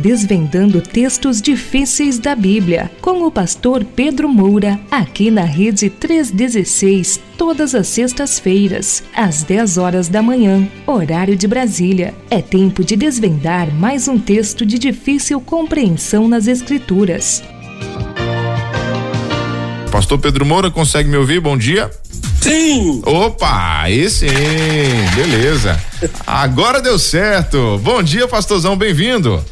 [0.00, 7.74] desvendando textos difíceis da Bíblia, com o pastor Pedro Moura, aqui na Rede 316, todas
[7.74, 12.14] as sextas-feiras, às 10 horas da manhã, horário de Brasília.
[12.30, 17.42] É tempo de desvendar mais um texto de difícil compreensão nas Escrituras.
[19.92, 21.40] Pastor Pedro Moura, consegue me ouvir?
[21.40, 21.90] Bom dia.
[22.40, 23.02] Sim!
[23.04, 24.28] Opa, aí sim,
[25.14, 25.78] beleza.
[26.26, 27.78] Agora deu certo.
[27.82, 29.44] Bom dia, pastorzão, bem-vindo.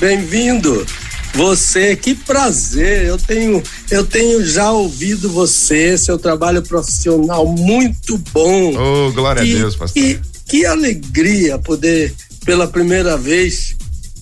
[0.00, 0.86] Bem-vindo.
[1.34, 3.04] Você, que prazer.
[3.04, 8.72] Eu tenho, eu tenho já ouvido você, seu trabalho profissional muito bom.
[8.74, 10.02] Oh, glória e, a Deus, pastor.
[10.02, 10.18] E,
[10.48, 12.14] que alegria poder,
[12.46, 13.76] pela primeira vez,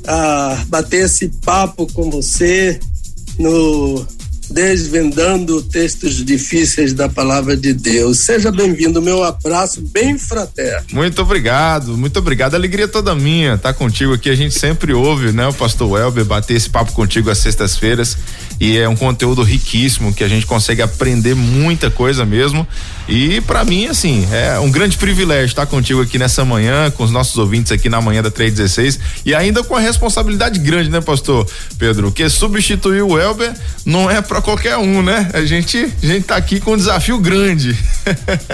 [0.05, 2.81] ah, bater esse papo com você
[3.39, 4.05] no
[4.51, 8.20] desvendando textos difíceis da palavra de Deus.
[8.20, 10.87] Seja bem-vindo, meu abraço bem fraterno.
[10.93, 12.55] Muito obrigado, muito obrigado.
[12.55, 14.30] alegria toda minha tá contigo aqui.
[14.30, 18.17] A gente sempre ouve, né, o pastor Welber bater esse papo contigo às sextas-feiras
[18.61, 22.67] e é um conteúdo riquíssimo que a gente consegue aprender muita coisa mesmo.
[23.09, 27.11] E para mim, assim, é um grande privilégio estar contigo aqui nessa manhã, com os
[27.11, 31.47] nossos ouvintes aqui na manhã da 316 e ainda com a responsabilidade grande, né, pastor
[31.79, 32.11] Pedro?
[32.11, 35.31] Que substituir o Elber não é para qualquer um, né?
[35.33, 37.77] A gente, a gente tá aqui com um desafio grande.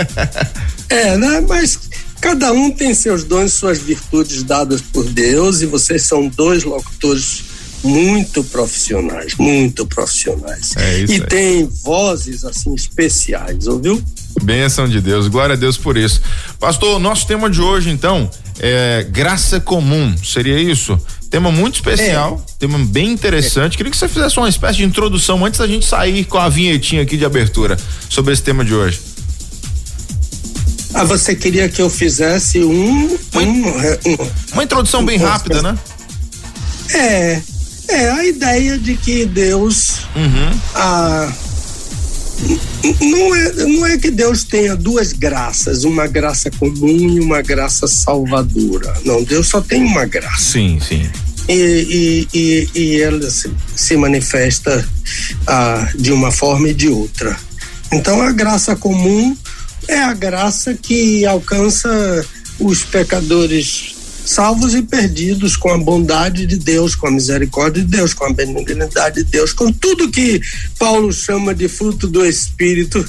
[0.88, 1.44] é, né?
[1.48, 1.78] Mas
[2.20, 7.53] cada um tem seus dons, suas virtudes dadas por Deus e vocês são dois locutores
[7.84, 10.74] muito profissionais, muito profissionais.
[10.76, 11.26] É isso e aí.
[11.26, 14.02] tem vozes assim especiais, ouviu?
[14.42, 16.20] Bênção de Deus, glória a Deus por isso.
[16.58, 20.98] Pastor, nosso tema de hoje então é graça comum, seria isso?
[21.30, 22.58] Tema muito especial, é.
[22.60, 23.74] tema bem interessante.
[23.74, 23.76] É.
[23.76, 27.02] Queria que você fizesse uma espécie de introdução antes da gente sair com a vinhetinha
[27.02, 27.76] aqui de abertura
[28.08, 29.00] sobre esse tema de hoje.
[30.94, 33.18] Ah, você queria que eu fizesse um.
[33.32, 33.68] Uma, um,
[34.12, 35.76] um, uma introdução bem rápida, né?
[36.94, 37.42] É,
[37.88, 40.06] é a ideia de que Deus.
[40.16, 40.60] Uhum.
[40.74, 41.32] Ah,
[43.00, 47.86] não é, não é que Deus tenha duas graças, uma graça comum e uma graça
[47.86, 48.94] salvadora.
[49.04, 50.52] Não, Deus só tem uma graça.
[50.52, 51.08] Sim, sim.
[51.48, 54.86] E, e, e, e ela se, se manifesta
[55.46, 57.36] ah, de uma forma e de outra.
[57.92, 59.36] Então, a graça comum
[59.86, 62.26] é a graça que alcança
[62.58, 63.93] os pecadores
[64.24, 68.32] salvos e perdidos com a bondade de Deus, com a misericórdia de Deus, com a
[68.32, 70.40] benignidade de Deus, com tudo que
[70.78, 73.06] Paulo chama de fruto do Espírito.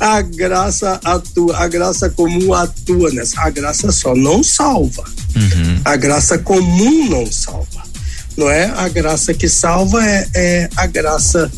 [0.00, 3.40] A graça atua, a graça comum atua nessa.
[3.40, 5.04] A graça só não salva.
[5.34, 5.80] Uhum.
[5.84, 7.82] A graça comum não salva.
[8.36, 8.66] Não é?
[8.76, 11.50] A graça que salva é, é a graça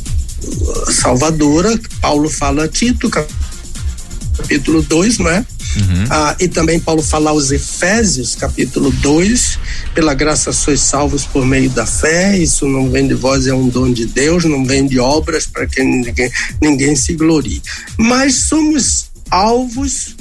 [0.42, 1.78] uh, salvadora.
[2.00, 5.44] Paulo fala a Tito, capítulo 2, não é?
[5.76, 6.04] Uhum.
[6.10, 9.58] Ah, e também Paulo fala aos Efésios, capítulo 2,
[9.94, 13.68] pela graça sois salvos por meio da fé, isso não vem de vós, é um
[13.68, 16.30] dom de Deus, não vem de obras para que ninguém,
[16.60, 17.62] ninguém se glorie.
[17.96, 20.16] Mas somos alvos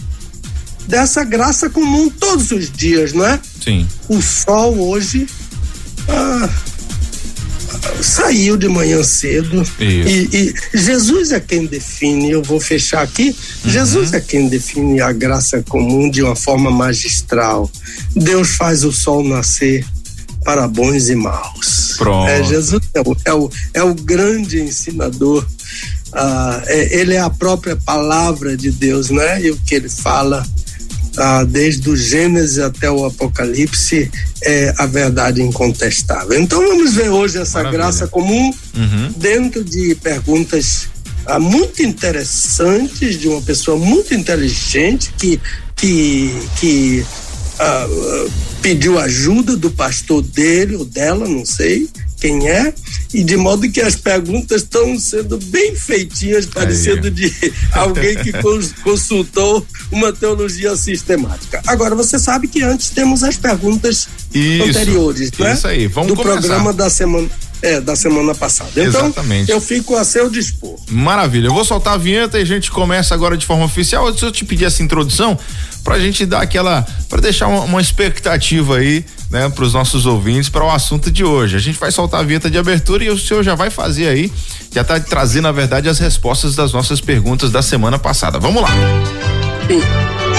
[0.88, 3.40] dessa graça comum todos os dias, não é?
[3.64, 3.88] Sim.
[4.08, 5.28] O sol hoje
[6.08, 6.50] ah,
[8.30, 12.30] saiu de manhã cedo e, e, Jesus é quem define.
[12.30, 13.36] Eu vou fechar aqui.
[13.66, 13.72] Uhum.
[13.72, 17.70] Jesus é quem define a graça comum de uma forma magistral.
[18.16, 19.84] Deus faz o sol nascer
[20.44, 21.96] para bons e maus.
[21.98, 22.30] Pronto.
[22.30, 25.46] É, Jesus é o, é o, é o grande ensinador.
[26.14, 29.42] Ah, é, ele é a própria palavra de Deus, né?
[29.42, 30.46] E o que ele fala
[31.18, 34.10] ah, desde o Gênesis até o Apocalipse,
[34.44, 36.40] é a verdade incontestável.
[36.40, 37.84] Então vamos ver hoje essa Maravilha.
[37.84, 39.14] graça comum uhum.
[39.18, 40.88] dentro de perguntas
[41.26, 45.40] ah, muito interessantes de uma pessoa muito inteligente que
[45.76, 47.06] que que
[47.60, 47.88] ah,
[48.62, 52.74] pediu ajuda do pastor dele ou dela, não sei, quem é,
[53.14, 57.34] e de modo que as perguntas estão sendo bem feitinhas, parecendo de
[57.72, 58.32] alguém que
[58.84, 61.62] consultou uma teologia sistemática.
[61.66, 65.54] Agora, você sabe que antes temos as perguntas isso, anteriores, né?
[65.54, 66.40] Isso aí, vamos Do começar.
[66.40, 67.30] programa da semana.
[67.62, 68.70] É, da semana passada.
[68.72, 69.52] Então, Exatamente.
[69.52, 70.80] eu fico a seu dispor.
[70.90, 71.48] Maravilha.
[71.48, 74.08] Eu vou soltar a vinheta e a gente começa agora de forma oficial.
[74.08, 75.38] Antes eu te pedir essa introdução
[75.84, 76.88] pra gente dar aquela.
[77.10, 81.24] para deixar uma, uma expectativa aí né, para os nossos ouvintes para o assunto de
[81.24, 81.56] hoje.
[81.56, 84.32] A gente vai soltar a vinheta de abertura e o senhor já vai fazer aí,
[84.74, 88.40] já está trazendo na verdade as respostas das nossas perguntas da semana passada.
[88.40, 88.70] Vamos lá.
[89.68, 90.39] Sim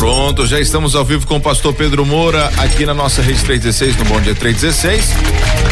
[0.00, 3.98] Pronto, já estamos ao vivo com o pastor Pedro Moura aqui na nossa rede 316,
[3.98, 5.10] no Bom Dia 316,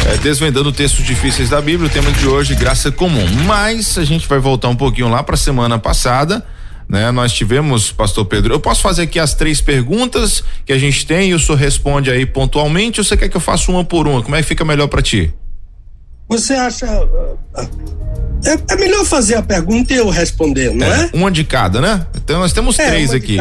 [0.05, 1.89] é, desvendando textos difíceis da Bíblia.
[1.89, 3.25] O tema de hoje, graça comum.
[3.47, 6.45] Mas a gente vai voltar um pouquinho lá para a semana passada.
[6.87, 7.09] Né?
[7.09, 11.31] Nós tivemos, pastor Pedro, eu posso fazer aqui as três perguntas que a gente tem
[11.31, 14.21] e o senhor responde aí pontualmente ou você quer que eu faça uma por uma?
[14.21, 15.33] Como é que fica melhor para ti?
[16.29, 16.85] Você acha
[17.55, 17.67] ah,
[18.45, 21.05] é, é, melhor fazer a pergunta e eu responder, não é?
[21.05, 21.09] é?
[21.13, 22.05] Uma de cada, né?
[22.15, 23.37] Então nós temos é, três aqui.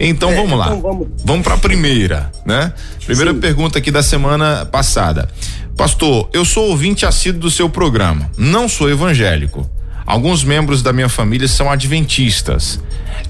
[0.00, 0.66] Então é, vamos lá.
[0.66, 2.72] Então vamos vamos para a primeira, né?
[3.04, 3.40] Primeira Sim.
[3.40, 5.28] pergunta aqui da semana passada.
[5.76, 8.30] Pastor, eu sou ouvinte assíduo do seu programa.
[8.36, 9.68] Não sou evangélico.
[10.06, 12.80] Alguns membros da minha família são adventistas.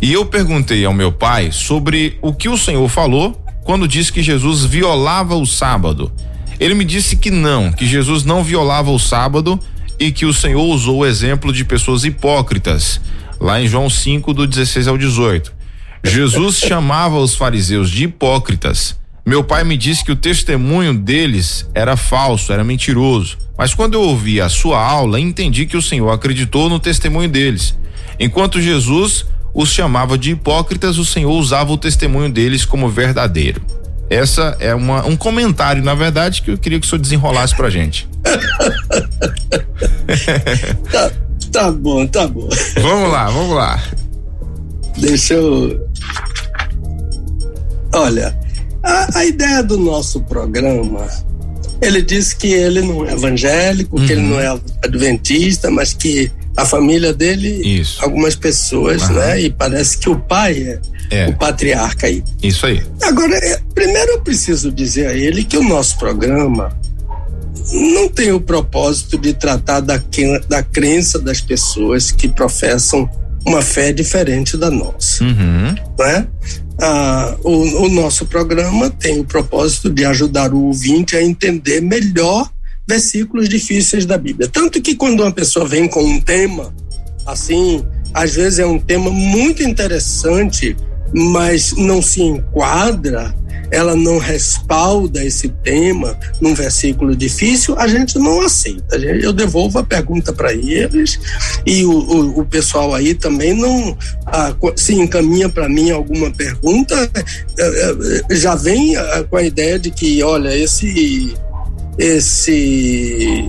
[0.00, 3.32] E eu perguntei ao meu pai sobre o que o Senhor falou
[3.64, 6.10] quando disse que Jesus violava o sábado.
[6.58, 9.58] Ele me disse que não, que Jesus não violava o sábado
[9.98, 13.00] e que o Senhor usou o exemplo de pessoas hipócritas,
[13.38, 15.59] lá em João 5, do 16 ao 18.
[16.02, 18.98] Jesus chamava os fariseus de hipócritas.
[19.24, 23.38] Meu pai me disse que o testemunho deles era falso, era mentiroso.
[23.56, 27.78] Mas quando eu ouvi a sua aula, entendi que o Senhor acreditou no testemunho deles.
[28.18, 33.60] Enquanto Jesus os chamava de hipócritas, o Senhor usava o testemunho deles como verdadeiro.
[34.10, 37.70] Essa é uma, um comentário, na verdade, que eu queria que o senhor desenrolasse pra
[37.70, 38.08] gente.
[40.90, 41.12] tá,
[41.52, 42.48] tá bom, tá bom.
[42.80, 43.80] Vamos lá, vamos lá.
[44.98, 45.88] Deixa eu.
[47.92, 48.38] Olha,
[48.82, 51.06] a, a ideia do nosso programa,
[51.80, 54.06] ele diz que ele não é evangélico, uhum.
[54.06, 54.28] que ele uhum.
[54.30, 57.48] não é adventista, mas que a família dele,
[57.80, 58.02] Isso.
[58.04, 59.14] algumas pessoas, uhum.
[59.14, 59.40] né?
[59.42, 60.80] E parece que o pai é,
[61.10, 62.22] é, o patriarca aí.
[62.42, 62.82] Isso aí.
[63.02, 66.76] Agora, é, primeiro eu preciso dizer a ele que o nosso programa
[67.72, 70.00] não tem o propósito de tratar da,
[70.48, 73.08] da crença das pessoas que professam
[73.46, 75.24] uma fé diferente da nossa.
[75.24, 75.74] Uhum.
[75.98, 76.26] Né?
[76.80, 82.50] Ah, o, o nosso programa tem o propósito de ajudar o ouvinte a entender melhor
[82.88, 84.48] versículos difíceis da Bíblia.
[84.48, 86.74] Tanto que quando uma pessoa vem com um tema,
[87.26, 90.76] assim, às vezes é um tema muito interessante,
[91.14, 93.34] mas não se enquadra
[93.70, 98.96] ela não respalda esse tema num versículo difícil, a gente não aceita.
[98.96, 101.18] Eu devolvo a pergunta para eles
[101.66, 103.96] e o, o, o, pessoal aí também não
[104.26, 107.96] ah, se encaminha para mim alguma pergunta, eh,
[108.28, 111.34] eh, já vem ah, com a ideia de que, olha, esse
[111.98, 113.46] esse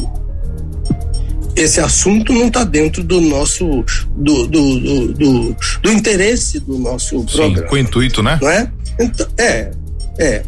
[1.55, 3.83] esse assunto não está dentro do nosso
[4.15, 4.79] do, do,
[5.13, 7.67] do, do, interesse do nosso programa.
[7.67, 8.39] Com o intuito, né?
[8.41, 8.71] Não é?
[8.99, 9.71] Então, é,
[10.21, 10.43] é.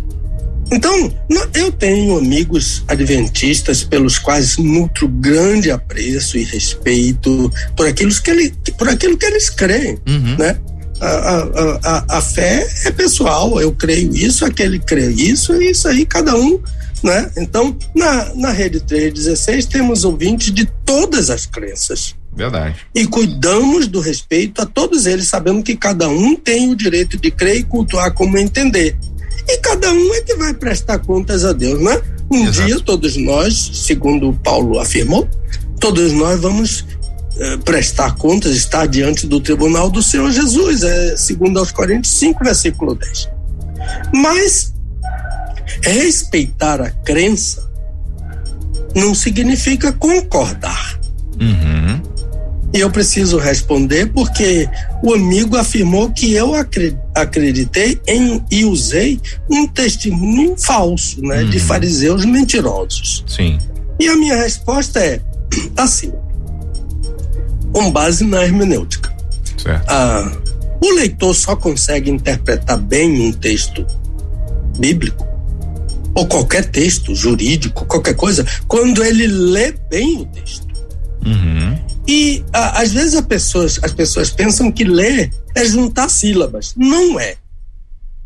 [0.72, 1.14] Então,
[1.54, 8.54] eu tenho amigos adventistas pelos quais nutro grande apreço e respeito por aquilo que, ele,
[8.78, 10.38] por aquilo que eles creem, uhum.
[10.38, 10.58] né?
[11.00, 15.88] A, a, a, a, fé é pessoal, eu creio isso, aquele crê isso, é isso
[15.88, 16.60] aí, cada um,
[17.04, 17.30] né?
[17.38, 22.16] Então, na, na Rede 316 temos ouvintes de todas as crenças.
[22.36, 22.78] Verdade.
[22.96, 27.30] E cuidamos do respeito a todos eles, sabendo que cada um tem o direito de
[27.30, 28.98] crer e cultuar como entender.
[29.47, 32.01] E cada um é que vai prestar contas a Deus, né?
[32.31, 32.68] Um Exato.
[32.68, 35.28] dia todos nós, segundo Paulo afirmou,
[35.80, 36.85] todos nós vamos
[37.37, 42.44] eh, prestar contas, estar diante do tribunal do Senhor Jesus, é segundo aos Coríntios 5,
[42.44, 43.30] versículo 10.
[44.13, 44.73] Mas
[45.81, 47.69] respeitar a crença
[48.95, 50.99] não significa concordar.
[51.42, 52.02] Uhum.
[52.73, 54.68] E eu preciso responder porque
[55.03, 56.53] o amigo afirmou que eu
[57.13, 61.63] acreditei em e usei um testemunho falso, né, de uhum.
[61.63, 63.23] fariseus mentirosos.
[63.27, 63.59] Sim.
[63.99, 65.21] E a minha resposta é
[65.77, 66.11] assim,
[67.71, 69.13] com base na hermenêutica.
[69.56, 69.85] Certo.
[69.87, 70.31] Ah,
[70.81, 73.85] o leitor só consegue interpretar bem um texto
[74.80, 75.33] bíblico
[76.15, 80.72] ou qualquer texto jurídico, qualquer coisa, quando ele lê bem o texto.
[81.25, 81.80] Uhum.
[82.07, 86.73] E a, às vezes pessoas, as pessoas pensam que ler é juntar sílabas.
[86.75, 87.35] Não é.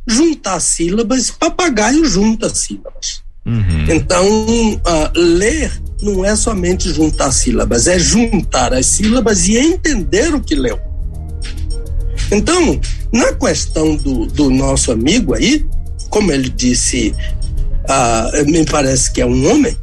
[0.07, 3.21] Juntar sílabas, papagaio junta sílabas.
[3.45, 3.85] Uhum.
[3.89, 10.41] Então, uh, ler não é somente juntar sílabas, é juntar as sílabas e entender o
[10.41, 10.79] que leu.
[12.31, 12.79] Então,
[13.11, 15.65] na questão do, do nosso amigo aí,
[16.09, 17.15] como ele disse,
[17.85, 19.77] uh, me parece que é um homem,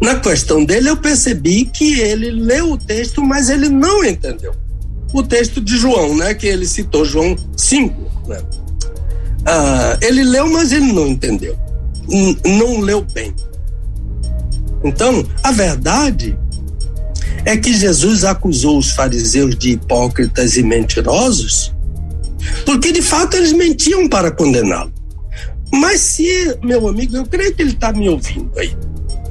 [0.00, 4.54] na questão dele eu percebi que ele leu o texto, mas ele não entendeu.
[5.12, 8.38] O texto de João, né, que ele citou, João 5, né?
[9.40, 11.56] Uh, ele leu, mas ele não entendeu.
[12.44, 13.34] Não leu bem.
[14.84, 16.38] Então, a verdade
[17.44, 21.74] é que Jesus acusou os fariseus de hipócritas e mentirosos,
[22.64, 24.92] porque de fato eles mentiam para condená-lo.
[25.72, 28.74] Mas se, meu amigo, eu creio que ele está me ouvindo aí.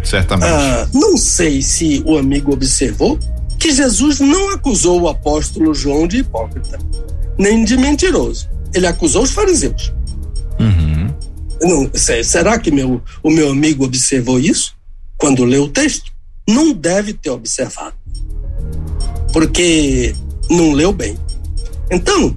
[0.07, 0.49] Certamente.
[0.49, 3.19] Ah, não sei se o amigo observou
[3.59, 6.79] que Jesus não acusou o apóstolo João de hipócrita,
[7.37, 8.49] nem de mentiroso.
[8.73, 9.91] Ele acusou os fariseus.
[10.59, 11.13] Uhum.
[11.61, 11.91] Não,
[12.23, 14.75] será que meu, o meu amigo observou isso
[15.17, 16.11] quando leu o texto?
[16.47, 17.95] Não deve ter observado,
[19.33, 20.15] porque
[20.49, 21.17] não leu bem.
[21.91, 22.33] Então,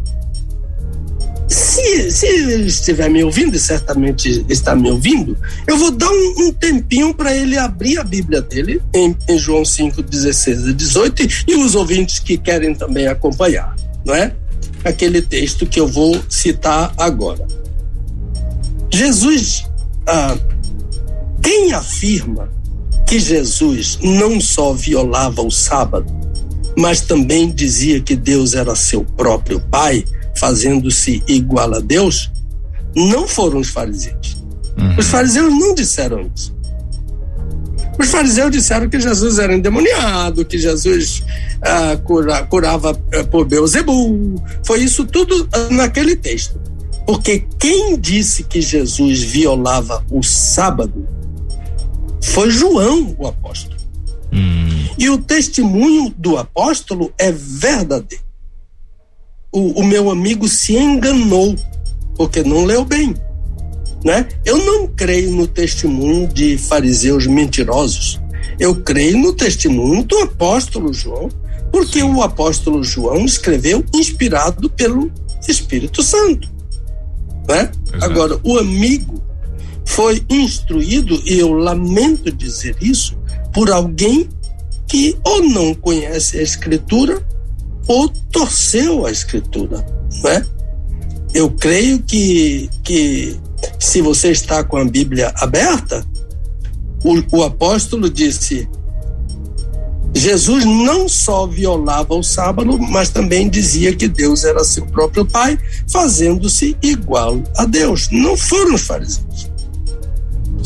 [1.51, 6.35] se, se ele estiver me ouvindo, e certamente está me ouvindo, eu vou dar um,
[6.39, 11.29] um tempinho para ele abrir a Bíblia dele em, em, João 5, 16 e 18
[11.49, 14.33] e os ouvintes que querem também acompanhar, não é?
[14.85, 17.45] Aquele texto que eu vou citar agora.
[18.93, 19.65] Jesus,
[20.07, 20.39] ah,
[21.43, 22.49] quem afirma
[23.07, 26.07] que Jesus não só violava o sábado,
[26.77, 30.05] mas também dizia que Deus era seu próprio Pai,
[30.41, 32.31] fazendo-se igual a Deus,
[32.97, 34.39] não foram os fariseus.
[34.79, 34.97] Uhum.
[34.99, 36.59] Os fariseus não disseram isso.
[37.99, 41.23] Os fariseus disseram que Jesus era endemoniado, que Jesus
[41.61, 44.43] ah, cura, curava ah, por Beuzebu.
[44.65, 46.59] Foi isso tudo naquele texto.
[47.07, 51.07] Porque quem disse que Jesus violava o sábado
[52.23, 53.79] foi João, o apóstolo.
[54.33, 54.89] Uhum.
[54.97, 58.30] E o testemunho do apóstolo é verdadeiro
[59.53, 61.57] o, o meu amigo se enganou,
[62.17, 63.15] porque não leu bem.
[64.05, 64.29] Né?
[64.45, 68.21] Eu não creio no testemunho de fariseus mentirosos.
[68.59, 71.29] Eu creio no testemunho do apóstolo João,
[71.71, 75.11] porque o apóstolo João escreveu inspirado pelo
[75.47, 76.49] Espírito Santo.
[77.49, 77.71] Né?
[78.01, 79.23] Agora, o amigo
[79.85, 83.19] foi instruído, e eu lamento dizer isso,
[83.53, 84.29] por alguém
[84.87, 87.25] que ou não conhece a Escritura
[87.91, 89.85] ou torceu a escritura,
[90.23, 90.47] né?
[91.35, 93.37] Eu creio que, que
[93.81, 96.07] se você está com a Bíblia aberta,
[97.03, 98.69] o, o apóstolo disse:
[100.15, 105.59] Jesus não só violava o sábado, mas também dizia que Deus era seu próprio Pai,
[105.91, 108.09] fazendo-se igual a Deus.
[108.13, 109.51] Não foram os fariseus.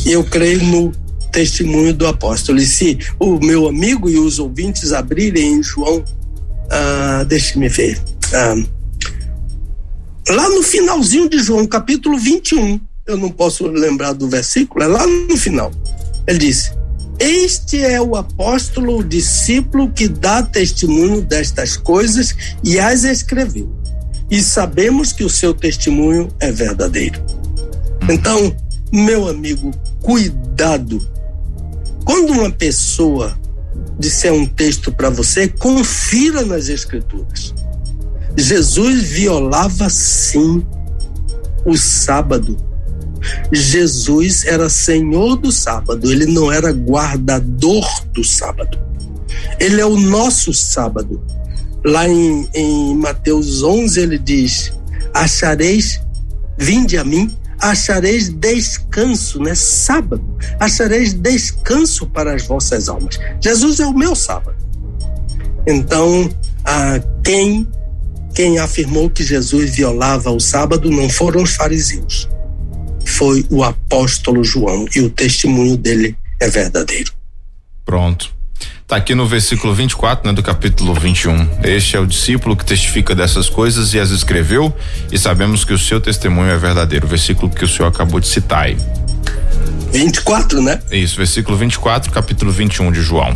[0.05, 0.93] Eu creio no
[1.33, 2.59] testemunho do apóstolo.
[2.59, 6.05] E se o meu amigo e os ouvintes abrirem em João
[6.71, 8.01] ah, deixe-me ver.
[8.33, 8.55] Ah,
[10.29, 15.07] lá no finalzinho de João, capítulo 21, eu não posso lembrar do versículo, é lá
[15.07, 15.71] no final.
[16.27, 16.73] Ele diz:
[17.19, 23.71] Este é o apóstolo, o discípulo que dá testemunho destas coisas e as escreveu.
[24.31, 27.23] E sabemos que o seu testemunho é verdadeiro.
[28.09, 28.57] Então,
[28.93, 31.07] meu amigo, cuidado.
[32.05, 33.39] Quando uma pessoa
[33.99, 37.55] disser um texto para você, confira nas Escrituras.
[38.37, 40.65] Jesus violava sim
[41.65, 42.57] o sábado.
[43.51, 48.79] Jesus era senhor do sábado, ele não era guardador do sábado.
[49.59, 51.23] Ele é o nosso sábado.
[51.85, 54.73] Lá em, em Mateus 11 ele diz:
[55.13, 56.01] Achareis,
[56.59, 57.35] vinde a mim
[57.71, 59.55] achareis descanso, né?
[59.55, 60.23] Sábado,
[60.61, 63.19] achareis descanso para as vossas almas.
[63.41, 64.57] Jesus é o meu sábado.
[65.67, 66.29] Então,
[66.65, 67.67] ah, quem
[68.35, 72.29] quem afirmou que Jesus violava o sábado não foram os fariseus,
[73.05, 77.13] foi o apóstolo João e o testemunho dele é verdadeiro.
[77.85, 78.34] Pronto.
[78.85, 81.49] Está aqui no versículo 24, né, do capítulo 21.
[81.63, 84.77] Este é o discípulo que testifica dessas coisas e as escreveu,
[85.11, 87.07] e sabemos que o seu testemunho é verdadeiro.
[87.07, 88.77] O versículo que o senhor acabou de citar aí.
[89.91, 90.83] 24, né?
[90.93, 93.35] Isso, versículo 24, capítulo 21 de João.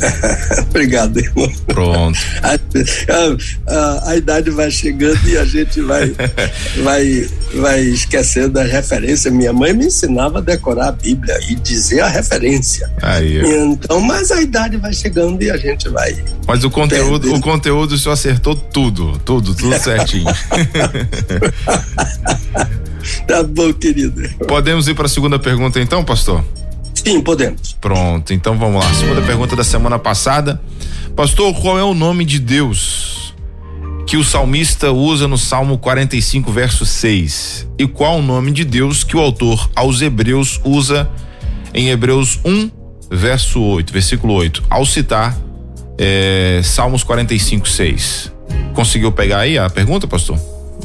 [0.68, 1.50] Obrigado, irmão.
[1.66, 2.18] Pronto.
[2.42, 6.12] A, a, a, a, idade vai chegando e a gente vai,
[6.82, 9.30] vai, vai esquecendo da referência.
[9.30, 12.90] Minha mãe me ensinava a decorar a Bíblia e dizer a referência.
[13.02, 13.40] Aí.
[13.62, 16.16] Então, mas a idade vai chegando e a gente vai.
[16.46, 17.38] Mas o conteúdo, perdendo.
[17.38, 20.32] o conteúdo só acertou tudo, tudo, tudo certinho.
[23.26, 24.28] tá bom, querido.
[24.46, 26.44] Podemos ir para a segunda pergunta então, pastor?
[27.04, 27.72] Sim, podemos.
[27.80, 28.94] Pronto, então vamos lá.
[28.94, 30.60] Segunda pergunta da semana passada.
[31.16, 33.34] Pastor, qual é o nome de Deus
[34.06, 37.68] que o salmista usa no Salmo 45, verso 6?
[37.78, 41.10] E qual o nome de Deus que o autor aos Hebreus usa
[41.72, 42.70] em Hebreus 1,
[43.10, 45.36] verso 8, versículo 8, ao citar
[45.96, 48.32] é, Salmos 45, 6?
[48.74, 50.38] Conseguiu pegar aí a pergunta, pastor?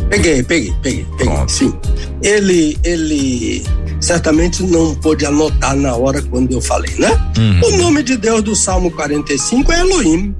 [0.09, 1.33] Peguei, peguei, peguei, peguei.
[1.33, 1.51] Pronto.
[1.51, 1.73] Sim.
[2.21, 3.63] Ele, ele
[3.99, 7.09] certamente não pôde anotar na hora quando eu falei, né?
[7.37, 7.61] Uhum.
[7.63, 10.35] O nome de Deus do Salmo 45 é Elohim.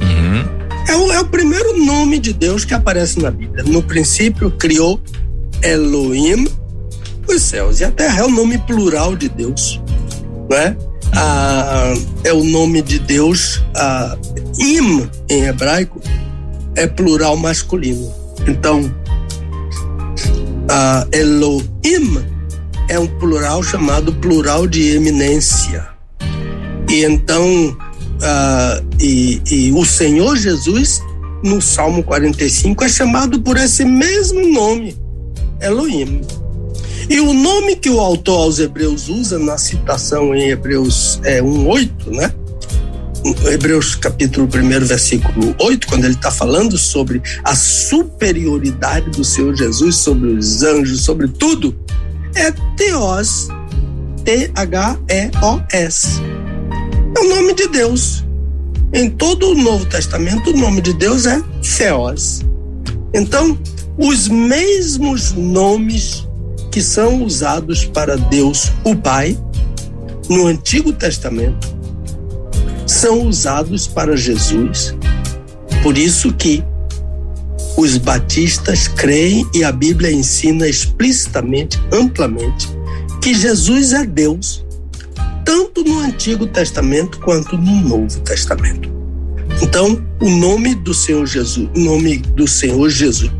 [0.00, 0.44] Uhum.
[0.88, 3.64] É, o, é o primeiro nome de Deus que aparece na Bíblia.
[3.64, 5.00] No princípio, criou
[5.62, 6.46] Elohim
[7.28, 8.20] os céus e a terra.
[8.20, 9.80] É o nome plural de Deus,
[10.50, 10.76] né?
[11.14, 11.92] Ah,
[12.24, 14.16] é o nome de Deus, ah,
[14.58, 16.00] Im, em hebraico,
[16.74, 18.12] é plural masculino.
[18.46, 18.80] Então,
[20.70, 22.24] uh, Elohim
[22.88, 25.88] é um plural chamado plural de eminência.
[26.88, 31.02] E então, uh, e, e o Senhor Jesus,
[31.42, 34.96] no Salmo 45, é chamado por esse mesmo nome,
[35.60, 36.20] Elohim.
[37.08, 42.06] E o nome que o autor aos Hebreus usa na citação em Hebreus é, 1,8,
[42.06, 42.32] né?
[43.24, 49.96] Hebreus capítulo 1, versículo 8, quando ele está falando sobre a superioridade do Senhor Jesus
[49.96, 51.76] sobre os anjos, sobre tudo,
[52.34, 53.48] é Teos,
[54.24, 56.08] T-H-E-O-S.
[57.16, 58.24] É o nome de Deus.
[58.92, 61.40] Em todo o Novo Testamento, o nome de Deus é
[61.76, 62.42] Theos.
[63.14, 63.58] Então,
[63.96, 66.26] os mesmos nomes
[66.72, 69.38] que são usados para Deus, o Pai,
[70.28, 71.81] no Antigo Testamento,
[72.92, 74.94] são usados para Jesus.
[75.82, 76.62] Por isso que
[77.76, 82.68] os batistas creem e a Bíblia ensina explicitamente, amplamente,
[83.20, 84.64] que Jesus é Deus,
[85.44, 88.92] tanto no Antigo Testamento quanto no Novo Testamento.
[89.62, 93.32] Então, o nome do Senhor Jesus, o nome do Senhor Jesus,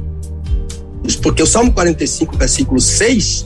[1.22, 3.44] porque o Salmo 45, versículo 6,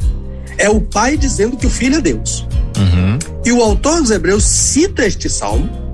[0.56, 2.46] é o Pai dizendo que o Filho é Deus.
[2.78, 3.18] Uhum.
[3.44, 5.86] E o autor dos Hebreus cita este salmo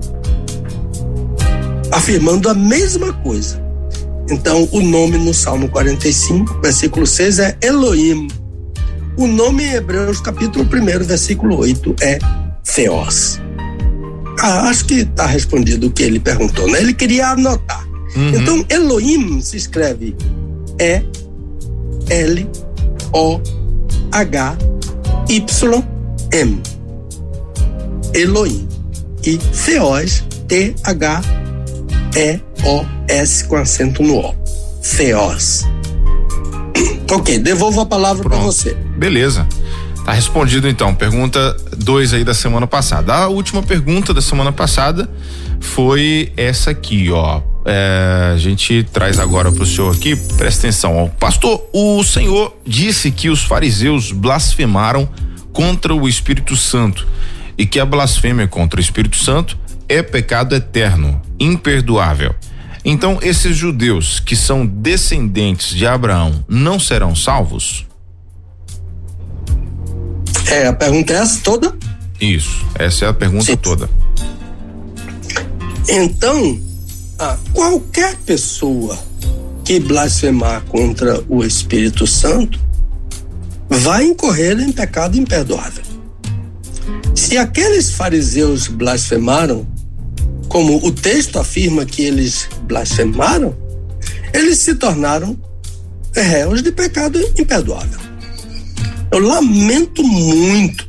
[1.93, 3.61] afirmando a mesma coisa.
[4.29, 8.27] Então, o nome no Salmo 45, versículo 6 é Elohim.
[9.15, 12.17] O nome em Hebreus, capítulo 1, versículo 8 é
[12.63, 13.39] Theos.
[14.39, 16.79] Ah, acho que está respondido o que ele perguntou, né?
[16.79, 17.87] Ele queria anotar.
[18.15, 18.29] Uhum.
[18.29, 20.15] Então, Elohim se escreve
[20.79, 21.03] E
[22.09, 22.49] L
[23.11, 23.39] O
[24.11, 24.57] H
[25.29, 25.83] Y
[26.31, 26.61] M.
[28.15, 28.67] Elohim.
[29.23, 31.42] E Theos T H
[32.15, 34.35] e-O-S com acento no O.
[34.81, 35.65] Theos.
[37.11, 38.75] ok, devolvo a palavra para você.
[38.97, 39.47] Beleza.
[40.05, 40.93] Tá respondido então.
[40.93, 43.13] Pergunta 2 aí da semana passada.
[43.15, 45.09] A última pergunta da semana passada
[45.59, 47.41] foi essa aqui, ó.
[47.65, 51.07] É, a gente traz agora para o senhor aqui, presta atenção, ó.
[51.07, 55.07] Pastor, o senhor disse que os fariseus blasfemaram
[55.53, 57.07] contra o Espírito Santo
[57.57, 62.33] e que a blasfêmia contra o Espírito Santo é pecado eterno, imperdoável.
[62.85, 67.87] Então, esses judeus que são descendentes de Abraão não serão salvos?
[70.47, 71.73] É, a pergunta é essa toda?
[72.19, 73.57] Isso, essa é a pergunta Sim.
[73.57, 73.89] toda.
[75.87, 76.59] Então,
[77.53, 78.97] qualquer pessoa
[79.63, 82.59] que blasfemar contra o Espírito Santo
[83.69, 85.83] vai incorrer em pecado imperdoável.
[87.15, 89.65] Se aqueles fariseus blasfemaram,
[90.47, 93.55] como o texto afirma que eles blasfemaram,
[94.33, 95.37] eles se tornaram
[96.13, 97.99] réus de pecado imperdoável.
[99.11, 100.87] Eu lamento muito.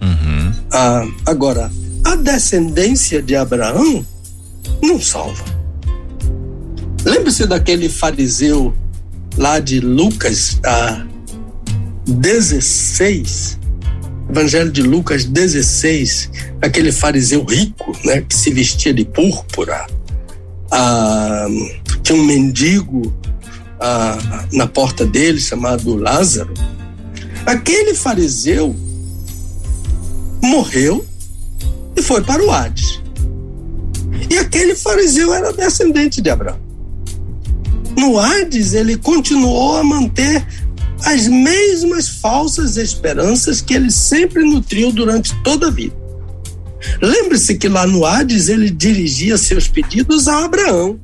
[0.00, 0.52] Uhum.
[0.72, 1.70] Ah, agora,
[2.04, 4.04] a descendência de Abraão
[4.82, 5.44] não salva.
[7.04, 8.74] Lembre-se daquele fariseu
[9.36, 11.06] lá de Lucas ah,
[12.06, 13.59] 16,
[14.30, 16.30] Evangelho de Lucas 16,
[16.62, 19.84] aquele fariseu rico, né, que se vestia de púrpura,
[20.70, 21.48] ah,
[22.00, 23.12] tinha um mendigo
[23.80, 26.54] ah, na porta dele chamado Lázaro.
[27.44, 28.74] Aquele fariseu
[30.40, 31.04] morreu
[31.96, 33.02] e foi para o Hades.
[34.30, 36.60] E aquele fariseu era descendente de Abraão.
[37.98, 40.46] No Hades, ele continuou a manter
[41.04, 45.94] as mesmas falsas esperanças que ele sempre nutriu durante toda a vida.
[47.00, 50.98] Lembre-se que lá no Hades ele dirigia seus pedidos a Abraão.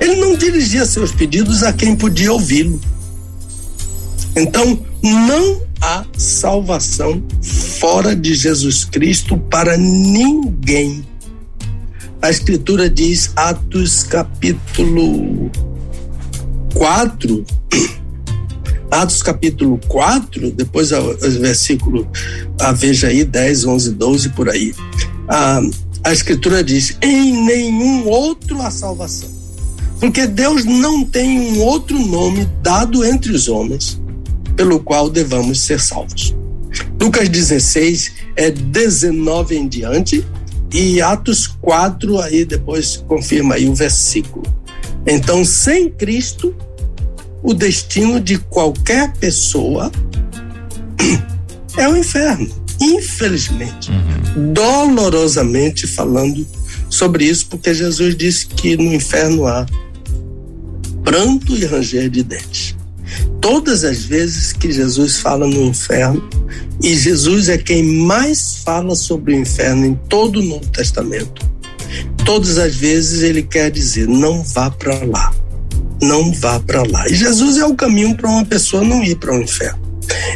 [0.00, 2.80] Ele não dirigia seus pedidos a quem podia ouvi-lo.
[4.34, 11.06] Então, não há salvação fora de Jesus Cristo para ninguém.
[12.20, 15.50] A escritura diz, Atos capítulo
[16.74, 17.44] 4,
[18.90, 22.06] Atos capítulo 4, depois o versículo,
[22.60, 24.74] a, veja aí, 10, 11, 12, por aí.
[25.28, 25.60] A,
[26.04, 29.30] a escritura diz: em nenhum outro há salvação.
[29.98, 34.00] Porque Deus não tem um outro nome dado entre os homens
[34.56, 36.34] pelo qual devamos ser salvos.
[37.00, 40.26] Lucas 16 é 19 em diante
[40.72, 44.42] e Atos 4 aí depois confirma aí o versículo.
[45.06, 46.54] Então, sem Cristo,
[47.42, 49.90] o destino de qualquer pessoa
[51.76, 52.48] é o inferno,
[52.80, 53.90] infelizmente.
[53.90, 54.52] Uhum.
[54.52, 56.46] Dolorosamente falando
[56.88, 59.66] sobre isso, porque Jesus disse que no inferno há
[61.02, 62.76] pranto e ranger de dentes.
[63.40, 66.22] Todas as vezes que Jesus fala no inferno,
[66.82, 71.51] e Jesus é quem mais fala sobre o inferno em todo o Novo Testamento,
[72.24, 75.32] todas as vezes ele quer dizer: não vá para lá
[76.02, 77.08] não vá para lá.
[77.08, 79.80] E Jesus é o caminho para uma pessoa não ir para o inferno.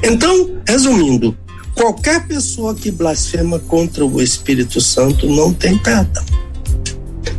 [0.03, 1.37] Então, resumindo,
[1.75, 6.25] qualquer pessoa que blasfema contra o Espírito Santo não tem perdão.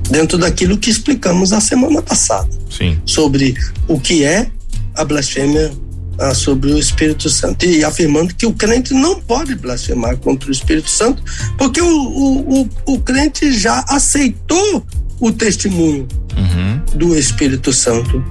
[0.10, 2.50] Dentro daquilo que explicamos a semana passada.
[2.70, 3.00] Sim.
[3.06, 3.56] Sobre
[3.88, 4.52] o que é
[4.94, 5.72] a blasfêmia
[6.20, 7.66] ah, sobre o Espírito Santo.
[7.66, 11.24] E afirmando que o crente não pode blasfemar contra o Espírito Santo,
[11.58, 14.86] porque o, o, o, o crente já aceitou
[15.20, 16.98] o testemunho uhum.
[16.98, 18.24] do Espírito Santo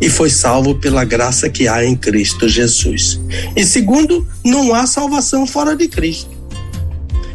[0.00, 3.20] e foi salvo pela graça que há em Cristo Jesus.
[3.54, 6.30] E segundo, não há salvação fora de Cristo.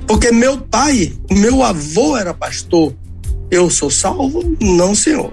[0.05, 2.93] Porque meu pai, meu avô era pastor.
[3.49, 4.55] Eu sou salvo?
[4.59, 5.31] Não, Senhor.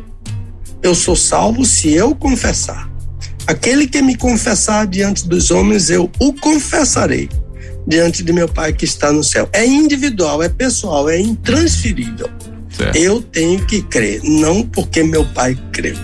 [0.80, 2.93] Eu sou salvo se eu confessar.
[3.46, 7.28] Aquele que me confessar diante dos homens, eu o confessarei
[7.87, 9.48] diante de meu Pai que está no céu.
[9.52, 12.30] É individual, é pessoal, é intransferível.
[12.76, 12.96] Certo.
[12.96, 15.96] Eu tenho que crer, não porque meu pai creu.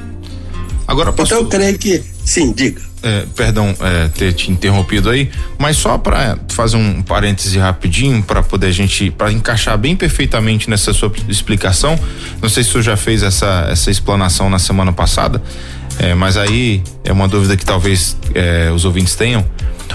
[0.86, 2.80] Agora, pastor, então eu creio que, sim, diga.
[3.02, 8.42] É, perdão é, ter te interrompido aí, mas só para fazer um parêntese rapidinho para
[8.42, 11.98] poder a gente para encaixar bem perfeitamente nessa sua explicação.
[12.42, 15.42] Não sei se você já fez essa essa explanação na semana passada,
[16.00, 19.44] é, mas aí é uma dúvida que talvez é, os ouvintes tenham.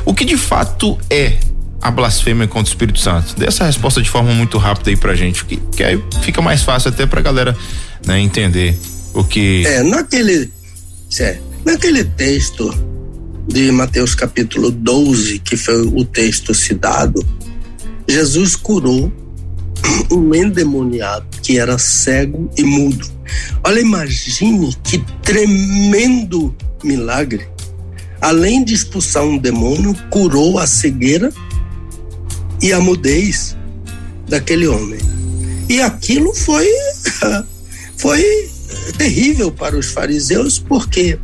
[0.06, 1.38] O que de fato é
[1.82, 3.36] a blasfêmia contra o Espírito Santo?
[3.36, 6.62] Dê essa resposta de forma muito rápida aí pra gente, que, que aí fica mais
[6.62, 7.58] fácil até pra galera
[8.06, 8.78] né, entender
[9.15, 9.65] o que.
[9.65, 10.52] É, naquele.
[11.20, 12.72] É, naquele texto
[13.48, 17.26] de Mateus capítulo 12, que foi o texto citado,
[18.08, 19.12] Jesus curou
[20.12, 23.05] um endemoniado que era cego e mudo.
[23.63, 27.47] Olha, imagine que tremendo milagre.
[28.19, 31.31] Além de expulsar um demônio, curou a cegueira
[32.60, 33.55] e a mudez
[34.27, 34.99] daquele homem.
[35.69, 36.67] E aquilo foi
[37.95, 38.49] foi
[38.97, 41.19] terrível para os fariseus porque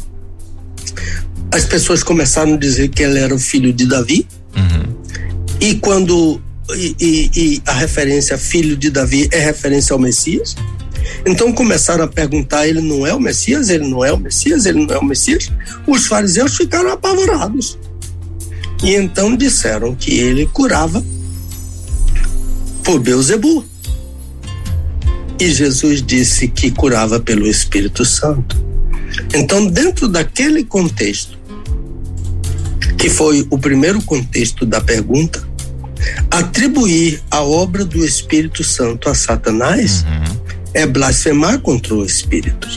[1.52, 4.96] as pessoas começaram a dizer que ele era o filho de Davi uhum.
[5.60, 6.40] e quando
[6.76, 10.56] e, e, e, a referência filho de Davi é referência ao Messias?
[11.26, 13.70] Então começaram a perguntar ele não é o Messias?
[13.70, 14.66] Ele não é o Messias?
[14.66, 15.52] Ele não é o Messias?
[15.88, 17.78] Os fariseus ficaram apavorados.
[18.84, 21.04] E então disseram que ele curava
[22.84, 23.64] por Beuzebu.
[25.40, 28.64] E Jesus disse que curava pelo Espírito Santo.
[29.34, 31.38] Então, dentro daquele contexto,
[32.98, 35.44] que foi o primeiro contexto da pergunta,
[36.30, 40.38] atribuir a obra do Espírito Santo a Satanás uhum.
[40.74, 42.70] é blasfemar contra o Espírito.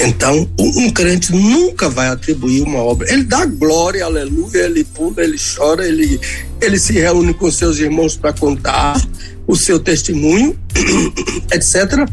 [0.00, 3.10] Então, um crente nunca vai atribuir uma obra.
[3.10, 6.20] Ele dá glória, aleluia, ele pula, ele chora, ele,
[6.60, 9.00] ele se reúne com seus irmãos para contar
[9.46, 10.58] o seu testemunho,
[11.52, 12.08] etc.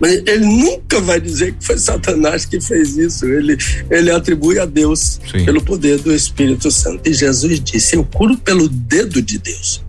[0.00, 3.26] Mas ele nunca vai dizer que foi Satanás que fez isso.
[3.26, 3.56] Ele,
[3.90, 5.44] ele atribui a Deus Sim.
[5.44, 7.08] pelo poder do Espírito Santo.
[7.08, 9.82] E Jesus disse: Eu curo pelo dedo de Deus.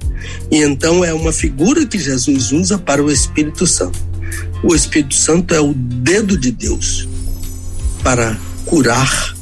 [0.52, 4.12] E então é uma figura que Jesus usa para o Espírito Santo
[4.63, 7.08] o Espírito Santo é o dedo de Deus
[8.04, 9.36] para curar.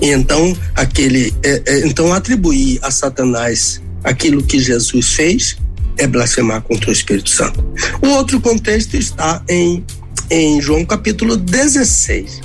[0.00, 5.56] E então aquele, é, é, então atribuir a Satanás aquilo que Jesus fez
[5.96, 7.64] é blasfemar contra o Espírito Santo.
[8.02, 9.84] O outro contexto está em
[10.30, 12.40] em João capítulo 16,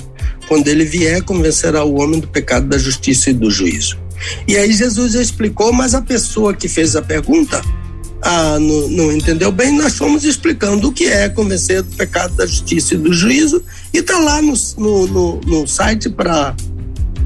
[0.48, 3.98] quando ele vier convencerá o homem do pecado, da justiça e do juízo.
[4.48, 7.60] E aí Jesus explicou, mas a pessoa que fez a pergunta
[8.26, 12.46] ah, não, não, entendeu bem, nós fomos explicando o que é convencer do pecado, da
[12.46, 16.56] justiça e do juízo, e está lá no, no, no, no, site para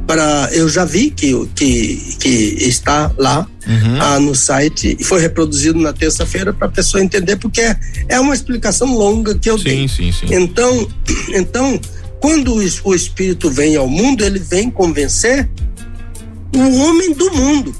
[0.08, 2.28] para eu já vi que, que, que
[2.66, 4.00] está lá uhum.
[4.00, 8.18] ah, no site e foi reproduzido na terça-feira para a pessoa entender porque é, é
[8.18, 9.88] uma explicação longa que eu sim, dei.
[9.88, 10.26] Sim, sim.
[10.30, 10.88] Então,
[11.34, 11.78] então
[12.22, 15.46] quando o espírito vem ao mundo, ele vem convencer
[16.56, 17.76] o homem do mundo.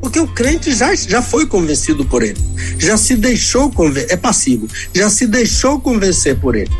[0.00, 2.40] Porque o crente já, já foi convencido por ele,
[2.76, 6.72] já se deixou convencer, é passivo, já se deixou convencer por ele.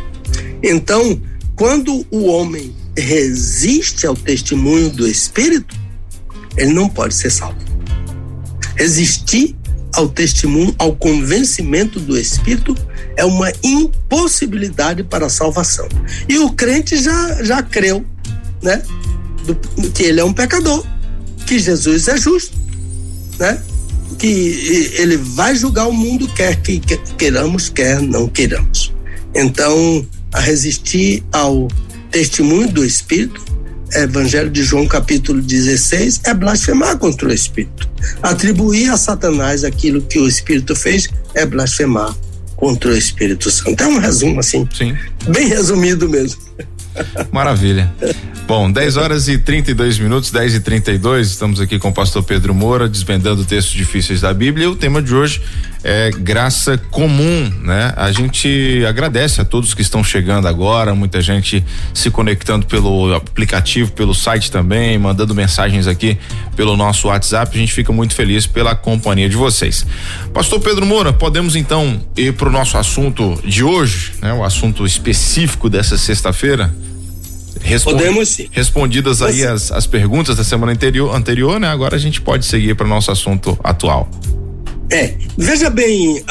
[0.61, 1.21] Então,
[1.55, 5.75] quando o homem resiste ao testemunho do Espírito,
[6.55, 7.57] ele não pode ser salvo.
[8.75, 9.55] Resistir
[9.93, 12.75] ao testemunho, ao convencimento do Espírito
[13.15, 15.87] é uma impossibilidade para a salvação.
[16.27, 18.05] E o crente já, já creu,
[18.61, 18.81] né?
[19.45, 19.55] Do,
[19.91, 20.85] que ele é um pecador,
[21.45, 22.57] que Jesus é justo,
[23.37, 23.61] né?
[24.17, 26.79] Que ele vai julgar o mundo, quer que
[27.17, 28.93] queiramos, quer não queiramos.
[29.35, 31.67] Então, a resistir ao
[32.13, 33.43] testemunho do Espírito,
[33.91, 37.89] Evangelho de João, capítulo 16, é blasfemar contra o Espírito.
[38.21, 42.15] Atribuir a Satanás aquilo que o Espírito fez é blasfemar
[42.55, 43.83] contra o Espírito Santo.
[43.83, 44.95] É um resumo assim, Sim.
[45.27, 46.39] bem resumido mesmo.
[47.31, 47.91] Maravilha.
[48.45, 52.53] Bom, 10 horas e 32 minutos, 10 e 32 estamos aqui com o pastor Pedro
[52.53, 54.65] Moura, desvendando textos difíceis da Bíblia.
[54.65, 55.41] E o tema de hoje
[55.81, 57.93] é graça comum, né?
[57.95, 63.91] A gente agradece a todos que estão chegando agora, muita gente se conectando pelo aplicativo,
[63.93, 66.17] pelo site também, mandando mensagens aqui
[66.55, 67.55] pelo nosso WhatsApp.
[67.55, 69.85] A gente fica muito feliz pela companhia de vocês.
[70.33, 74.33] Pastor Pedro Moura, podemos então ir para o nosso assunto de hoje, né?
[74.33, 76.73] O assunto específico dessa sexta-feira?
[77.83, 78.47] Podemos sim.
[78.51, 81.67] Respondidas aí as, as perguntas da semana anterior, anterior, né?
[81.67, 84.09] Agora a gente pode seguir para o nosso assunto atual.
[84.93, 86.23] É, veja bem,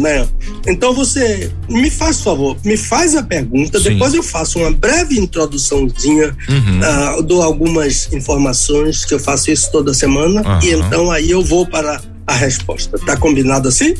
[0.00, 0.26] né?
[0.66, 3.90] Então você me faz favor, me faz a pergunta, Sim.
[3.90, 7.18] depois eu faço uma breve introduçãozinha, uhum.
[7.18, 10.60] uh, dou algumas informações que eu faço isso toda semana uhum.
[10.64, 12.98] e então aí eu vou para a resposta.
[12.98, 13.94] Tá combinado assim?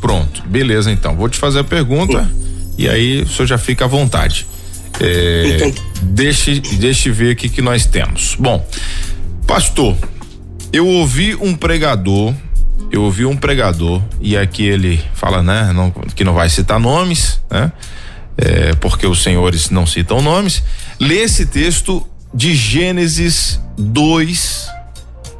[0.00, 1.14] Pronto, beleza então.
[1.14, 2.28] Vou te fazer a pergunta uhum.
[2.76, 4.46] e aí o senhor já fica à vontade.
[5.00, 8.36] É, deixe, deixe ver o que que nós temos.
[8.38, 8.66] Bom,
[9.46, 9.96] pastor,
[10.72, 12.34] eu ouvi um pregador,
[12.90, 17.40] eu ouvi um pregador e aqui ele fala, né, não, que não vai citar nomes,
[17.50, 17.72] né?
[18.36, 20.62] É, porque os senhores não citam nomes.
[20.98, 22.04] Lê esse texto
[22.34, 24.68] de Gênesis 2,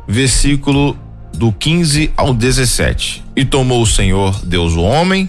[0.06, 0.96] versículo
[1.32, 3.24] do 15 ao 17.
[3.34, 5.28] E tomou o Senhor Deus o homem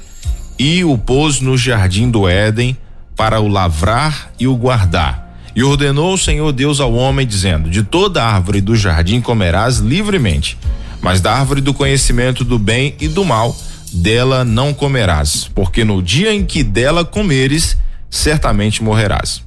[0.60, 2.78] e o pôs no jardim do Éden
[3.16, 5.26] para o lavrar e o guardar.
[5.56, 10.58] E ordenou o Senhor Deus ao homem, dizendo: De toda árvore do jardim comerás livremente,
[11.02, 13.56] mas da árvore do conhecimento do bem e do mal,
[13.94, 17.78] dela não comerás, porque no dia em que dela comeres,
[18.10, 19.42] certamente morrerás.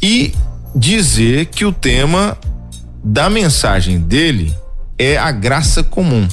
[0.00, 0.32] E
[0.74, 2.38] dizer que o tema
[3.02, 4.54] da mensagem dele
[4.96, 6.28] é a graça comum.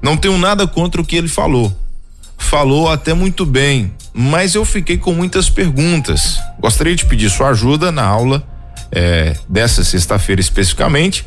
[0.00, 1.74] Não tenho nada contra o que ele falou.
[2.36, 6.38] Falou até muito bem, mas eu fiquei com muitas perguntas.
[6.60, 8.46] Gostaria de pedir sua ajuda na aula
[8.92, 11.26] é, dessa sexta-feira especificamente.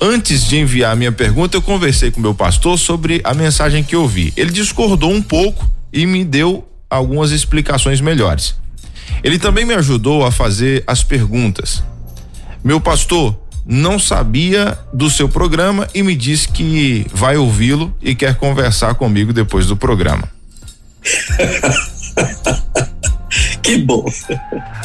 [0.00, 4.06] Antes de enviar minha pergunta, eu conversei com meu pastor sobre a mensagem que eu
[4.06, 4.32] vi.
[4.36, 8.56] Ele discordou um pouco e me deu algumas explicações melhores.
[9.22, 11.84] Ele também me ajudou a fazer as perguntas.
[12.64, 18.34] Meu pastor não sabia do seu programa e me disse que vai ouvi-lo e quer
[18.36, 20.28] conversar comigo depois do programa.
[23.62, 24.04] que bom.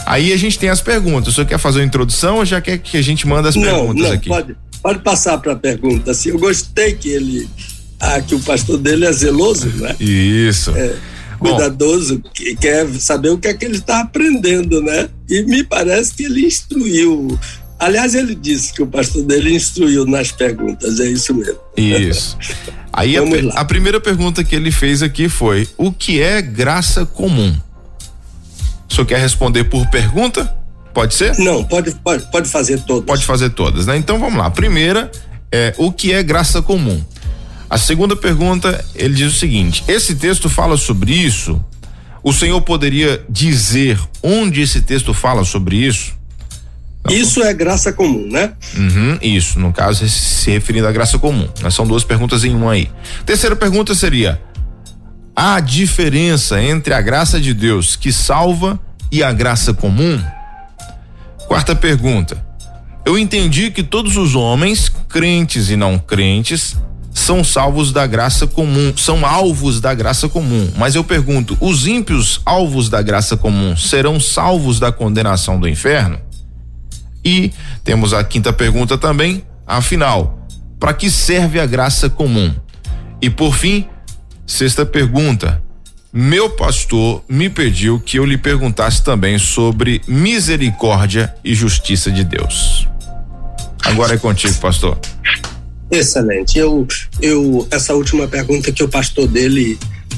[0.06, 1.30] Aí a gente tem as perguntas.
[1.30, 3.64] O senhor quer fazer uma introdução ou já quer que a gente manda as não,
[3.64, 4.30] perguntas não, aqui?
[4.30, 6.12] Pode, pode passar para a pergunta.
[6.12, 7.50] Assim, eu gostei que ele,
[8.00, 9.96] ah, que o pastor dele é zeloso, né?
[10.00, 10.72] Isso.
[10.72, 10.96] É,
[11.40, 15.10] cuidadoso, que quer saber o que é que ele está aprendendo, né?
[15.30, 17.38] E me parece que ele instruiu.
[17.84, 21.60] Aliás, ele disse que o pastor dele instruiu nas perguntas, é isso mesmo.
[21.76, 22.38] Isso.
[22.94, 23.22] Aí a,
[23.56, 27.54] a, primeira pergunta que ele fez aqui foi: o que é graça comum?
[28.90, 30.56] O senhor quer responder por pergunta?
[30.94, 31.38] Pode ser?
[31.40, 33.06] Não, pode, pode, pode fazer todas.
[33.06, 33.98] Pode fazer todas, né?
[33.98, 34.46] Então vamos lá.
[34.46, 35.12] A primeira
[35.52, 37.04] é o que é graça comum?
[37.70, 41.62] A segunda pergunta, ele diz o seguinte: esse texto fala sobre isso?
[42.24, 46.23] O senhor poderia dizer onde esse texto fala sobre isso?
[47.06, 47.14] Não.
[47.14, 48.54] Isso é graça comum, né?
[48.78, 51.48] Uhum, isso, no caso, se referindo à graça comum.
[51.70, 52.90] São duas perguntas em uma aí.
[53.26, 54.42] Terceira pergunta seria:
[55.36, 58.80] há diferença entre a graça de Deus que salva
[59.12, 60.22] e a graça comum?
[61.46, 62.42] Quarta pergunta:
[63.06, 66.78] eu entendi que todos os homens, crentes e não crentes,
[67.14, 70.72] são salvos da graça comum, são alvos da graça comum.
[70.78, 76.18] Mas eu pergunto: os ímpios alvos da graça comum serão salvos da condenação do inferno?
[77.24, 77.52] E
[77.84, 80.48] temos a quinta pergunta também, afinal,
[80.80, 82.54] para que serve a graça comum?
[83.22, 83.88] E por fim,
[84.46, 85.64] sexta pergunta,
[86.12, 92.88] meu pastor me pediu que eu lhe perguntasse também sobre misericórdia e justiça de Deus.
[93.84, 94.98] Agora é contigo, pastor.
[95.90, 96.58] Excelente.
[96.58, 96.88] Eu,
[97.22, 99.78] eu, essa última pergunta que o pastor dele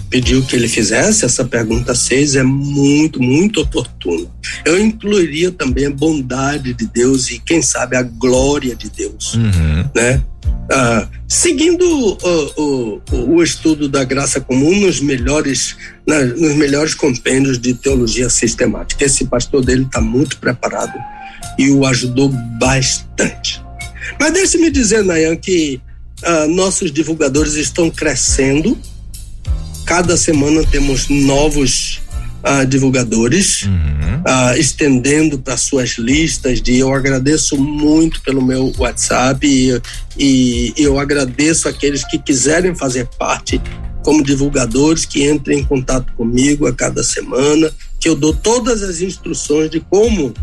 [0.10, 4.28] pediu que ele fizesse, essa pergunta 6 é muito, muito oportuna.
[4.64, 9.90] Eu incluiria também a bondade de Deus e, quem sabe, a glória de Deus, uhum.
[9.96, 10.24] né?
[10.72, 12.18] Ah, seguindo o,
[12.58, 15.78] o, o, estudo da graça comum nos melhores,
[16.08, 19.06] na, nos melhores compêndios de teologia sistemática.
[19.06, 20.94] Esse pastor dele está muito preparado
[21.60, 22.30] e o ajudou
[22.60, 23.62] bastante.
[24.20, 25.80] Mas deixe-me dizer, Nayan, que
[26.24, 28.78] ah, nossos divulgadores estão crescendo.
[29.86, 32.02] Cada semana temos novos
[32.44, 34.22] uh, divulgadores, uhum.
[34.22, 39.82] uh, estendendo para suas listas de eu agradeço muito pelo meu WhatsApp e,
[40.18, 43.62] e, eu agradeço aqueles que quiserem fazer parte
[44.04, 49.02] como divulgadores, que entrem em contato comigo a cada semana, que eu dou todas as
[49.02, 50.34] instruções de como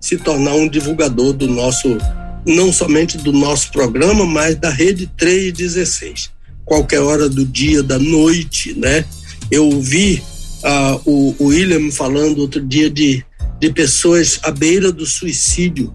[0.00, 1.98] se tornar um divulgador do nosso
[2.44, 6.30] não somente do nosso programa, mas da Rede 316.
[6.64, 9.04] Qualquer hora do dia, da noite, né?
[9.50, 10.22] Eu ouvi
[10.62, 13.24] uh, o, o William falando outro dia de,
[13.60, 15.94] de pessoas à beira do suicídio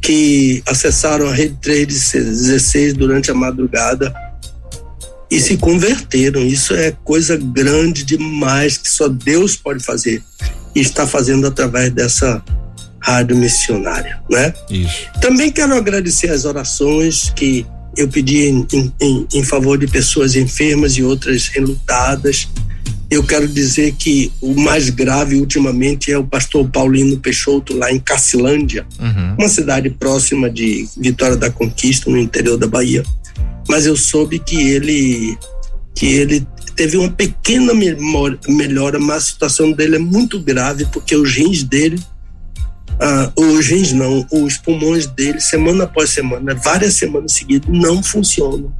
[0.00, 4.14] que acessaram a Rede 316 durante a madrugada
[5.30, 6.40] e se converteram.
[6.42, 10.22] Isso é coisa grande demais que só Deus pode fazer
[10.74, 12.42] e está fazendo através dessa
[13.00, 14.54] rádio missionária, né?
[14.70, 15.08] Isso.
[15.20, 17.66] Também quero agradecer as orações que
[17.96, 18.66] eu pedi em,
[19.00, 22.48] em, em favor de pessoas enfermas e outras enlutadas.
[23.10, 28.00] Eu quero dizer que o mais grave ultimamente é o pastor Paulino Peixoto, lá em
[28.00, 29.36] Cacilândia, uhum.
[29.38, 33.04] uma cidade próxima de Vitória da Conquista, no interior da Bahia.
[33.68, 35.38] Mas eu soube que ele,
[35.94, 37.72] que ele teve uma pequena
[38.48, 41.98] melhora, mas a situação dele é muito grave, porque os rins dele
[43.00, 48.72] ah, os rins não, os pulmões dele, semana após semana, várias semanas seguidas, não funcionam.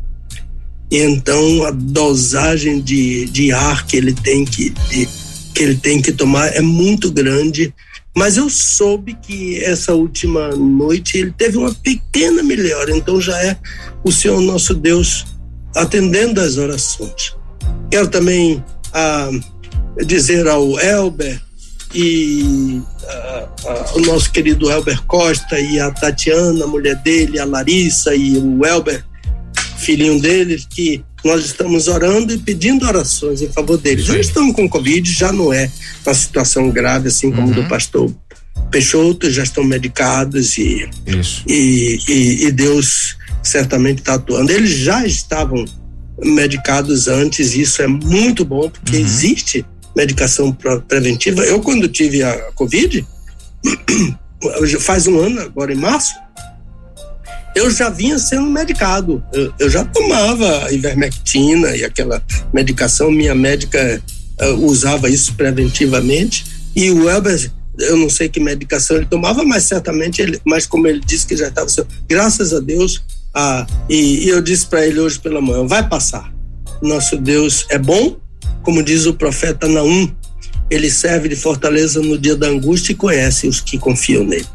[0.90, 5.08] Então a dosagem de, de ar que ele tem que, de,
[5.54, 7.74] que ele tem que tomar é muito grande.
[8.16, 13.58] Mas eu soube que essa última noite ele teve uma pequena melhora, então já é
[14.02, 15.26] o Senhor nosso Deus
[15.74, 17.36] atendendo às orações.
[17.90, 19.30] Quero também ah,
[20.06, 21.42] dizer ao Elber
[21.94, 27.44] e uh, uh, o nosso querido Elber Costa e a Tatiana, a mulher dele, a
[27.44, 29.04] Larissa e o Elber,
[29.78, 34.08] filhinho dele, que nós estamos orando e pedindo orações em favor deles.
[34.08, 35.70] Eles estão com Covid, já não é
[36.04, 37.54] uma situação grave, assim como uhum.
[37.54, 38.12] do pastor
[38.70, 40.88] Peixoto, já estão medicados e,
[41.46, 44.50] e, e, e Deus certamente está atuando.
[44.50, 45.64] Eles já estavam
[46.22, 49.02] medicados antes, isso é muito bom, porque uhum.
[49.02, 49.64] existe
[49.96, 50.52] medicação
[50.86, 51.42] preventiva.
[51.44, 53.06] Eu, quando tive a Covid,
[54.78, 56.14] faz um ano, agora em março,
[57.54, 59.24] eu já vinha sendo medicado.
[59.32, 64.02] Eu, eu já tomava ivermectina e aquela medicação, minha médica
[64.42, 66.44] uh, usava isso preventivamente.
[66.76, 70.86] E o Elber, eu não sei que medicação ele tomava, mas certamente ele, mas como
[70.86, 71.68] ele disse que já estava,
[72.06, 73.02] graças a Deus,
[73.34, 76.30] ah, e, e eu disse para ele hoje pela manhã, vai passar.
[76.82, 78.18] Nosso Deus é bom
[78.62, 80.10] como diz o profeta Naum,
[80.68, 84.46] ele serve de fortaleza no dia da angústia e conhece os que confiam nele.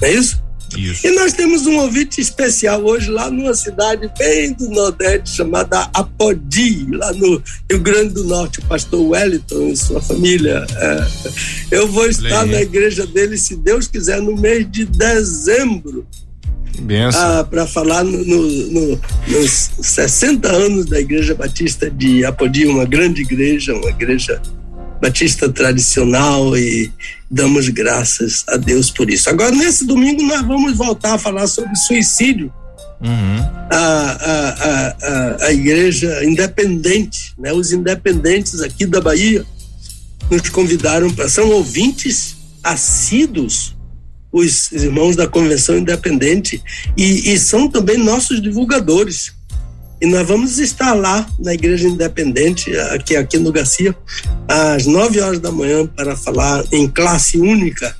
[0.00, 0.46] Não é isso?
[0.76, 1.06] Isso.
[1.06, 6.86] E nós temos um ouvinte especial hoje lá numa cidade bem do Nordeste chamada Apodi,
[6.90, 10.66] lá no Rio Grande do Norte, o pastor Wellington e sua família.
[10.76, 11.06] É,
[11.70, 12.56] eu vou estar Leia.
[12.56, 16.06] na igreja dele, se Deus quiser, no mês de dezembro
[17.50, 23.22] para falar no, no, no, nos 60 anos da Igreja Batista de Apodi, uma grande
[23.22, 24.40] igreja, uma igreja
[25.00, 26.90] batista tradicional e
[27.30, 29.28] damos graças a Deus por isso.
[29.28, 32.52] Agora, nesse domingo, nós vamos voltar a falar sobre suicídio.
[33.00, 33.40] Uhum.
[33.70, 37.52] A, a, a, a, igreja independente, né?
[37.52, 39.44] os independentes aqui da Bahia
[40.30, 43.75] nos convidaram para, são ouvintes assíduos
[44.36, 46.62] os irmãos da Convenção Independente
[46.96, 49.34] e, e são também nossos divulgadores.
[50.00, 53.96] E nós vamos estar lá na Igreja Independente, aqui, aqui no Garcia,
[54.46, 57.96] às nove horas da manhã, para falar em classe única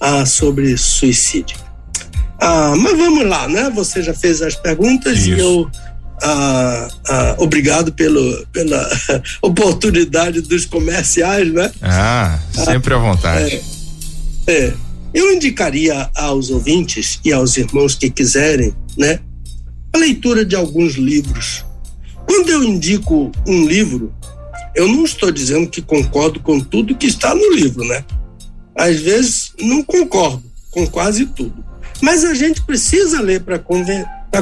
[0.00, 1.56] ah, sobre suicídio.
[2.40, 3.70] Ah, mas vamos lá, né?
[3.74, 5.30] Você já fez as perguntas Isso.
[5.30, 5.70] e eu.
[6.22, 8.86] Ah, ah, obrigado pelo, pela
[9.40, 11.70] oportunidade dos comerciais, né?
[11.80, 13.62] Ah, sempre à vontade.
[14.46, 14.74] É, é.
[15.12, 19.20] Eu indicaria aos ouvintes e aos irmãos que quiserem, né,
[19.92, 21.64] a leitura de alguns livros.
[22.26, 24.14] Quando eu indico um livro,
[24.74, 28.04] eu não estou dizendo que concordo com tudo que está no livro, né?
[28.76, 31.64] Às vezes não concordo com quase tudo.
[32.00, 33.58] Mas a gente precisa ler para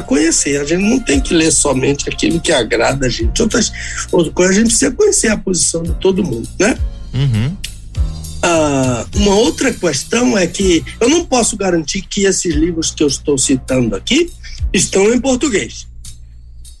[0.01, 0.61] conhecer.
[0.61, 3.41] A gente não tem que ler somente aquilo que agrada a gente.
[3.41, 3.71] Outras,
[4.11, 6.77] outras coisas, a gente precisa conhecer a posição de todo mundo, né?
[7.13, 7.57] Uhum.
[8.41, 13.07] Ah, uma outra questão é que eu não posso garantir que esses livros que eu
[13.07, 14.31] estou citando aqui
[14.73, 15.87] estão em português.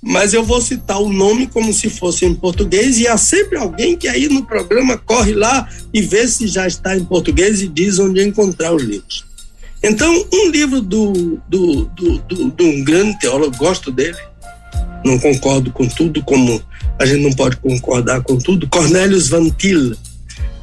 [0.01, 3.97] Mas eu vou citar o nome como se fosse em português e há sempre alguém
[3.97, 7.99] que aí no programa corre lá e vê se já está em português e diz
[7.99, 9.25] onde encontrar os livros.
[9.83, 14.17] Então, um livro do, do, do, do, de um grande teólogo, gosto dele,
[15.05, 16.61] não concordo com tudo, como
[16.97, 19.95] a gente não pode concordar com tudo, Cornelius Van Til,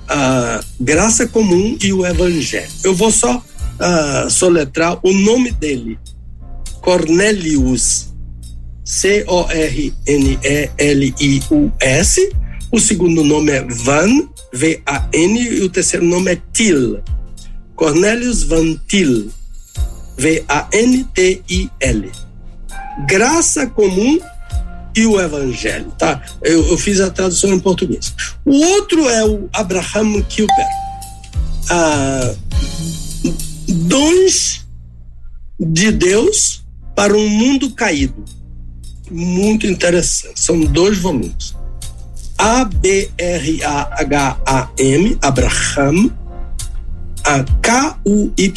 [0.09, 2.71] a Graça Comum e o Evangelho.
[2.85, 5.99] Eu vou só uh, soletrar o nome dele.
[6.81, 8.15] Cornelius,
[8.85, 9.97] C-O-R-N-E-L-I-U-S.
[12.71, 17.01] O segundo nome é Van, V-A-N, e o terceiro nome é Til.
[17.75, 19.31] Cornelius Van Til,
[20.17, 22.11] V-A-N-T-I-L.
[23.07, 24.19] Graça Comum
[24.97, 26.23] e o Evangelho, tá?
[26.43, 28.15] Eu, eu, fiz a tradução em português.
[28.45, 30.67] O outro é o Abraham Kuyper.
[31.69, 32.35] Ah,
[33.69, 34.67] dons
[35.61, 38.25] de Deus para um mundo caído.
[39.11, 40.41] Muito interessante.
[40.41, 41.55] São dois volumes.
[42.39, 43.19] A-B-R-A-H-A-M,
[45.21, 46.11] Abraham,
[47.25, 48.57] a K-U-Y-P-E-R.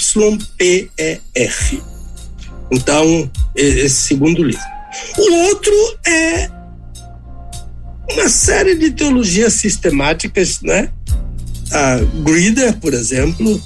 [2.72, 4.79] Então, esse segundo livro.
[5.18, 5.74] O outro
[6.06, 6.50] é
[8.12, 10.91] uma série de teologias sistemáticas, né?
[11.72, 13.62] A Grider, por exemplo,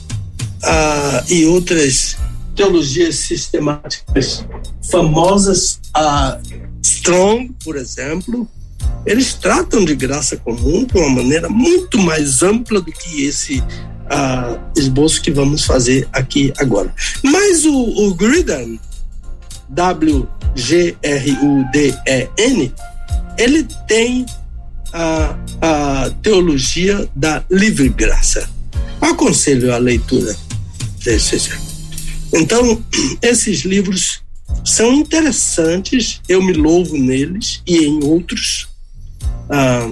[0.63, 2.17] a, e outras
[2.55, 4.45] teologias sistemáticas
[4.91, 6.39] famosas, a
[6.81, 8.47] Strong, por exemplo,
[9.05, 14.59] eles tratam de graça comum de uma maneira muito mais ampla do que esse uh,
[14.77, 16.93] esboço que vamos fazer aqui agora.
[17.23, 18.13] Mas o, o
[19.69, 20.23] W-G-R-U-D-E-N,
[23.37, 24.25] ele tem
[24.93, 28.49] a, a teologia da livre graça.
[29.01, 30.35] Aconselho a leitura
[31.03, 31.49] desses.
[32.33, 32.83] Então,
[33.21, 34.21] esses livros
[34.63, 38.67] são interessantes, eu me louvo neles e em outros.
[39.49, 39.89] Ah,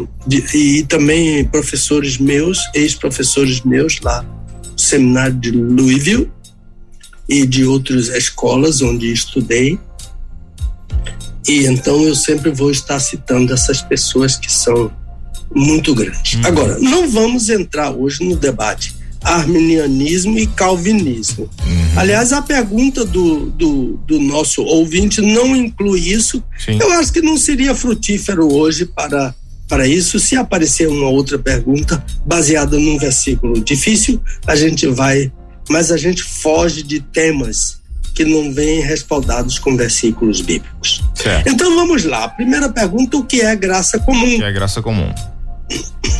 [0.54, 6.32] e também professores meus, ex-professores meus lá no seminário de Louisville,
[7.32, 9.80] e de outras escolas onde estudei.
[11.48, 14.92] E então eu sempre vou estar citando essas pessoas que são
[15.56, 16.34] muito grandes.
[16.34, 16.46] Uhum.
[16.46, 21.50] Agora, não vamos entrar hoje no debate arminianismo e calvinismo.
[21.66, 22.00] Uhum.
[22.00, 26.44] Aliás, a pergunta do, do, do, nosso ouvinte não inclui isso.
[26.58, 26.80] Sim.
[26.82, 29.34] Eu acho que não seria frutífero hoje para,
[29.70, 30.20] para isso.
[30.20, 35.32] Se aparecer uma outra pergunta baseada num versículo difícil, a gente vai
[35.72, 37.80] mas a gente foge de temas
[38.14, 41.02] que não vêm respaldados com versículos bíblicos.
[41.16, 41.48] Certo.
[41.48, 42.28] Então vamos lá.
[42.28, 44.36] Primeira pergunta: o que é graça comum?
[44.36, 45.14] O que é graça comum?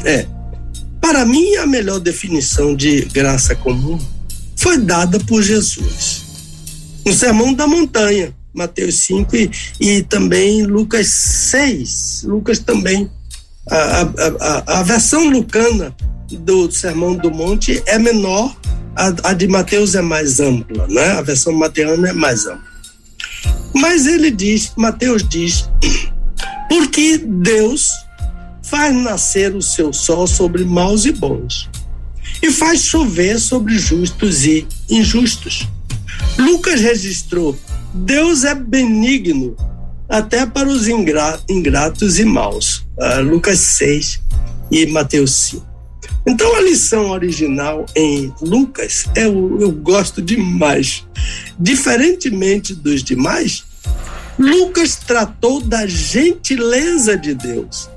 [0.06, 0.26] É.
[1.00, 4.00] Para mim, a melhor definição de graça comum
[4.56, 6.24] foi dada por Jesus.
[7.06, 12.24] No Sermão da Montanha, Mateus 5 e, e também Lucas 6.
[12.26, 13.10] Lucas também.
[13.70, 14.06] A, a,
[14.40, 15.96] a, a versão lucana
[16.38, 18.56] do Sermão do Monte é menor
[18.96, 21.12] a, a de Mateus é mais ampla, né?
[21.12, 22.72] A versão mateana é mais ampla.
[23.74, 25.70] Mas ele diz, Mateus diz,
[26.70, 27.90] porque Deus
[28.64, 31.70] faz nascer o seu sol sobre maus e bons,
[32.42, 35.68] e faz chover sobre justos e injustos.
[36.38, 37.58] Lucas registrou:
[37.94, 39.56] Deus é benigno
[40.08, 42.86] até para os ingratos e maus.
[42.98, 44.22] Uh, Lucas 6
[44.70, 45.71] e Mateus 5.
[46.26, 51.06] Então a lição original em Lucas é eu, eu gosto demais.
[51.60, 53.64] Diferentemente dos demais,
[54.38, 57.90] Lucas tratou da gentileza de Deus.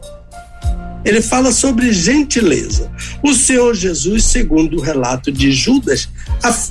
[1.04, 2.90] Ele fala sobre gentileza.
[3.22, 6.08] O Senhor Jesus, segundo o relato de Judas,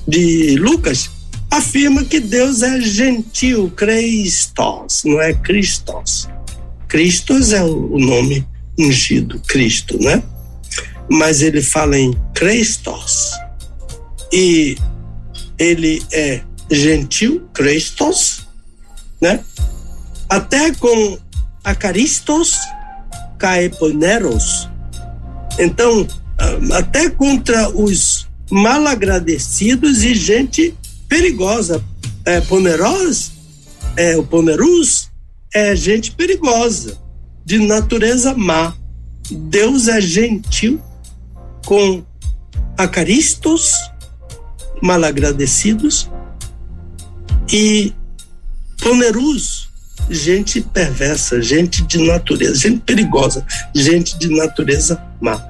[0.07, 1.09] de Lucas,
[1.51, 6.27] afirma que Deus é gentil, Christos, não é Christos.
[6.87, 8.45] Christos é o nome
[8.77, 10.23] ungido, Cristo, né?
[11.09, 13.31] Mas ele fala em Christos.
[14.31, 14.77] E
[15.57, 16.41] ele é
[16.71, 18.47] gentil, Christos,
[19.21, 19.43] né?
[20.29, 21.17] Até com
[21.63, 22.57] acaristos,
[23.37, 24.69] caeponeros.
[25.59, 26.07] Então,
[26.73, 30.75] até contra os malagradecidos e gente
[31.07, 31.83] perigosa.
[32.25, 33.31] É, poneros,
[33.97, 35.09] é, o ponerus
[35.53, 36.97] é gente perigosa,
[37.45, 38.73] de natureza má.
[39.29, 40.81] Deus é gentil
[41.65, 42.03] com
[42.77, 43.73] acaristos,
[44.81, 46.09] malagradecidos,
[47.51, 47.93] e
[48.81, 49.69] ponerus,
[50.09, 55.41] gente perversa, gente de natureza, gente perigosa, gente de natureza má.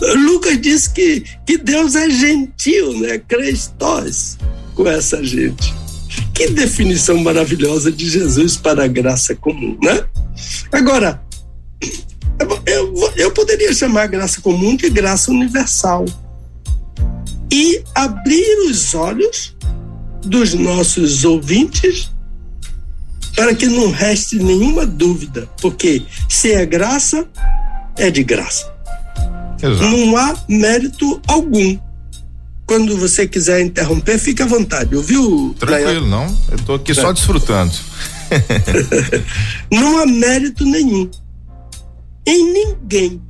[0.00, 3.18] Lucas diz que, que Deus é gentil, né?
[3.18, 4.36] Cristós
[4.74, 5.74] com essa gente.
[6.34, 10.04] Que definição maravilhosa de Jesus para a graça comum, né?
[10.70, 11.22] Agora,
[12.66, 16.04] eu, eu poderia chamar a graça comum de graça universal
[17.50, 19.56] e abrir os olhos
[20.22, 22.10] dos nossos ouvintes
[23.34, 27.26] para que não reste nenhuma dúvida, porque se é graça,
[27.96, 28.72] é de graça.
[29.62, 29.84] Exato.
[29.84, 31.78] Não há mérito algum.
[32.66, 35.54] Quando você quiser interromper, fique à vontade, ouviu?
[35.58, 36.26] Tranquilo, não.
[36.48, 37.72] Eu estou aqui só desfrutando.
[39.70, 41.08] não há mérito nenhum
[42.26, 43.22] em ninguém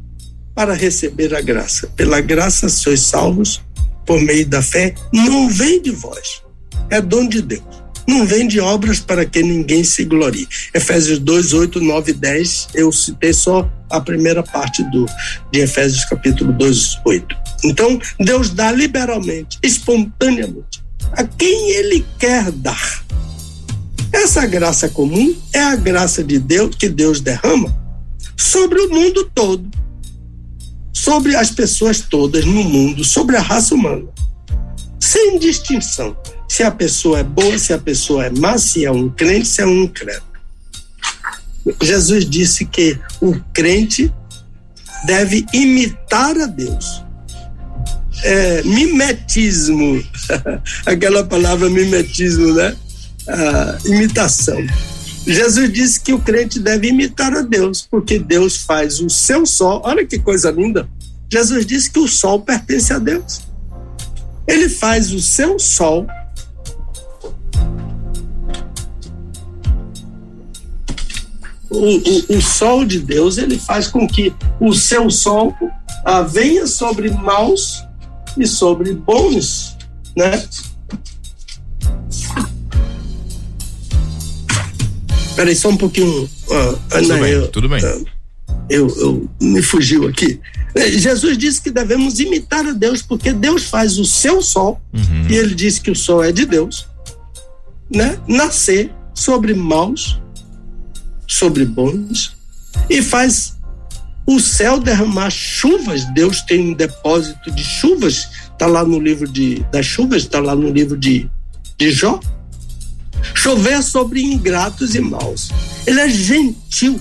[0.54, 1.86] para receber a graça.
[1.94, 3.60] Pela graça sois salvos
[4.06, 6.42] por meio da fé, não vem de vós,
[6.88, 7.86] é dom de Deus.
[8.08, 10.46] Não vem de obras para que ninguém se glorie.
[10.72, 15.06] Efésios 2, 8, 9 e 10, eu citei só a primeira parte do,
[15.52, 17.36] de Efésios capítulo 2, 8.
[17.64, 23.04] Então, Deus dá liberalmente, espontaneamente, a quem Ele quer dar.
[24.12, 27.85] Essa graça comum é a graça de Deus que Deus derrama
[28.36, 29.68] sobre o mundo todo,
[30.92, 34.06] sobre as pessoas todas no mundo, sobre a raça humana,
[35.00, 36.16] sem distinção
[36.48, 39.60] se a pessoa é boa, se a pessoa é má, se é um crente, se
[39.60, 40.24] é um incrédulo.
[41.82, 44.12] Jesus disse que o crente
[45.04, 47.02] deve imitar a Deus.
[48.22, 50.02] É, mimetismo,
[50.86, 52.74] aquela palavra mimetismo, né?
[53.28, 54.64] Ah, imitação.
[55.32, 59.82] Jesus disse que o crente deve imitar a Deus, porque Deus faz o seu sol.
[59.84, 60.88] Olha que coisa linda.
[61.30, 63.42] Jesus disse que o sol pertence a Deus.
[64.46, 66.06] Ele faz o seu sol
[71.68, 75.54] o, o, o, sol de Deus ele faz com que o seu sol
[76.04, 77.84] ah, venha sobre maus
[78.36, 79.76] e sobre bons,
[80.16, 80.46] né?
[85.36, 86.78] Peraí, só um pouquinho, Ana.
[86.88, 87.84] Tudo bem, eu, tudo bem.
[87.84, 88.06] Uh,
[88.68, 90.40] eu, eu me fugiu aqui.
[90.74, 95.26] É, Jesus disse que devemos imitar a Deus, porque Deus faz o seu sol, uhum.
[95.28, 96.86] e ele disse que o sol é de Deus,
[97.90, 98.18] né?
[98.26, 100.18] Nascer sobre maus
[101.26, 102.36] sobre bons
[102.88, 103.56] e faz
[104.26, 106.04] o céu derramar chuvas.
[106.14, 110.54] Deus tem um depósito de chuvas, está lá no livro de, das chuvas, está lá
[110.54, 111.28] no livro de,
[111.78, 112.20] de Jó.
[113.34, 115.50] Chover sobre ingratos e maus.
[115.86, 117.00] Ele é gentil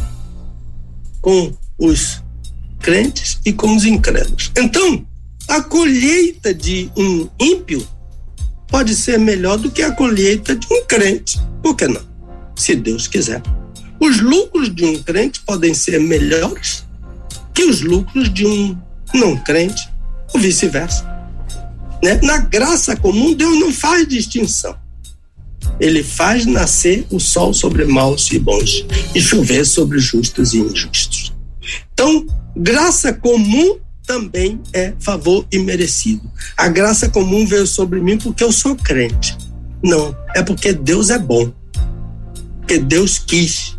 [1.22, 2.22] com os
[2.80, 4.52] crentes e com os incrédulos.
[4.58, 5.06] Então,
[5.48, 7.86] a colheita de um ímpio
[8.68, 11.40] pode ser melhor do que a colheita de um crente.
[11.62, 12.02] Por que não?
[12.56, 13.42] Se Deus quiser
[14.00, 16.86] os lucros de um crente podem ser melhores
[17.54, 18.78] que os lucros de um
[19.14, 19.90] não crente,
[20.34, 21.04] ou vice-versa.
[22.04, 22.20] Né?
[22.22, 24.76] Na graça comum, Deus não faz distinção.
[25.80, 31.34] Ele faz nascer o sol sobre maus e bons e chover sobre justos e injustos.
[31.94, 36.30] Então, graça comum também é favor imerecido.
[36.56, 39.38] A graça comum veio sobre mim porque eu sou crente.
[39.84, 41.52] Não, é porque Deus é bom.
[42.60, 43.78] Porque Deus quis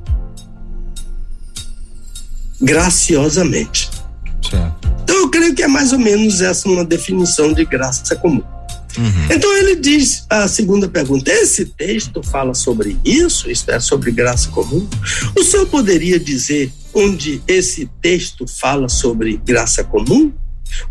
[2.60, 3.90] graciosamente.
[4.48, 4.88] Certo.
[5.02, 8.42] Então eu creio que é mais ou menos essa uma definição de graça comum.
[8.98, 9.26] Uhum.
[9.30, 14.48] Então ele diz a segunda pergunta: esse texto fala sobre isso, isto é, sobre graça
[14.50, 14.86] comum?
[15.36, 20.32] O senhor poderia dizer onde esse texto fala sobre graça comum?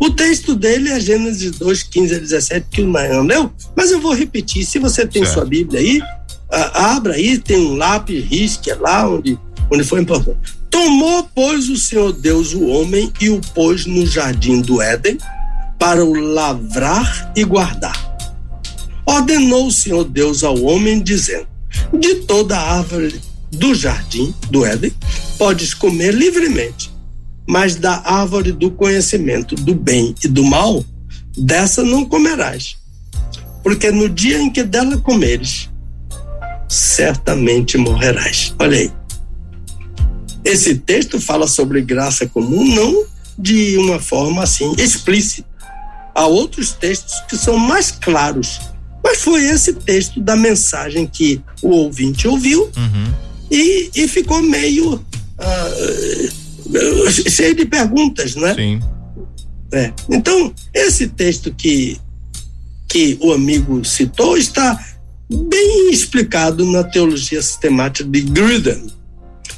[0.00, 4.00] O texto dele é Gênesis 2, 15 a 17, que o Nayan leu, mas eu
[4.00, 4.64] vou repetir.
[4.64, 5.34] Se você tem certo.
[5.34, 6.00] sua Bíblia aí,
[6.50, 9.38] abra aí, tem um lápis, risque lá onde,
[9.70, 10.56] onde foi importante.
[10.70, 15.18] Tomou, pois, o Senhor Deus o homem e o pôs no jardim do Éden
[15.78, 18.16] para o lavrar e guardar.
[19.04, 21.46] Ordenou o Senhor Deus ao homem, dizendo:
[21.98, 23.20] De toda árvore
[23.50, 24.92] do jardim do Éden
[25.38, 26.92] podes comer livremente,
[27.46, 30.84] mas da árvore do conhecimento do bem e do mal,
[31.36, 32.76] dessa não comerás.
[33.62, 35.68] Porque no dia em que dela comeres,
[36.68, 38.54] certamente morrerás.
[38.58, 38.92] Olha aí.
[40.44, 43.04] Esse texto fala sobre graça comum não
[43.38, 45.48] de uma forma assim explícita,
[46.16, 48.58] há outros textos que são mais claros.
[49.04, 53.14] Mas foi esse texto da mensagem que o ouvinte ouviu uhum.
[53.50, 58.54] e, e ficou meio uh, cheio de perguntas, né?
[58.54, 58.80] Sim.
[59.72, 59.92] É.
[60.08, 62.00] Então, esse texto que,
[62.88, 64.82] que o amigo citou está
[65.30, 68.86] bem explicado na teologia sistemática de Gruden.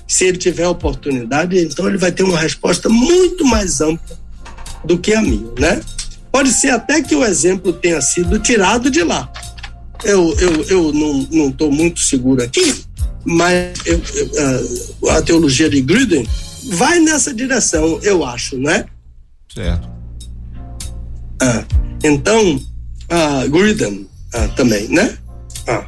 [0.07, 4.19] Se ele tiver oportunidade, então ele vai ter uma resposta muito mais ampla
[4.85, 5.81] do que a minha, né?
[6.39, 9.29] Pode ser até que o exemplo tenha sido tirado de lá.
[10.05, 12.77] Eu, eu, eu não estou muito seguro aqui,
[13.25, 14.01] mas eu,
[15.03, 16.25] eu, a teologia de Gruden
[16.75, 18.85] vai nessa direção, eu acho, né?
[19.53, 19.89] Certo.
[21.43, 21.65] Ah,
[22.05, 22.63] então,
[23.09, 25.19] ah, Gruden ah, também, né?
[25.67, 25.87] Ah.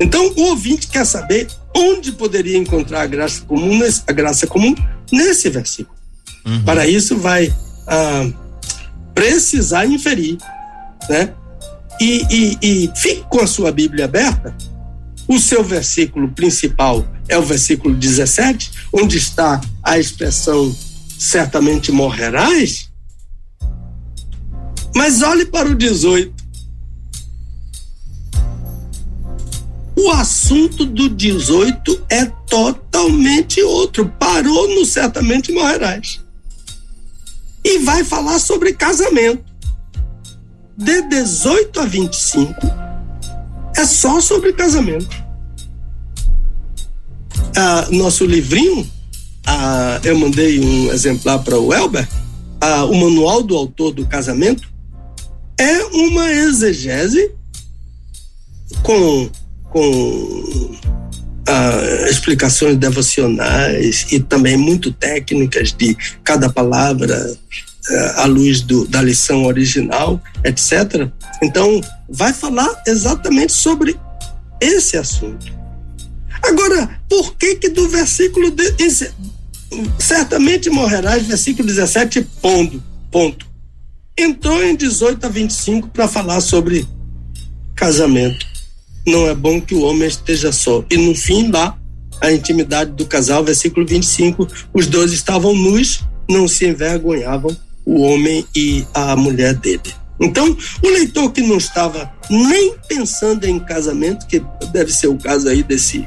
[0.00, 4.74] Então, o ouvinte quer saber onde poderia encontrar a graça comum, nesse, a graça comum
[5.12, 5.96] nesse versículo.
[6.44, 6.64] Uhum.
[6.64, 7.54] Para isso, vai
[7.86, 8.28] ah,
[9.14, 10.38] precisar inferir,
[11.08, 11.32] né?
[12.00, 14.54] E, e, e fique com a sua Bíblia aberta.
[15.26, 20.74] O seu versículo principal é o versículo 17, onde está a expressão
[21.18, 22.90] certamente morrerás.
[24.94, 26.44] Mas olhe para o 18.
[29.96, 34.08] O assunto do 18 é totalmente outro.
[34.18, 36.23] Parou no certamente morrerás.
[37.64, 39.44] E vai falar sobre casamento.
[40.76, 42.54] De 18 a 25
[43.76, 45.24] é só sobre casamento.
[47.56, 48.88] Ah, nosso livrinho,
[49.46, 52.08] ah, eu mandei um exemplar para o Elber,
[52.60, 54.68] ah, o manual do autor do casamento,
[55.58, 57.32] é uma exegese
[58.82, 59.30] com
[59.70, 60.76] com
[61.46, 67.36] ah, explicações devocionais e também muito técnicas de cada palavra
[67.90, 71.08] ah, à luz do, da lição original, etc.
[71.42, 73.96] Então, vai falar exatamente sobre
[74.60, 75.52] esse assunto.
[76.42, 78.74] Agora, por que que do versículo de,
[79.98, 83.46] certamente morrerás, versículo 17, ponto, ponto.
[84.16, 86.86] Entrou em 18 a 25 para falar sobre
[87.74, 88.53] casamento
[89.06, 90.84] não é bom que o homem esteja só.
[90.90, 91.76] E no fim, lá,
[92.20, 98.46] a intimidade do casal, versículo 25, os dois estavam nus, não se envergonhavam, o homem
[98.54, 99.94] e a mulher dele.
[100.20, 104.42] Então, o leitor que não estava nem pensando em casamento, que
[104.72, 106.06] deve ser o caso aí desse,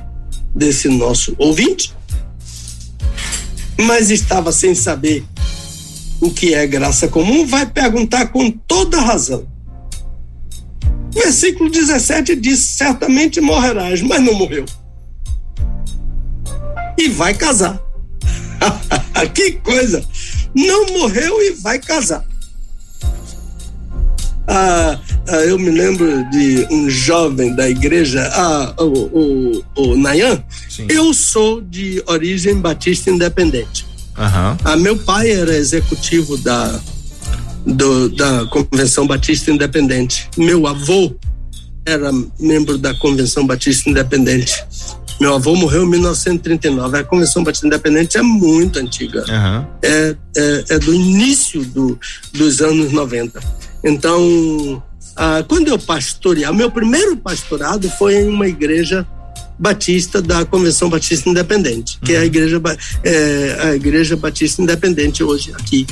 [0.55, 1.93] desse nosso ouvinte,
[3.77, 5.23] mas estava sem saber
[6.19, 9.45] o que é graça comum, vai perguntar com toda razão:
[11.11, 14.65] Versículo 17 diz: certamente morrerás, mas não morreu.
[16.97, 17.79] E vai casar.
[19.33, 20.03] que coisa!
[20.55, 22.25] Não morreu e vai casar.
[24.47, 24.97] Ah,
[25.27, 30.41] ah, eu me lembro de um jovem da igreja, ah, o, o, o Nayan.
[30.69, 30.87] Sim.
[30.89, 33.85] Eu sou de origem batista independente.
[34.17, 34.57] Uhum.
[34.63, 36.79] Ah, meu pai era executivo da
[37.67, 40.29] do, da Convenção Batista Independente.
[40.37, 41.13] Meu avô
[41.85, 44.63] era membro da Convenção Batista Independente.
[45.19, 46.97] Meu avô morreu em 1939.
[46.97, 49.25] A Convenção Batista Independente é muito antiga.
[49.27, 49.65] Uhum.
[49.81, 51.99] É, é, é, do início do,
[52.33, 53.39] dos anos 90.
[53.83, 54.83] Então,
[55.15, 59.05] ah, quando eu pastoreava, meu primeiro pastorado foi em uma igreja
[59.59, 62.17] batista da Convenção Batista Independente, que uhum.
[62.17, 62.27] é a uhum.
[62.27, 62.61] igreja,
[63.03, 65.87] é, a igreja Batista Independente hoje aqui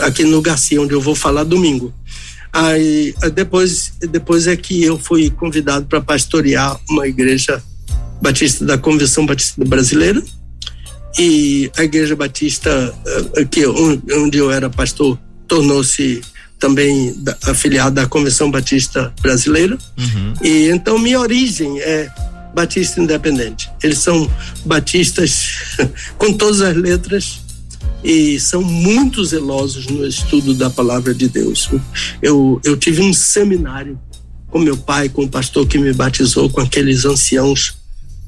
[0.00, 1.92] aqui no Garcia, onde eu vou falar domingo.
[2.52, 7.62] Aí depois, depois é que eu fui convidado para pastorear uma igreja
[8.20, 10.22] batista da Convenção Batista Brasileira
[11.18, 12.94] e a igreja batista
[13.36, 16.20] eh, que onde eu era pastor tornou-se
[16.58, 17.14] também
[17.44, 20.34] afiliada à Convenção Batista Brasileira uhum.
[20.42, 22.08] e então minha origem é
[22.54, 24.30] batista independente eles são
[24.64, 25.76] batistas
[26.16, 27.40] com todas as letras
[28.02, 31.68] e são muito zelosos no estudo da palavra de Deus.
[32.22, 33.98] Eu, eu tive um seminário
[34.50, 37.76] com meu pai, com o pastor que me batizou, com aqueles anciãos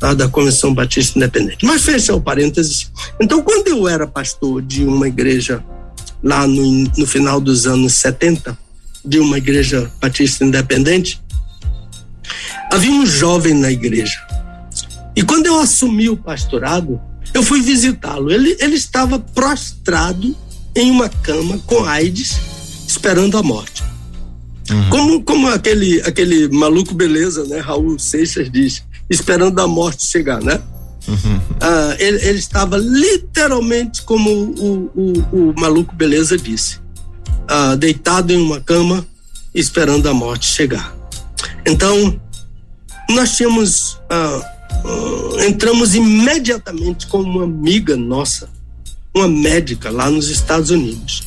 [0.01, 1.64] lá da Convenção Batista Independente.
[1.64, 2.91] Mas fecha o parênteses.
[3.21, 5.64] Então, quando eu era pastor de uma igreja
[6.23, 8.57] lá no, no final dos anos 70,
[9.05, 11.21] de uma igreja batista independente,
[12.73, 14.19] havia um jovem na igreja.
[15.16, 17.01] E quando eu assumi o pastorado,
[17.39, 18.30] eu fui visitá-lo.
[18.30, 20.36] Ele, ele estava prostrado
[20.74, 22.39] em uma cama com AIDS,
[22.86, 23.82] esperando a morte.
[24.70, 24.91] Uhum.
[24.91, 27.59] Como, como aquele, aquele maluco beleza, né?
[27.61, 30.61] Raul Seixas diz, esperando a morte chegar, né?
[31.07, 31.41] Uhum.
[31.61, 36.80] Ah, ele, ele, estava literalmente como o, o, o maluco beleza disse,
[37.47, 39.07] ah, deitado em uma cama
[39.55, 40.95] esperando a morte chegar.
[41.64, 42.20] Então,
[43.11, 43.99] nós tínhamos.
[44.11, 44.58] Ah,
[45.47, 48.49] entramos imediatamente com uma amiga nossa,
[49.14, 51.22] uma médica lá nos Estados Unidos.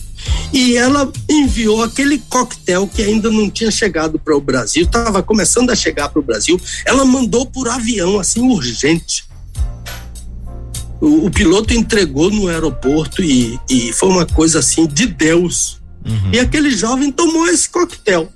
[0.53, 5.69] E ela enviou aquele coquetel que ainda não tinha chegado para o Brasil, estava começando
[5.69, 6.59] a chegar para o Brasil.
[6.85, 9.25] Ela mandou por avião, assim, urgente.
[10.99, 15.81] O, o piloto entregou no aeroporto e, e, foi uma coisa assim de Deus.
[16.05, 16.31] Uhum.
[16.33, 18.31] E aquele jovem tomou esse coquetel.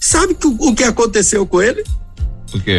[0.00, 1.84] Sabe que, o que aconteceu com ele?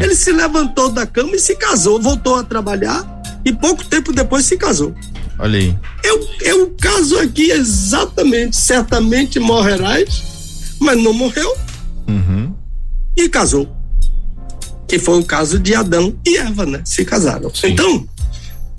[0.04, 4.46] Ele se levantou da cama e se casou, voltou a trabalhar e pouco tempo depois
[4.46, 4.94] se casou.
[5.40, 5.78] Olha aí.
[6.04, 11.56] Eu, eu caso aqui exatamente, certamente morrerás, mas não morreu.
[12.08, 12.54] Uhum.
[13.18, 13.76] E casou.
[14.88, 16.82] Que foi o caso de Adão e Eva, né?
[16.86, 17.54] Se casaram.
[17.54, 17.68] Sim.
[17.68, 18.08] Então,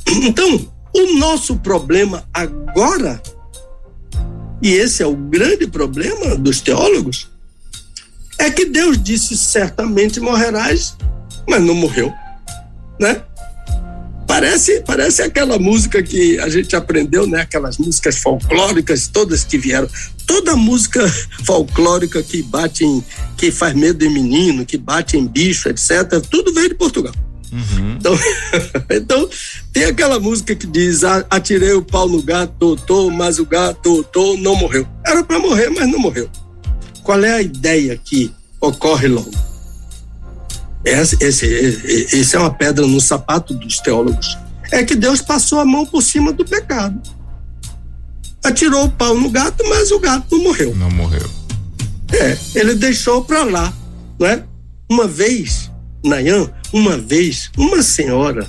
[0.06, 3.20] então, o nosso problema agora,
[4.62, 7.28] e esse é o grande problema dos teólogos,
[8.38, 10.96] é que Deus disse certamente morrerás,
[11.48, 12.12] mas não morreu,
[13.00, 13.22] né?
[14.26, 17.42] Parece, parece aquela música que a gente aprendeu, né?
[17.42, 19.88] Aquelas músicas folclóricas, todas que vieram.
[20.26, 21.06] Toda música
[21.44, 23.04] folclórica que bate em,
[23.36, 27.14] que faz medo em menino, que bate em bicho, etc., tudo veio de Portugal.
[27.52, 27.96] Uhum.
[27.96, 28.18] Então,
[28.90, 29.30] então,
[29.72, 34.36] tem aquela música que diz: Atirei o pau no gato, tô, mas o gato, tô,
[34.38, 34.86] não morreu.
[35.06, 36.28] Era para morrer, mas não morreu.
[37.04, 39.30] Qual é a ideia que ocorre logo?
[40.82, 44.38] Esse, esse, esse é uma pedra no sapato dos teólogos.
[44.72, 47.00] É que Deus passou a mão por cima do pecado.
[48.42, 50.74] Atirou o pau no gato, mas o gato não morreu.
[50.74, 51.30] Não morreu.
[52.10, 53.72] É, ele deixou para lá,
[54.18, 54.42] não é?
[54.90, 55.70] Uma vez,
[56.04, 58.48] Nayan, uma vez, uma senhora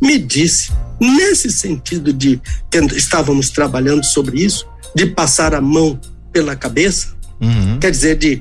[0.00, 2.40] me disse, nesse sentido de
[2.70, 5.98] que estávamos trabalhando sobre isso, de passar a mão
[6.32, 7.78] pela cabeça, Uhum.
[7.80, 8.40] Quer dizer, de,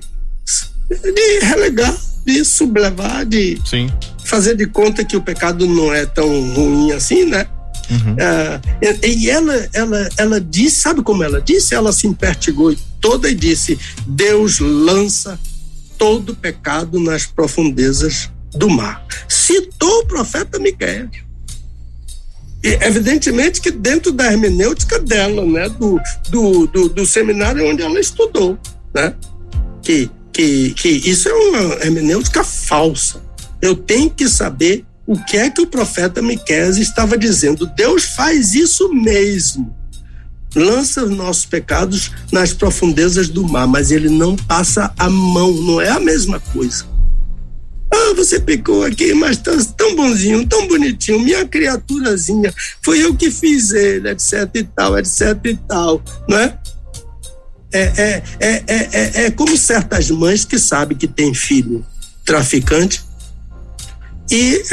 [0.90, 3.92] de relegar, de sublevar, de Sim.
[4.24, 7.48] fazer de conta que o pecado não é tão ruim assim, né?
[7.90, 8.14] Uhum.
[8.14, 11.74] Uh, e ela, ela, ela disse, sabe como ela disse?
[11.76, 13.78] Ela se impertigou toda e disse:
[14.08, 15.38] Deus lança
[15.98, 19.04] todo pecado nas profundezas do mar.
[19.28, 21.10] Citou o profeta Miquel.
[22.64, 26.00] E, evidentemente que dentro da hermenêutica dela, né, do,
[26.30, 28.58] do, do, do seminário onde ela estudou
[28.94, 29.14] né?
[29.82, 33.22] Que, que, que isso é uma hermenêutica falsa.
[33.62, 37.66] Eu tenho que saber o que é que o profeta Miqueias estava dizendo.
[37.66, 39.76] Deus faz isso mesmo.
[40.56, 45.80] Lança os nossos pecados nas profundezas do mar, mas ele não passa a mão, não
[45.80, 46.86] é a mesma coisa.
[47.94, 53.30] Ah, você pecou aqui, mas tá tão bonzinho, tão bonitinho, minha criaturazinha, foi eu que
[53.30, 56.58] fiz ele, etc e tal, etc e tal, não é?
[57.72, 61.86] É, é, é, é, é como certas mães que sabem que tem filho
[62.26, 63.04] traficante
[64.30, 64.64] e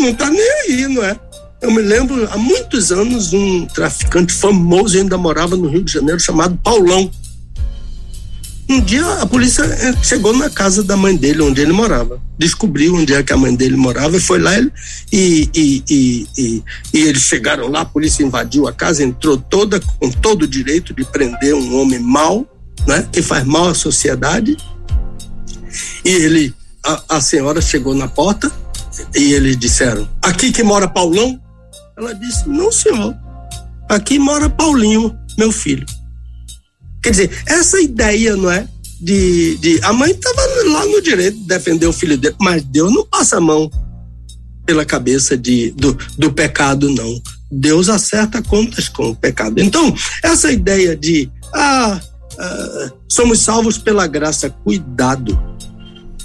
[0.00, 1.18] não está nem aí, não é?
[1.60, 6.20] Eu me lembro, há muitos anos, um traficante famoso ainda morava no Rio de Janeiro,
[6.20, 7.10] chamado Paulão.
[8.68, 12.20] Um dia a polícia eh, chegou na casa da mãe dele, onde ele morava.
[12.36, 14.70] Descobriu onde é que a mãe dele morava e foi lá e,
[15.54, 20.10] e, e, e, e eles chegaram lá, a polícia invadiu a casa, entrou toda com
[20.10, 22.44] todo o direito de prender um homem mau,
[22.88, 24.56] né, que faz mal à sociedade.
[26.04, 26.54] E ele,
[26.84, 28.50] a, a senhora chegou na porta
[29.14, 31.40] e eles disseram: Aqui que mora Paulão?
[31.96, 33.14] Ela disse: Não, senhor.
[33.88, 35.86] Aqui mora Paulinho, meu filho.
[37.06, 38.66] Quer dizer, essa ideia, não é?
[39.00, 40.40] De, de a mãe estava
[40.72, 43.70] lá no direito de defender o filho dele, mas Deus não passa a mão
[44.64, 47.22] pela cabeça de, do, do pecado, não.
[47.48, 49.60] Deus acerta contas com o pecado.
[49.60, 52.00] Então, essa ideia de ah,
[52.40, 55.40] ah, somos salvos pela graça, cuidado.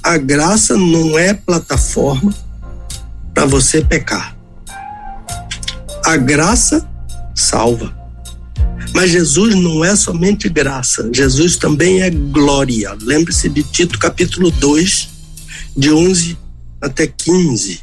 [0.01, 2.34] A graça não é plataforma
[3.36, 4.36] para você pecar.
[6.03, 6.89] A graça
[7.36, 8.01] salva.
[8.93, 12.95] Mas Jesus não é somente graça, Jesus também é glória.
[13.01, 15.09] Lembre-se de Tito capítulo 2,
[15.77, 16.38] de 11
[16.82, 17.82] até 15.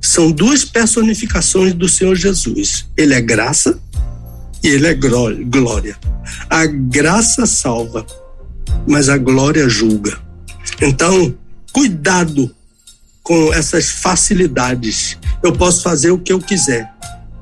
[0.00, 2.86] São duas personificações do Senhor Jesus.
[2.96, 3.78] Ele é graça
[4.62, 5.96] e ele é glória.
[6.48, 8.06] A graça salva,
[8.86, 10.18] mas a glória julga.
[10.80, 11.34] Então,
[11.72, 12.54] cuidado
[13.22, 15.18] com essas facilidades.
[15.42, 16.94] Eu posso fazer o que eu quiser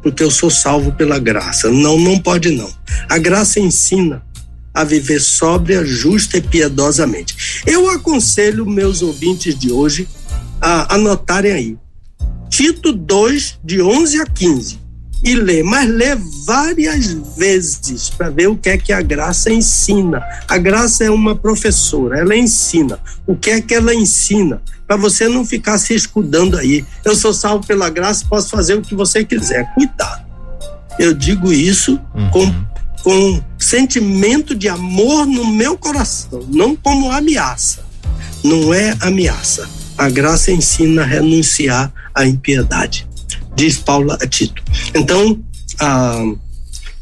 [0.03, 1.70] porque eu sou salvo pela graça.
[1.70, 2.70] Não, não pode não.
[3.09, 4.22] A graça ensina
[4.74, 7.62] a viver sóbria, justa e piedosamente.
[7.66, 10.09] Eu aconselho meus ouvintes de hoje
[10.61, 11.76] a anotarem aí.
[12.48, 14.81] Tito 2, de 11 a 15.
[15.22, 20.20] E lê, mas lê várias vezes para ver o que é que a graça ensina.
[20.48, 22.98] A graça é uma professora, ela ensina.
[23.26, 24.60] O que é que ela ensina?
[24.86, 26.84] Para você não ficar se escudando aí.
[27.04, 29.72] Eu sou salvo pela graça, posso fazer o que você quiser.
[29.74, 30.24] Cuidado.
[30.98, 32.30] Eu digo isso uhum.
[32.30, 32.54] com,
[33.02, 37.84] com sentimento de amor no meu coração, não como ameaça.
[38.42, 39.68] Não é ameaça.
[39.96, 43.06] A graça ensina a renunciar à impiedade
[43.55, 44.62] diz Paulo a Tito.
[44.94, 45.42] Então,
[45.80, 46.32] ah,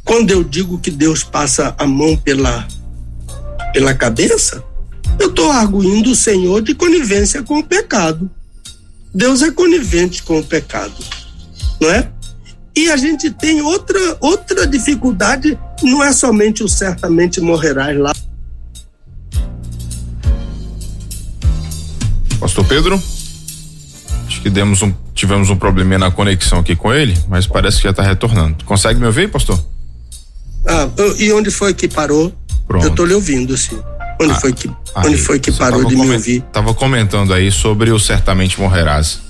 [0.05, 2.67] quando eu digo que Deus passa a mão pela,
[3.73, 4.63] pela cabeça,
[5.19, 8.31] eu estou arguindo o Senhor de conivência com o pecado.
[9.15, 10.95] Deus é conivente com o pecado,
[11.81, 12.11] não é?
[12.77, 18.13] E a gente tem outra, outra dificuldade, não é somente o certamente morrerás lá.
[22.39, 23.03] Pastor Pedro?
[24.27, 27.83] Acho que demos um, tivemos um probleminha na conexão aqui com ele, mas parece que
[27.83, 28.65] já está retornando.
[28.65, 29.63] Consegue me ouvir, pastor?
[30.67, 32.33] Ah, e onde foi que parou?
[32.67, 32.87] Pronto.
[32.87, 33.79] Eu estou lhe ouvindo, sim.
[34.19, 36.41] Onde ah, foi que, aí, onde foi que parou de me ouvir?
[36.53, 39.21] Tava comentando aí sobre o certamente morrerás.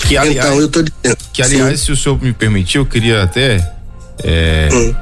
[0.00, 1.18] Que aliás, então, eu tô dizendo.
[1.32, 1.86] Que aliás, sim.
[1.86, 3.72] se o senhor me permitir, eu queria até
[4.24, 4.94] é, hum.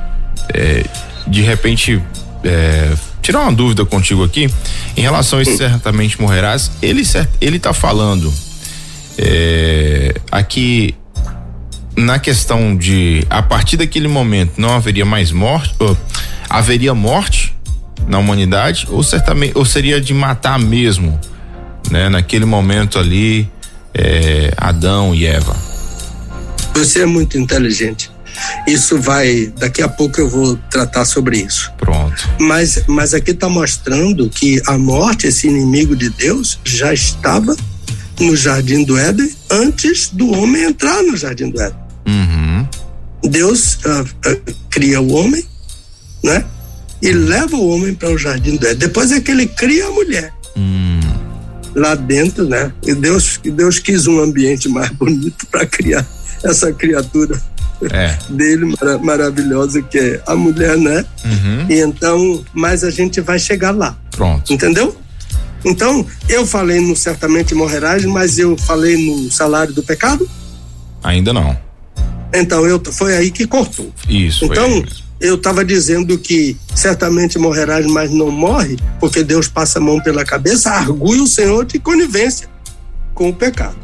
[0.53, 0.85] é,
[1.27, 2.03] de repente
[2.45, 2.93] é,
[3.23, 4.51] tirar uma dúvida contigo aqui
[4.95, 5.57] em relação a esse hum.
[5.57, 6.71] certamente morrerás.
[6.83, 7.03] Ele
[7.41, 8.31] ele tá falando
[9.19, 10.95] é, aqui
[11.97, 15.97] na questão de a partir daquele momento não haveria mais morte, ou,
[16.49, 17.57] haveria morte
[18.07, 21.19] na humanidade ou certamente ou seria de matar mesmo,
[21.91, 22.09] né?
[22.09, 23.51] Naquele momento ali,
[23.95, 25.57] é, Adão e Eva.
[26.75, 28.11] Você é muito inteligente.
[28.67, 31.73] Isso vai, daqui a pouco eu vou tratar sobre isso.
[31.79, 32.29] Pronto.
[32.39, 37.57] Mas, mas aqui está mostrando que a morte, esse inimigo de Deus, já estava
[38.21, 41.79] no jardim do Éden antes do homem entrar no jardim do Éden.
[42.07, 42.69] Uhum.
[43.25, 45.45] Deus uh, uh, cria o homem,
[46.23, 46.45] né?
[47.03, 48.79] E leva o homem para o jardim do Éden.
[48.79, 50.33] Depois é que ele cria a mulher.
[50.57, 51.01] Uhum.
[51.75, 52.73] Lá dentro, né?
[52.87, 56.07] E Deus, Deus quis um ambiente mais bonito para criar
[56.43, 57.41] essa criatura
[57.93, 58.17] é.
[58.31, 61.05] dele mar maravilhosa que é a mulher, né?
[61.25, 61.67] Uhum.
[61.69, 63.97] E então, mas a gente vai chegar lá.
[64.11, 64.53] Pronto.
[64.53, 64.97] Entendeu?
[65.67, 70.29] Então, eu falei no certamente morrerás, mas eu falei no salário do pecado?
[71.03, 71.59] Ainda não.
[72.33, 73.93] Então, eu, foi aí que cortou.
[74.09, 74.45] Isso.
[74.45, 74.85] Então,
[75.21, 80.25] eu estava dizendo que certamente morrerás, mas não morre, porque Deus passa a mão pela
[80.25, 82.49] cabeça, argui o Senhor de conivência
[83.13, 83.77] com o pecado.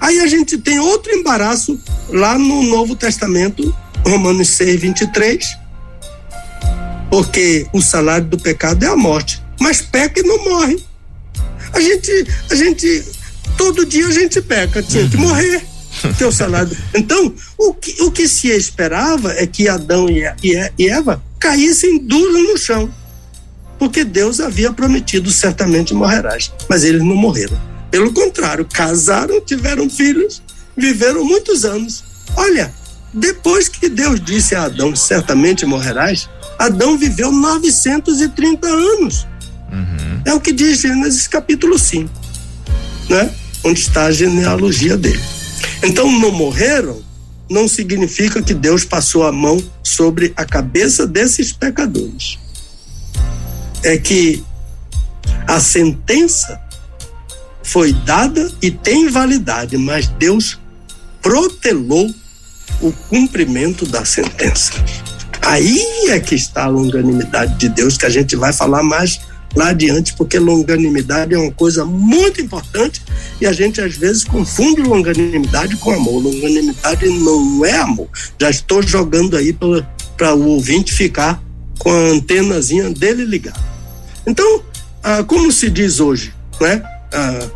[0.00, 1.78] Aí a gente tem outro embaraço
[2.08, 3.72] lá no Novo Testamento,
[4.04, 5.58] Romanos 6, 23,
[7.08, 10.89] porque o salário do pecado é a morte, mas peca e não morre.
[11.72, 13.04] A gente, a gente,
[13.56, 15.64] todo dia a gente peca, tinha que morrer.
[16.18, 16.76] Teu salário.
[16.94, 20.22] Então, o que, o que se esperava é que Adão e,
[20.78, 22.92] e Eva caíssem duros no chão.
[23.78, 26.52] Porque Deus havia prometido certamente morrerás.
[26.68, 27.58] Mas eles não morreram.
[27.90, 30.42] Pelo contrário, casaram, tiveram filhos,
[30.76, 32.04] viveram muitos anos.
[32.36, 32.72] Olha,
[33.12, 39.26] depois que Deus disse a Adão certamente morrerás, Adão viveu 930 anos.
[39.72, 40.22] Uhum.
[40.24, 42.10] É o que diz Gênesis capítulo 5,
[43.08, 43.30] né?
[43.64, 45.20] Onde está a genealogia dele.
[45.82, 47.02] Então, não morreram
[47.50, 52.38] não significa que Deus passou a mão sobre a cabeça desses pecadores.
[53.82, 54.44] É que
[55.48, 56.60] a sentença
[57.64, 60.60] foi dada e tem validade, mas Deus
[61.20, 62.14] protelou
[62.80, 64.72] o cumprimento da sentença.
[65.42, 69.20] Aí é que está a longanimidade de Deus, que a gente vai falar mais
[69.54, 73.02] lá adiante, porque longanimidade é uma coisa muito importante
[73.40, 76.22] e a gente às vezes confunde longanimidade com amor.
[76.22, 78.08] Longanimidade não é amor.
[78.40, 81.42] Já estou jogando aí para o ouvinte ficar
[81.78, 83.60] com a antenazinha dele ligada.
[84.26, 84.62] Então,
[85.02, 86.82] ah, como se diz hoje, né?
[87.12, 87.48] Ah,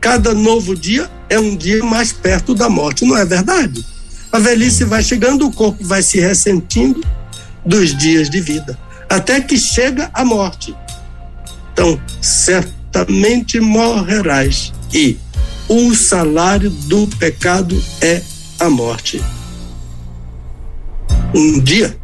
[0.00, 3.84] cada novo dia é um dia mais perto da morte, não é verdade?
[4.30, 7.04] A velhice vai chegando, o corpo vai se ressentindo
[7.64, 8.78] dos dias de vida,
[9.08, 10.74] até que chega a morte.
[11.76, 15.18] Então, certamente morrerás, e
[15.68, 18.22] o salário do pecado é
[18.58, 19.22] a morte.
[21.34, 21.94] Um dia,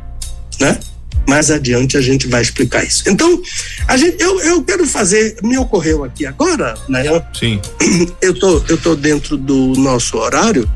[0.60, 0.78] né?
[1.26, 3.08] Mais adiante a gente vai explicar isso.
[3.08, 3.40] Então,
[3.88, 7.04] a gente, eu, eu quero fazer, me ocorreu aqui agora, né?
[7.32, 7.58] Sim.
[8.20, 10.70] Eu tô, eu tô dentro do nosso horário.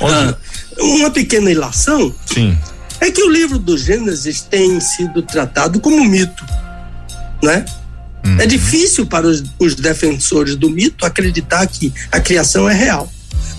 [0.00, 0.36] Ah,
[0.78, 2.14] uma pequena ilação.
[2.26, 2.56] Sim.
[3.00, 6.44] É que o livro do Gênesis tem sido tratado como mito,
[7.42, 7.64] né?
[8.24, 8.40] Uhum.
[8.40, 13.10] É difícil para os, os defensores do mito acreditar que a criação é real.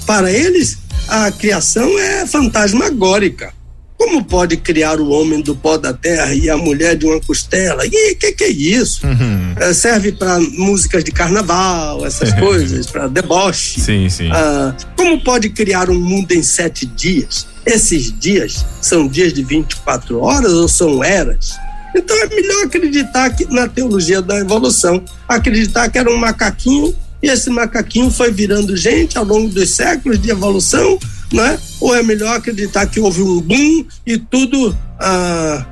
[0.05, 3.53] Para eles, a criação é fantasmagórica.
[3.97, 7.85] Como pode criar o homem do pó da terra e a mulher de uma costela?
[7.85, 9.07] E o que, que é isso?
[9.07, 9.53] Uhum.
[9.55, 13.79] É, serve para músicas de carnaval, essas coisas, para deboche.
[13.79, 14.29] Sim, sim.
[14.31, 17.47] Ah, como pode criar um mundo em sete dias?
[17.65, 21.55] Esses dias são dias de 24 horas ou são eras?
[21.95, 27.29] Então é melhor acreditar que na teologia da evolução, acreditar que era um macaquinho e
[27.29, 30.99] esse macaquinho foi virando gente ao longo dos séculos de evolução
[31.33, 31.59] né?
[31.79, 35.65] Ou é melhor acreditar que houve um boom e tudo ah,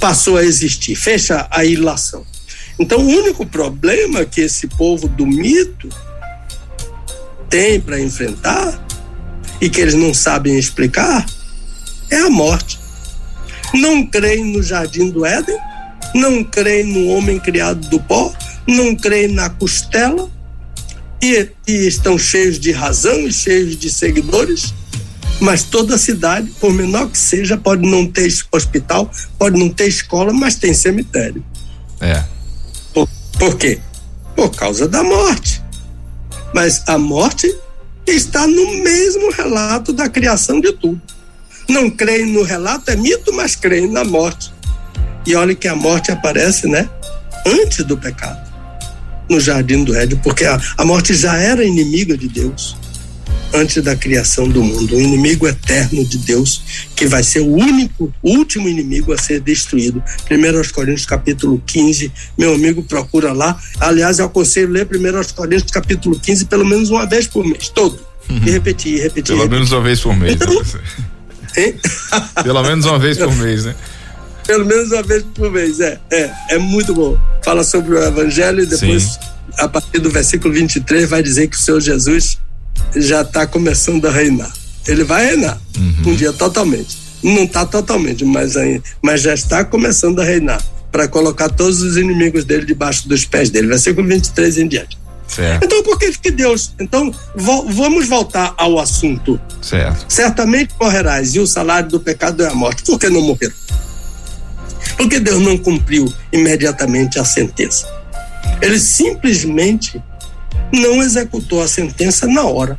[0.00, 0.94] passou a existir?
[0.94, 2.24] Fecha a ilação.
[2.78, 5.88] Então, o único problema que esse povo do mito
[7.48, 8.84] tem para enfrentar
[9.60, 11.24] e que eles não sabem explicar
[12.10, 12.78] é a morte.
[13.80, 15.56] Não creem no jardim do Éden,
[16.14, 18.32] não creem no homem criado do pó,
[18.66, 20.30] não creem na costela,
[21.22, 24.74] e, e estão cheios de razão e cheios de seguidores,
[25.40, 30.32] mas toda cidade, por menor que seja, pode não ter hospital, pode não ter escola,
[30.32, 31.44] mas tem cemitério.
[32.00, 32.24] É.
[32.92, 33.08] Por,
[33.38, 33.80] por quê?
[34.34, 35.62] Por causa da morte.
[36.54, 37.54] Mas a morte
[38.06, 41.00] está no mesmo relato da criação de tudo.
[41.68, 44.52] Não creem no relato, é mito, mas creem na morte.
[45.26, 46.88] E olha que a morte aparece, né?
[47.46, 48.46] Antes do pecado
[49.28, 52.76] no jardim do Éden, porque a, a morte já era inimiga de Deus
[53.54, 56.62] antes da criação do mundo, um inimigo eterno de Deus,
[56.94, 60.02] que vai ser o único, último inimigo a ser destruído.
[60.30, 63.58] 1 Coríntios capítulo 15, meu amigo procura lá.
[63.80, 67.98] Aliás, eu aconselho ler 1 Coríntios capítulo 15 pelo menos uma vez por mês, todo.
[68.28, 68.42] Uhum.
[68.44, 69.34] E repetir, repetir.
[69.34, 69.50] Pelo repetir.
[69.50, 70.34] menos uma vez por mês.
[70.34, 70.62] Então,
[71.56, 71.74] né?
[72.42, 73.74] pelo menos uma vez por mês, né?
[74.46, 75.98] Pelo menos uma vez por mês, é.
[76.10, 77.18] É, é muito bom.
[77.44, 79.18] Fala sobre o evangelho e depois, Sim.
[79.58, 82.38] a partir do versículo 23, vai dizer que o Senhor Jesus
[82.94, 84.52] já está começando a reinar.
[84.86, 86.12] Ele vai reinar uhum.
[86.12, 86.96] um dia totalmente.
[87.22, 88.54] Não está totalmente, mas,
[89.02, 93.50] mas já está começando a reinar para colocar todos os inimigos dele debaixo dos pés
[93.50, 93.66] dele.
[93.66, 94.96] Versículo 23 em diante.
[95.26, 95.64] Certo.
[95.64, 96.72] Então, por que, que Deus.
[96.78, 99.40] Então, vo, vamos voltar ao assunto.
[99.60, 100.06] Certo.
[100.08, 102.82] Certamente morrerás, e o salário do pecado é a morte.
[102.84, 103.54] Por que não morreram?
[104.96, 107.86] Porque Deus não cumpriu imediatamente a sentença.
[108.62, 110.02] Ele simplesmente
[110.72, 112.78] não executou a sentença na hora.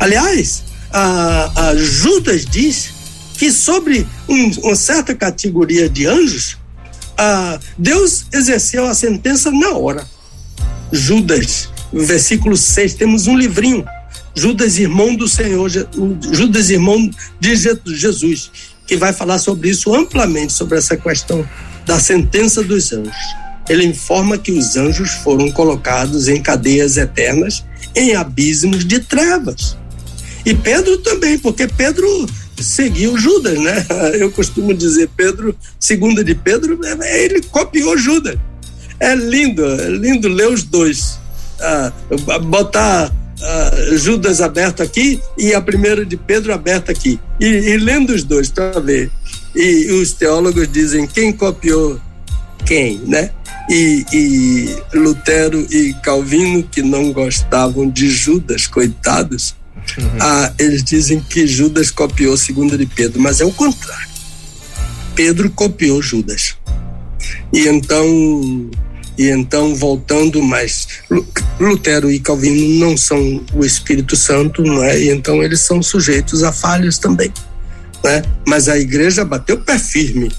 [0.00, 2.90] Aliás, a, a Judas diz
[3.34, 6.56] que sobre um, uma certa categoria de anjos,
[7.16, 10.04] a, Deus exerceu a sentença na hora.
[10.92, 13.84] Judas, versículo 6, temos um livrinho.
[14.34, 15.68] Judas, irmão do Senhor,
[16.32, 17.10] Judas, irmão
[17.40, 18.50] de Jesus
[18.88, 21.46] que vai falar sobre isso amplamente, sobre essa questão
[21.84, 23.14] da sentença dos anjos.
[23.68, 27.62] Ele informa que os anjos foram colocados em cadeias eternas,
[27.94, 29.76] em abismos de trevas.
[30.44, 32.26] E Pedro também, porque Pedro
[32.58, 33.86] seguiu Judas, né?
[34.18, 38.38] Eu costumo dizer, Pedro, segunda de Pedro, ele copiou Judas.
[39.00, 41.18] É lindo, é lindo ler os dois.
[41.60, 41.92] Ah,
[42.42, 47.18] botar uh, Judas aberto aqui e a primeira de Pedro aberta aqui.
[47.40, 49.10] E, e lendo os dois para ver.
[49.54, 52.00] E os teólogos dizem quem copiou
[52.64, 53.30] quem, né?
[53.70, 59.54] E, e, Lutero e Calvino, que não gostavam de Judas, coitados,
[59.98, 60.10] uhum.
[60.20, 64.08] ah, eles dizem que Judas copiou segunda de Pedro, mas é o contrário.
[65.14, 66.56] Pedro copiou Judas.
[67.52, 68.70] E então
[69.18, 70.86] e então, voltando mais,
[71.58, 74.96] Lutero e Calvino não são o Espírito Santo, não é?
[74.96, 77.32] E então eles são sujeitos a falhas também,
[78.04, 78.22] né?
[78.46, 80.30] Mas a igreja bateu pé firme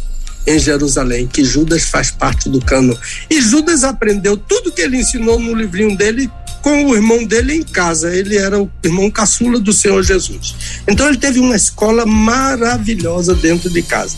[0.48, 2.98] em Jerusalém, que Judas faz parte do cano.
[3.30, 7.64] E Judas aprendeu tudo que ele ensinou no livrinho dele com o irmão dele em
[7.64, 8.16] casa.
[8.16, 10.56] Ele era o irmão caçula do Senhor Jesus.
[10.88, 14.16] Então ele teve uma escola maravilhosa dentro de casa.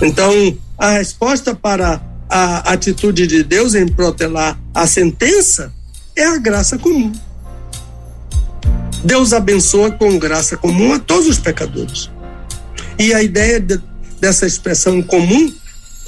[0.00, 2.00] Então, a resposta para
[2.34, 5.70] a atitude de Deus em protelar a sentença
[6.16, 7.12] é a graça comum.
[9.04, 12.08] Deus abençoa com graça comum a todos os pecadores.
[12.98, 13.78] E a ideia de,
[14.18, 15.52] dessa expressão comum,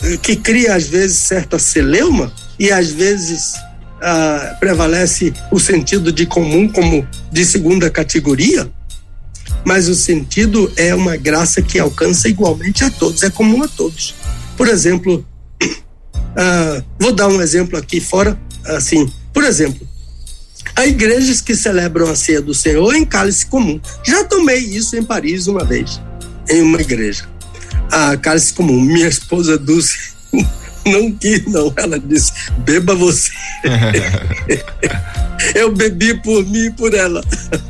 [0.02, 3.52] eh, que cria às vezes certa celeuma e às vezes
[4.00, 8.66] ah, prevalece o sentido de comum como de segunda categoria,
[9.62, 14.14] mas o sentido é uma graça que alcança igualmente a todos, é comum a todos.
[14.56, 15.26] Por exemplo,
[16.36, 19.86] ah, vou dar um exemplo aqui fora, assim, por exemplo,
[20.74, 23.80] há igrejas que celebram a ceia do Senhor em cálice comum.
[24.04, 26.00] Já tomei isso em Paris uma vez,
[26.48, 27.28] em uma igreja.
[27.90, 28.80] A cálice comum.
[28.80, 30.14] Minha esposa Dulce
[30.86, 31.72] não quis, não.
[31.76, 33.30] Ela disse: beba você.
[35.54, 37.22] Eu bebi por mim e por ela.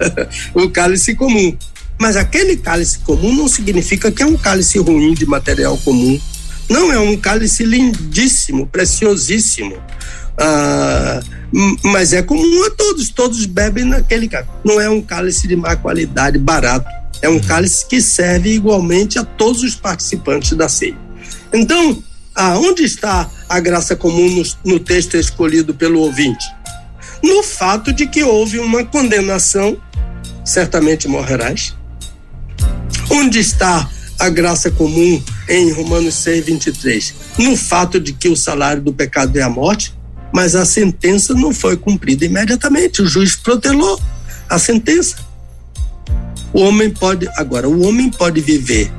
[0.54, 1.56] o cálice comum.
[1.98, 6.20] Mas aquele cálice comum não significa que é um cálice ruim de material comum.
[6.68, 9.76] Não, é um cálice lindíssimo, preciosíssimo.
[10.38, 11.20] Ah,
[11.82, 14.50] mas é comum a todos, todos bebem naquele cálice.
[14.64, 16.88] Não é um cálice de má qualidade, barato.
[17.22, 20.96] É um cálice que serve igualmente a todos os participantes da ceia.
[21.52, 22.02] Então,
[22.34, 26.44] aonde está a graça comum no, no texto escolhido pelo ouvinte?
[27.22, 29.80] No fato de que houve uma condenação,
[30.44, 31.74] certamente morrerás.
[33.10, 33.88] Onde está
[34.18, 37.14] a graça comum em Romanos 6, 23?
[37.38, 39.94] No fato de que o salário do pecado é a morte,
[40.32, 43.02] mas a sentença não foi cumprida imediatamente.
[43.02, 44.00] O juiz protelou
[44.48, 45.16] a sentença.
[46.52, 48.92] O homem pode, agora, o homem pode viver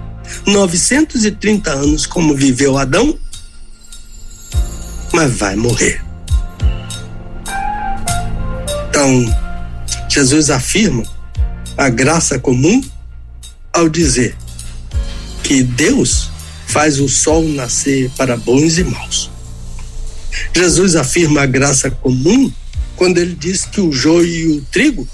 [0.46, 3.18] 930 anos como viveu Adão,
[5.14, 6.04] mas vai morrer.
[8.90, 9.26] Então,
[10.10, 11.04] Jesus afirma
[11.78, 12.82] a graça comum
[13.74, 14.38] ao dizer
[15.46, 16.32] que Deus
[16.66, 19.30] faz o sol nascer para bons e maus.
[20.52, 22.52] Jesus afirma a graça comum
[22.96, 25.08] quando ele diz que o joio e o trigo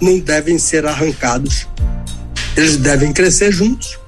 [0.00, 1.66] não devem ser arrancados.
[2.56, 3.98] Eles devem crescer juntos.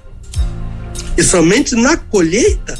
[1.19, 2.79] E somente na colheita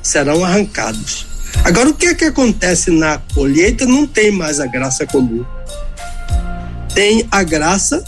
[0.00, 1.26] serão arrancados.
[1.64, 3.84] Agora, o que é que acontece na colheita?
[3.84, 5.44] Não tem mais a graça comum.
[6.94, 8.04] Tem a graça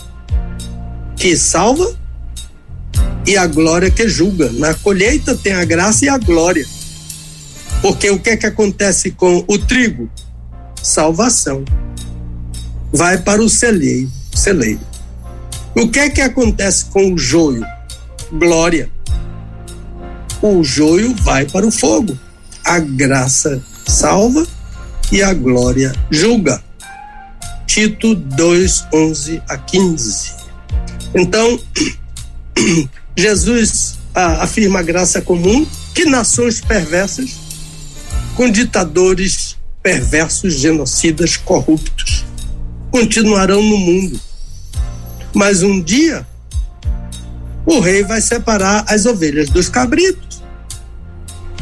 [1.17, 1.99] que salva
[3.27, 4.51] e a glória que julga.
[4.53, 6.67] Na colheita tem a graça e a glória.
[7.83, 10.11] Porque o que é que acontece com o trigo?
[10.83, 11.65] Salvação.
[12.93, 14.11] Vai para o celeiro.
[14.35, 14.81] celeiro.
[15.77, 17.65] O que é que acontece com o joio?
[18.33, 18.91] Glória.
[20.41, 22.19] O joio vai para o fogo.
[22.65, 24.47] A graça salva
[25.13, 26.63] e a glória julga.
[27.67, 30.33] Tito 2, 11 a 15.
[31.15, 31.61] Então,
[33.17, 37.37] Jesus ah, afirma a graça comum que nações perversas
[38.35, 42.25] com ditadores perversos, genocidas, corruptos.
[42.91, 44.21] Continuarão no mundo.
[45.35, 46.27] Mas um dia,
[47.67, 50.43] o rei vai separar as ovelhas dos cabritos.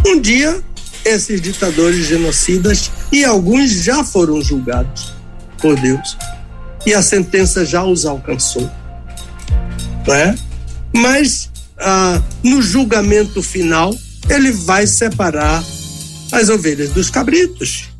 [0.07, 0.63] Um dia,
[1.05, 5.13] esses ditadores genocidas, e alguns já foram julgados
[5.59, 6.17] por Deus,
[6.85, 8.71] e a sentença já os alcançou.
[10.07, 10.37] Né?
[10.97, 13.95] Mas, ah, no julgamento final,
[14.31, 15.63] ele vai separar
[16.33, 17.91] as ovelhas dos cabritos,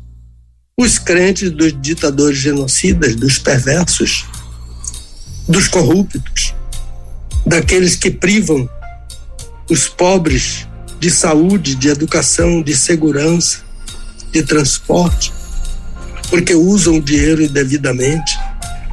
[0.75, 4.25] os crentes dos ditadores genocidas, dos perversos,
[5.47, 6.53] dos corruptos,
[7.45, 8.67] daqueles que privam
[9.69, 10.67] os pobres
[10.99, 13.59] de saúde, de educação, de segurança,
[14.31, 15.31] de transporte,
[16.29, 18.37] porque usam o dinheiro indevidamente,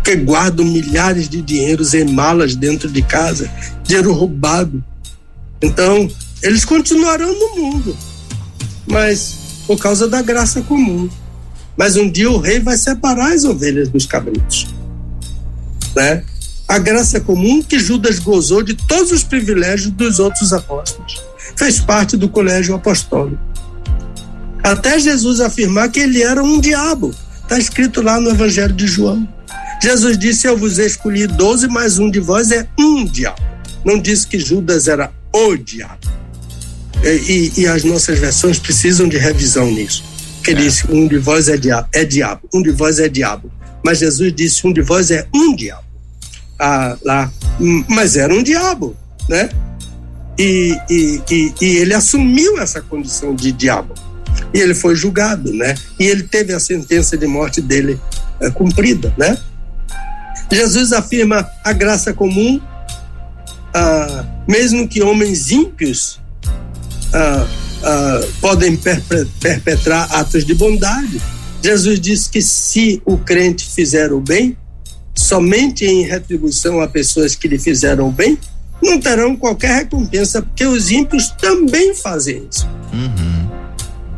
[0.05, 3.51] porque guardam milhares de dinheiros em malas dentro de casa,
[3.85, 4.85] dinheiro roubado.
[5.63, 6.07] Então,
[6.43, 7.97] eles continuarão no mundo
[8.87, 9.37] mas
[9.67, 11.09] por causa da graça comum.
[11.77, 14.67] Mas um dia o rei vai separar as ovelhas dos cabritos.
[15.97, 16.23] Né?
[16.69, 21.21] A graça comum que Judas gozou de todos os privilégios dos outros apóstolos.
[21.57, 23.43] Fez parte do colégio apostólico.
[24.63, 27.15] Até Jesus afirmar que ele era um diabo.
[27.43, 29.29] Está escrito lá no Evangelho de João.
[29.85, 33.43] Jesus disse: Eu vos escolhi doze, mas um de vós é um diabo.
[33.85, 36.11] Não disse que Judas era o diabo.
[37.03, 40.03] É, e, e, as nossas versões precisam de revisão nisso.
[40.43, 40.55] Que é.
[40.55, 43.53] disse: um de vós é diabo, é diabo, um de vós é diabo.
[43.85, 45.85] Mas Jesus disse: um de vós é um diabo.
[46.59, 47.30] Ah, lá,
[47.61, 48.97] hum, mas era um diabo,
[49.28, 49.51] né?
[50.39, 53.93] E, e, e, e ele assumiu essa condição de diabo.
[54.55, 55.74] E ele foi julgado, né?
[56.01, 58.01] E ele teve a sentença de morte dele
[58.41, 59.37] é, cumprida, né?
[60.55, 62.61] Jesus afirma a graça comum,
[63.74, 66.20] ah, mesmo que homens ímpios
[67.12, 67.47] ah,
[67.83, 68.77] ah, podem
[69.41, 71.20] perpetrar atos de bondade.
[71.62, 74.57] Jesus disse que se o crente fizer o bem,
[75.15, 78.39] somente em retribuição a pessoas que lhe fizeram o bem,
[78.83, 82.69] não terão qualquer recompensa, porque os ímpios também fazem isso.
[82.93, 83.49] Uhum.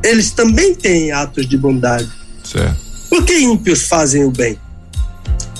[0.02, 2.10] Eles também têm atos de bondade.
[2.42, 2.76] Certo.
[3.08, 4.58] Por que ímpios fazem o bem?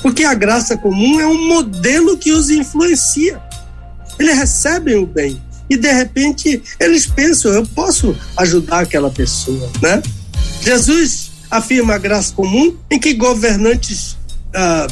[0.03, 3.41] Porque a graça comum é um modelo que os influencia.
[4.19, 10.03] Eles recebem o bem e de repente eles pensam, eu posso ajudar aquela pessoa, né?
[10.61, 14.17] Jesus afirma a graça comum em que governantes
[14.55, 14.87] ah,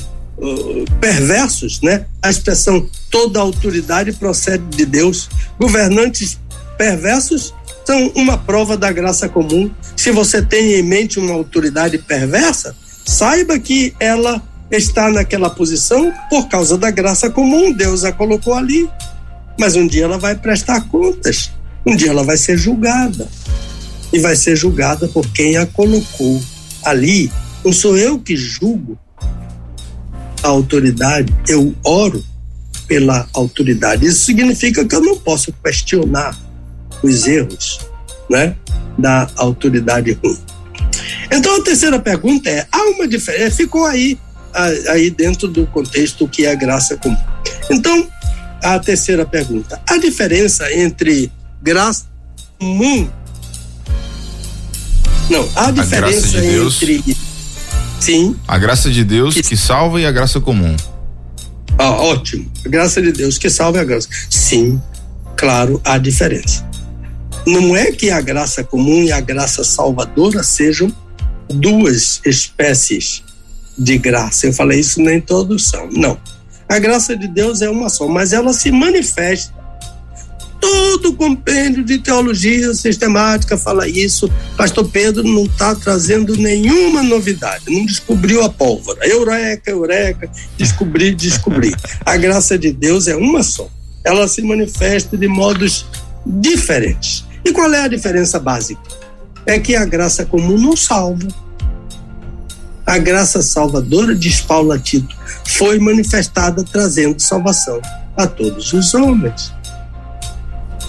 [1.01, 2.07] perversos, né?
[2.23, 5.29] A expressão toda autoridade procede de Deus.
[5.59, 6.39] Governantes
[6.77, 9.71] perversos são uma prova da graça comum.
[9.97, 12.75] Se você tem em mente uma autoridade perversa,
[13.05, 18.89] saiba que ela está naquela posição por causa da graça comum, Deus a colocou ali.
[19.59, 21.51] Mas um dia ela vai prestar contas,
[21.87, 23.29] um dia ela vai ser julgada.
[24.13, 26.41] E vai ser julgada por quem a colocou
[26.85, 27.33] ali.
[27.65, 28.99] Não sou eu que julgo
[30.43, 32.25] a autoridade, eu oro
[32.87, 34.07] pela autoridade.
[34.07, 36.39] Isso significa que eu não posso questionar
[37.03, 37.81] os erros
[38.31, 38.55] né,
[38.99, 40.39] da autoridade ruim.
[41.31, 43.57] Então a terceira pergunta é: há uma diferença?
[43.57, 44.19] Ficou aí,
[44.89, 47.17] aí dentro do contexto que é a graça comum.
[47.71, 48.09] Então,
[48.63, 51.31] a terceira pergunta: a diferença entre
[51.63, 52.07] graça
[52.59, 53.09] comum.
[55.31, 57.17] Não, a diferença a de entre.
[58.01, 58.37] Sim.
[58.47, 60.77] A graça de Deus que, que salva e a graça comum.
[61.79, 62.51] Ah, ótimo.
[62.65, 64.09] A graça de Deus que salva a graça.
[64.29, 64.81] Sim,
[65.37, 66.65] claro, há diferença.
[67.47, 70.95] Não é que a graça comum e a graça salvadora sejam
[71.49, 73.23] duas espécies
[73.77, 74.47] de graça.
[74.47, 75.89] Eu falei isso na introdução.
[75.91, 76.19] Não.
[76.69, 79.53] A graça de Deus é uma só, mas ela se manifesta.
[80.61, 84.31] Todo compêndio de teologia sistemática fala isso.
[84.57, 89.07] Pastor Pedro não está trazendo nenhuma novidade, não descobriu a pólvora.
[89.07, 91.75] Eureka, eureka, descobri, descobri.
[92.05, 93.69] A graça de Deus é uma só.
[94.03, 95.87] Ela se manifesta de modos
[96.25, 97.25] diferentes.
[97.45, 98.81] E qual é a diferença básica?
[99.45, 101.29] É que a graça comum não salva.
[102.87, 105.17] A graça salvadora, diz Paulo a Tito,
[105.47, 107.81] foi manifestada trazendo salvação
[108.17, 109.53] a todos os homens.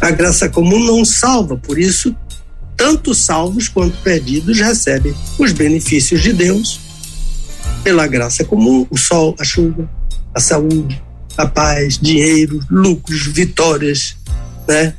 [0.01, 2.15] A graça comum não salva, por isso,
[2.75, 6.79] tanto salvos quanto perdidos recebem os benefícios de Deus
[7.83, 9.89] pela graça comum, o sol, a chuva,
[10.33, 11.01] a saúde,
[11.37, 14.17] a paz, dinheiro, lucros, vitórias,
[14.67, 14.93] né?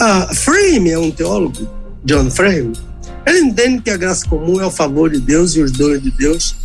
[0.00, 1.68] Ah, Frame é um teólogo,
[2.04, 2.72] John Frame,
[3.28, 6.10] ele entende que a graça comum é o favor de Deus e os dons de
[6.10, 6.56] Deus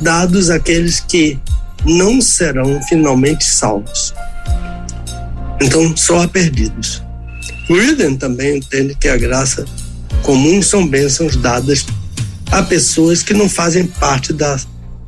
[0.00, 1.38] dados àqueles que
[1.84, 4.14] não serão finalmente salvos.
[5.60, 7.02] Então, só há perdidos.
[7.68, 9.64] Gruden também entende que a graça
[10.22, 11.86] comum são bênçãos dadas
[12.52, 14.58] a pessoas que não fazem parte da,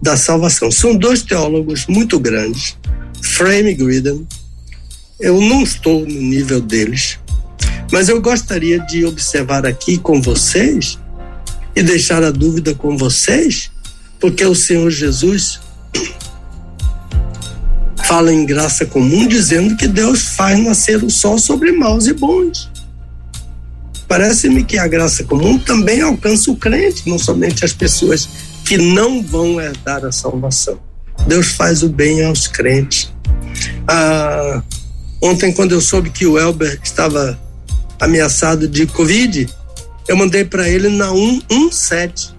[0.00, 0.70] da salvação.
[0.70, 2.76] São dois teólogos muito grandes,
[3.22, 4.26] Frame e Gruden.
[5.20, 7.18] Eu não estou no nível deles,
[7.90, 10.98] mas eu gostaria de observar aqui com vocês
[11.74, 13.70] e deixar a dúvida com vocês,
[14.20, 15.60] porque o Senhor Jesus
[18.06, 22.70] fala em graça comum dizendo que Deus faz nascer o sol sobre maus e bons.
[24.08, 28.26] Parece-me que a graça comum também alcança o crente, não somente as pessoas
[28.64, 30.80] que não vão herdar a salvação.
[31.26, 33.12] Deus faz o bem aos crentes.
[33.86, 34.62] Ah,
[35.22, 37.38] ontem, quando eu soube que o Elber estava
[38.00, 39.48] ameaçado de Covid,
[40.06, 42.32] eu mandei para ele Naum 1,7.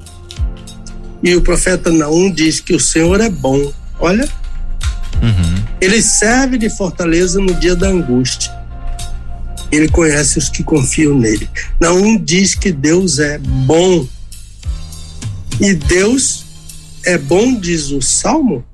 [1.21, 3.71] E o profeta Naum diz que o Senhor é bom.
[3.99, 4.27] Olha,
[5.21, 5.63] uhum.
[5.81, 8.51] ele serve de fortaleza no dia da angústia.
[9.71, 11.47] Ele conhece os que confiam nele.
[11.79, 14.07] Naum diz que Deus é bom.
[15.59, 16.45] E Deus
[17.05, 18.65] é bom, diz o Salmo,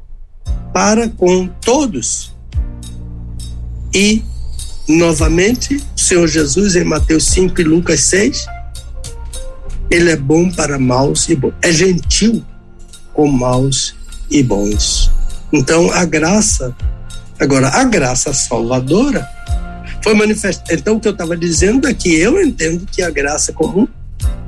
[0.73, 2.31] para com todos.
[3.93, 4.23] E
[4.87, 8.45] novamente, o Senhor Jesus em Mateus 5 e Lucas 6,
[9.89, 11.53] ele é bom para maus e bons.
[11.61, 12.43] É gentil
[13.13, 13.95] com maus
[14.29, 15.11] e bons.
[15.51, 16.75] Então, a graça,
[17.39, 19.27] agora, a graça salvadora
[20.03, 20.73] foi manifestada.
[20.73, 23.87] Então, o que eu estava dizendo é que eu entendo que a graça comum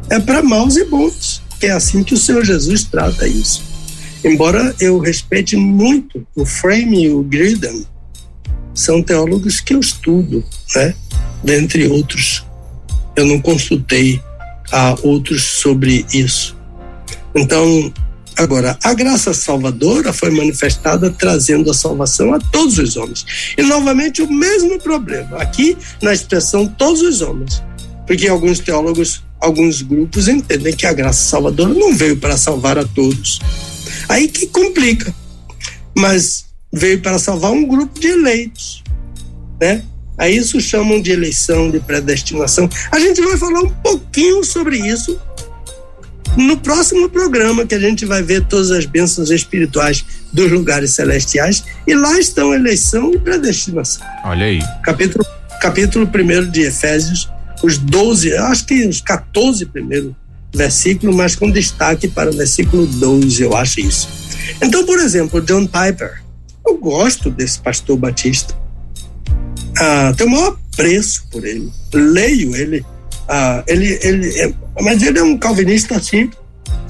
[0.10, 3.64] é para maus e bons, que é assim que o Senhor Jesus trata isso.
[4.24, 7.86] Embora eu respeite muito o Frame e o Griden,
[8.78, 10.44] são teólogos que eu estudo,
[10.76, 10.94] né?
[11.44, 12.46] Dentre outros,
[13.16, 14.22] eu não consultei
[14.72, 16.56] a outros sobre isso.
[17.36, 17.92] Então,
[18.36, 23.26] agora, a graça salvadora foi manifestada trazendo a salvação a todos os homens.
[23.58, 27.64] E novamente o mesmo problema, aqui na expressão todos os homens.
[28.06, 32.86] Porque alguns teólogos, alguns grupos entendem que a graça salvadora não veio para salvar a
[32.86, 33.40] todos.
[34.08, 35.14] Aí que complica.
[35.96, 38.84] Mas veio para salvar um grupo de eleitos,
[39.60, 39.84] né?
[40.18, 42.68] A isso chamam de eleição, de predestinação.
[42.92, 45.20] A gente vai falar um pouquinho sobre isso
[46.36, 50.04] no próximo programa, que a gente vai ver todas as bênçãos espirituais
[50.34, 51.64] dos lugares celestiais.
[51.86, 54.06] E lá estão eleição e predestinação.
[54.24, 54.60] Olha aí.
[54.84, 55.26] Capítulo,
[55.62, 57.30] capítulo 1 de Efésios,
[57.64, 60.14] os 12, acho que os 14 primeiros
[60.54, 64.10] versículos, mas com destaque para o versículo 12, eu acho isso.
[64.62, 66.24] Então, por exemplo, John Piper,
[66.68, 68.56] eu gosto desse pastor batista.
[69.80, 71.72] Ah, tenho o maior apreço por ele.
[71.94, 72.86] Leio ele.
[73.28, 76.30] Ah, ele, ele é, mas ele é um calvinista assim,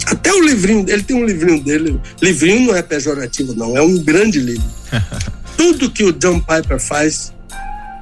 [0.06, 2.00] Até o livrinho, ele tem um livrinho dele.
[2.22, 4.68] Livrinho não é pejorativo, não, é um grande livro.
[5.58, 7.34] tudo que o John Piper faz,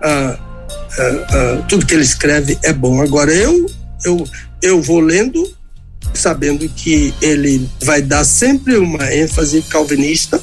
[0.03, 3.01] uh, uh, uh, tudo que ele escreve é bom.
[3.01, 3.65] Agora, eu,
[4.03, 4.27] eu,
[4.61, 5.51] eu vou lendo,
[6.13, 10.41] sabendo que ele vai dar sempre uma ênfase calvinista.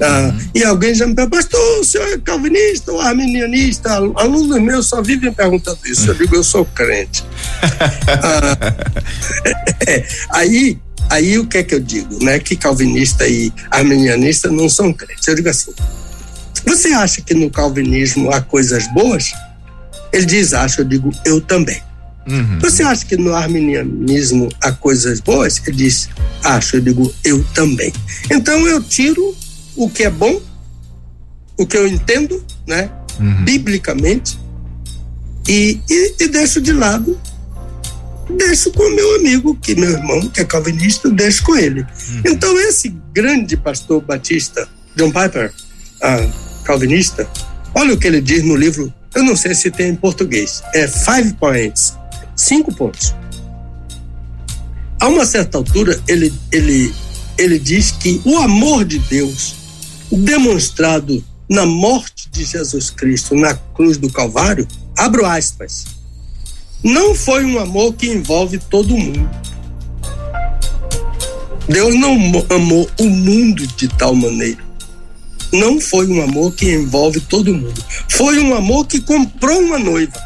[0.00, 0.38] Uhum.
[0.54, 3.94] E alguém já me perguntou, pastor, o senhor é calvinista ou arminianista?
[3.94, 6.10] Alunos meus só vivem perguntando isso.
[6.10, 7.24] Eu digo, eu sou crente.
[9.86, 10.78] é, aí,
[11.10, 12.22] aí o que é que eu digo?
[12.22, 12.38] Né?
[12.38, 15.26] Que calvinista e arminianista não são crentes.
[15.26, 15.72] Eu digo assim:
[16.64, 19.32] você acha que no calvinismo há coisas boas?
[20.12, 21.82] Ele diz, acho, eu digo, eu também.
[22.28, 22.58] Uhum.
[22.60, 25.60] Você acha que no arminianismo há coisas boas?
[25.66, 26.08] Ele diz,
[26.44, 27.92] acho, eu digo, eu também.
[28.30, 29.34] Então eu tiro
[29.78, 30.40] o que é bom,
[31.56, 32.90] o que eu entendo, né,
[33.20, 33.44] uhum.
[33.44, 34.36] biblicamente,
[35.48, 37.18] e, e, e, deixo de lado,
[38.36, 41.80] deixo com meu amigo, que meu irmão, que é calvinista, deixo com ele.
[41.82, 42.22] Uhum.
[42.26, 45.54] Então esse grande pastor batista, John Piper,
[46.02, 46.28] ah,
[46.64, 47.26] calvinista,
[47.72, 50.88] olha o que ele diz no livro, eu não sei se tem em português, é
[50.88, 51.96] Five Points,
[52.34, 53.14] cinco pontos.
[55.00, 56.92] A uma certa altura, ele, ele,
[57.38, 59.57] ele diz que o amor de Deus
[60.10, 64.66] demonstrado na morte de Jesus Cristo na cruz do Calvário,
[64.96, 65.84] abro aspas,
[66.82, 69.28] não foi um amor que envolve todo mundo.
[71.68, 72.14] Deus não
[72.50, 74.68] amou o mundo de tal maneira
[75.52, 77.82] não foi um amor que envolve todo mundo.
[78.08, 80.18] Foi um amor que comprou uma noiva.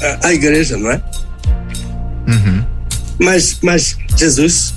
[0.00, 1.02] A, a igreja, não é?
[2.28, 2.64] Uhum.
[3.18, 4.74] Mas, mas Jesus,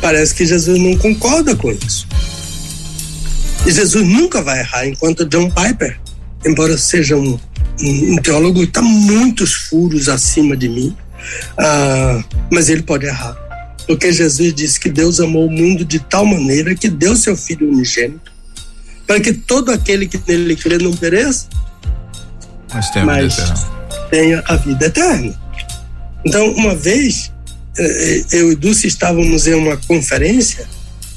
[0.00, 2.06] parece que Jesus não concorda com isso.
[3.66, 5.98] E Jesus nunca vai errar, enquanto John Piper,
[6.44, 7.38] embora seja um,
[7.80, 10.94] um, teólogo, está muitos furos acima de mim,
[11.52, 12.22] uh,
[12.52, 13.34] mas ele pode errar.
[13.86, 17.70] Porque Jesus disse que Deus amou o mundo de tal maneira que deu seu Filho
[17.70, 18.32] unigênito,
[19.06, 21.46] para que todo aquele que nele crê não pereça,
[22.72, 23.54] mas tenha, mas a,
[24.10, 25.40] tenha a vida eterna.
[26.24, 27.32] Então, uma vez,
[27.78, 30.66] eh, eh, eu e Dulce estávamos em uma conferência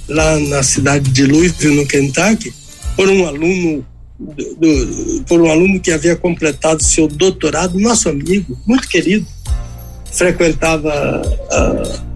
[0.07, 2.53] lá na cidade de Louisville, no Kentucky,
[2.95, 3.85] por um aluno
[4.19, 9.25] do, do, por um aluno que havia completado seu doutorado, nosso amigo, muito querido,
[10.11, 10.91] frequentava
[11.51, 12.07] a,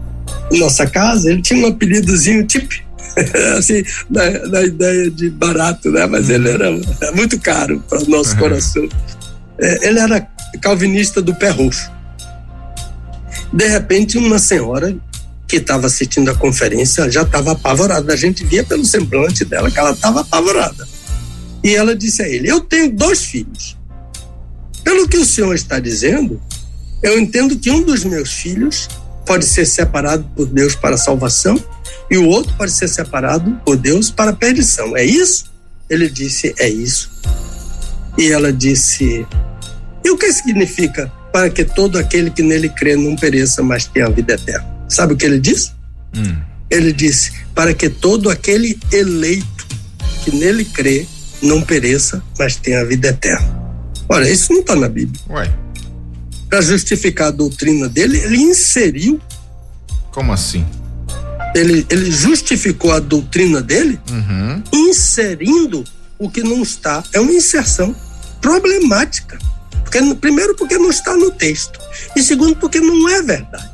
[0.57, 2.73] nossa casa, ele tinha um apelidozinho tipo
[3.57, 6.05] assim, da, da, ideia de barato, né?
[6.05, 6.71] Mas ele era
[7.13, 8.39] muito caro para o nosso uhum.
[8.39, 8.89] coração.
[9.59, 10.27] É, ele era
[10.61, 11.91] calvinista do pé roxo.
[13.53, 14.95] De repente, uma senhora
[15.51, 18.13] que estava assistindo a conferência já estava apavorada.
[18.13, 20.87] A gente via pelo semblante dela que ela estava apavorada.
[21.61, 23.77] E ela disse a ele: Eu tenho dois filhos.
[24.81, 26.41] Pelo que o senhor está dizendo,
[27.03, 28.87] eu entendo que um dos meus filhos
[29.25, 31.61] pode ser separado por Deus para salvação
[32.09, 34.95] e o outro pode ser separado por Deus para perdição.
[34.95, 35.51] É isso?
[35.89, 37.11] Ele disse: É isso.
[38.17, 39.27] E ela disse:
[40.01, 44.07] E o que significa para que todo aquele que nele crê não pereça, mas tenha
[44.07, 44.70] a vida eterna?
[44.91, 45.71] Sabe o que ele disse?
[46.13, 46.35] Hum.
[46.69, 49.65] Ele disse: Para que todo aquele eleito
[50.21, 51.07] que nele crê
[51.41, 53.61] não pereça, mas tenha a vida eterna.
[54.09, 55.19] Olha, isso não está na Bíblia.
[56.49, 59.19] Para justificar a doutrina dele, ele inseriu.
[60.11, 60.65] Como assim?
[61.55, 64.61] Ele, ele justificou a doutrina dele uhum.
[64.73, 65.85] inserindo
[66.19, 67.01] o que não está.
[67.13, 67.95] É uma inserção
[68.41, 69.39] problemática.
[69.83, 71.79] Porque, primeiro, porque não está no texto.
[72.13, 73.70] E segundo, porque não é verdade.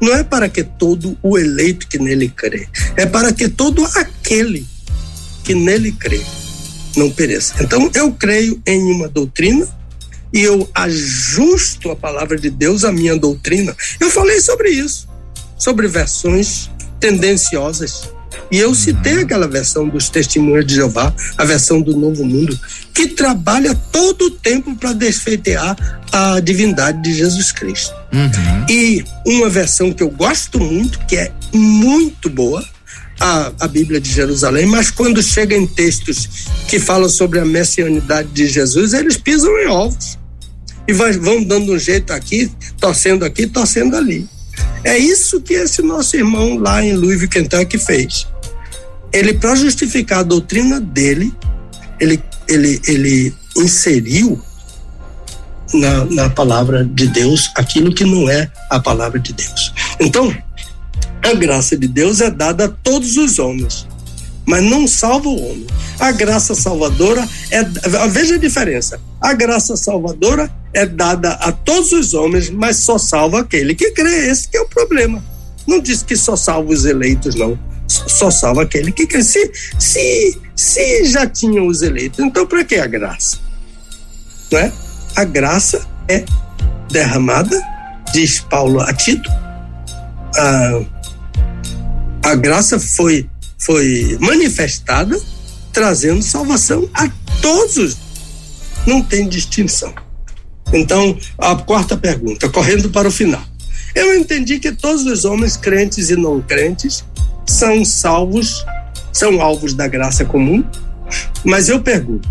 [0.00, 2.68] Não é para que todo o eleito que nele crê.
[2.96, 4.66] É para que todo aquele
[5.44, 6.20] que nele crê
[6.96, 7.54] não pereça.
[7.60, 9.68] Então, eu creio em uma doutrina
[10.32, 13.74] e eu ajusto a palavra de Deus à minha doutrina.
[14.00, 15.08] Eu falei sobre isso,
[15.58, 18.10] sobre versões tendenciosas.
[18.50, 22.58] E eu citei aquela versão dos Testemunhos de Jeová, a versão do Novo Mundo,
[22.94, 25.76] que trabalha todo o tempo para desfeitear
[26.12, 27.94] a divindade de Jesus Cristo.
[28.12, 28.66] Uhum.
[28.68, 32.64] E uma versão que eu gosto muito, que é muito boa,
[33.20, 36.28] a, a Bíblia de Jerusalém, mas quando chega em textos
[36.68, 40.18] que falam sobre a messianidade de Jesus, eles pisam em ovos.
[40.88, 44.28] E vai, vão dando um jeito aqui, torcendo aqui, torcendo ali.
[44.84, 48.26] É isso que esse nosso irmão lá em Louisville, Kentucky fez.
[49.12, 51.32] Ele, para justificar a doutrina dele,
[51.98, 54.40] ele, ele, ele inseriu
[55.72, 59.72] na, na palavra de Deus aquilo que não é a palavra de Deus.
[59.98, 60.34] Então,
[61.22, 63.86] a graça de Deus é dada a todos os homens,
[64.46, 65.66] mas não salva o homem.
[65.98, 67.64] A graça salvadora é.
[68.08, 69.00] Veja a diferença.
[69.20, 74.28] A graça salvadora é dada a todos os homens, mas só salva aquele que crê.
[74.28, 75.22] Esse que é o problema.
[75.66, 77.58] não diz que só salva os eleitos, não.
[77.88, 79.22] Só salva aquele que quer.
[79.22, 83.38] Se, se, se já tinham os eleitos, então para que a graça?
[84.50, 84.72] Não é?
[85.16, 86.24] A graça é
[86.90, 87.60] derramada,
[88.12, 89.30] diz Paulo a Tito.
[90.36, 90.80] A,
[92.30, 93.28] a graça foi,
[93.66, 95.20] foi manifestada,
[95.72, 97.10] trazendo salvação a
[97.42, 97.96] todos.
[98.86, 99.92] Não tem distinção.
[100.72, 103.42] Então, a quarta pergunta, correndo para o final.
[103.92, 107.04] Eu entendi que todos os homens, crentes e não crentes,
[107.44, 108.64] são salvos,
[109.12, 110.64] são alvos da graça comum,
[111.44, 112.28] mas eu pergunto: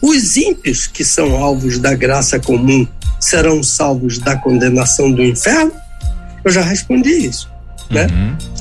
[0.00, 2.86] os ímpios que são alvos da graça comum
[3.18, 5.72] serão salvos da condenação do inferno?
[6.42, 7.50] Eu já respondi isso,
[7.90, 8.06] né?
[8.06, 8.59] Uhum.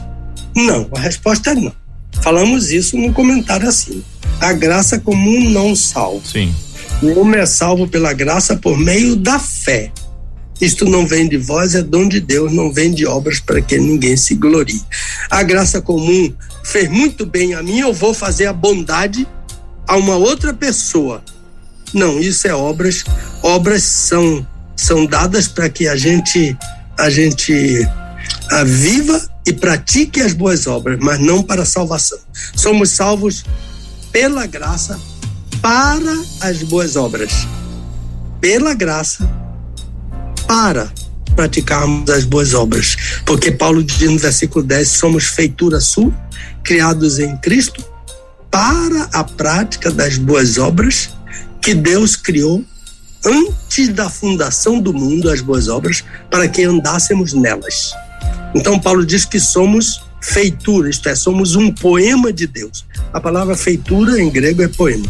[0.55, 1.73] Não, a resposta é não.
[2.21, 4.03] Falamos isso no comentário assim.
[4.41, 6.25] A graça comum não salva.
[6.25, 6.53] Sim.
[7.01, 9.91] O homem é salvo pela graça por meio da fé.
[10.59, 13.77] Isto não vem de vós, é dom de Deus, não vem de obras para que
[13.77, 14.81] ninguém se glorie.
[15.29, 19.25] A graça comum fez muito bem a mim, eu vou fazer a bondade
[19.87, 21.23] a uma outra pessoa.
[21.93, 23.05] Não, isso é obras.
[23.41, 24.45] Obras são
[24.75, 26.57] são dadas para que a gente
[26.97, 27.87] a gente
[28.65, 32.19] viva e pratique as boas obras, mas não para salvação.
[32.55, 33.45] Somos salvos
[34.11, 34.99] pela graça
[35.61, 37.31] para as boas obras.
[38.41, 39.29] Pela graça
[40.47, 40.91] para
[41.35, 43.21] praticarmos as boas obras.
[43.25, 46.11] Porque Paulo diz no versículo 10: somos feitura sua,
[46.63, 47.83] criados em Cristo,
[48.49, 51.09] para a prática das boas obras
[51.61, 52.63] que Deus criou
[53.25, 57.93] antes da fundação do mundo, as boas obras, para que andássemos nelas.
[58.55, 62.85] Então, Paulo diz que somos feitura, isto é, somos um poema de Deus.
[63.13, 65.05] A palavra feitura em grego é poema.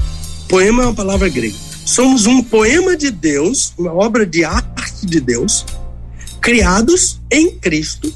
[0.48, 1.56] Poema é uma palavra grega.
[1.86, 5.66] Somos um poema de Deus, uma obra de arte de Deus,
[6.42, 8.14] criados em Cristo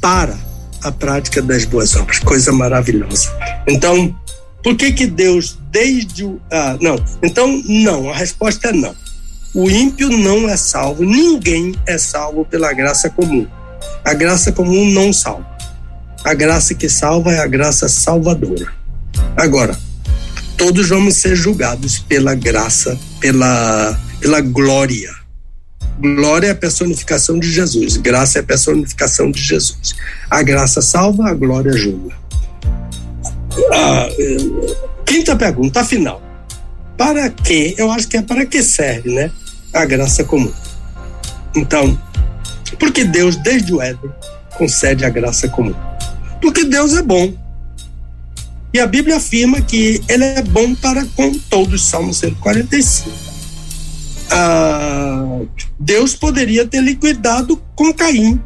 [0.00, 0.38] para
[0.82, 2.18] a prática das boas obras.
[2.20, 3.28] Coisa maravilhosa.
[3.66, 4.14] Então,
[4.62, 6.96] por que que Deus desde o ah, não?
[7.22, 8.94] Então não, a resposta é não.
[9.54, 13.46] O ímpio não é salvo, ninguém é salvo pela graça comum.
[14.08, 15.46] A graça comum não salva.
[16.24, 18.72] A graça que salva é a graça salvadora.
[19.36, 19.78] Agora,
[20.56, 25.14] todos vamos ser julgados pela graça, pela, pela glória.
[26.00, 29.94] Glória é a personificação de Jesus, graça é a personificação de Jesus.
[30.30, 32.16] A graça salva, a glória julga.
[33.70, 34.08] Ah,
[35.04, 36.22] quinta pergunta, afinal.
[36.96, 37.74] Para que?
[37.76, 39.30] Eu acho que é para que serve, né?
[39.74, 40.52] A graça comum.
[41.54, 42.00] Então,
[42.76, 44.10] porque Deus, desde o Éden,
[44.56, 45.74] concede a graça comum.
[46.40, 47.32] Porque Deus é bom.
[48.72, 53.10] E a Bíblia afirma que ele é bom para com todos, Salmo 145.
[54.30, 55.40] Ah,
[55.78, 58.38] Deus poderia ter liquidado com Caim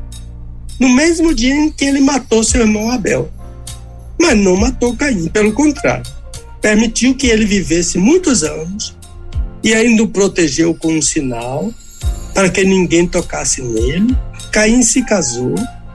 [0.79, 3.31] no mesmo dia em que ele matou seu irmão Abel.
[4.21, 6.05] Mas não matou Caim, pelo contrário.
[6.61, 8.97] Permitiu que ele vivesse muitos anos
[9.63, 11.73] e ainda o protegeu com um sinal
[12.35, 14.17] para que ninguém tocasse nele.
[14.51, 15.55] Caim se casou,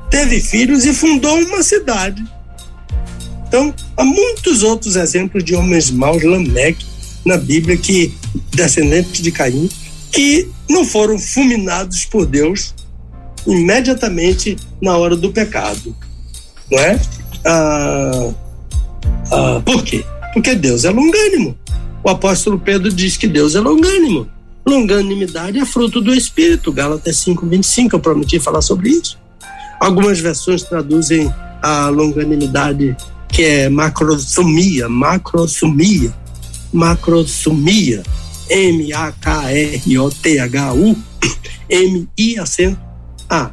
[0.09, 2.23] teve filhos e fundou uma cidade
[3.47, 6.85] então, há muitos outros exemplos de homens maus, Lameque,
[7.25, 8.13] na Bíblia, que
[8.53, 9.69] descendentes de Caim,
[10.11, 12.73] que não foram fulminados por Deus
[13.45, 15.95] imediatamente na hora do pecado.
[16.69, 16.99] Não é?
[17.45, 18.33] Ah,
[19.31, 20.03] ah, por quê?
[20.33, 21.57] Porque Deus é longânimo.
[22.03, 24.29] O apóstolo Pedro diz que Deus é longânimo.
[24.67, 26.73] Longanimidade é fruto do Espírito.
[26.73, 29.17] Gálatas 5,25, eu prometi falar sobre isso.
[29.79, 31.33] Algumas versões traduzem
[31.63, 32.97] a longanimidade
[33.29, 36.13] que é macrosomia, macrosomia,
[36.73, 38.03] macrosomia,
[38.49, 39.77] M-A-K-R-O-T-H-U,
[41.69, 42.81] M-I acento
[43.29, 43.49] A.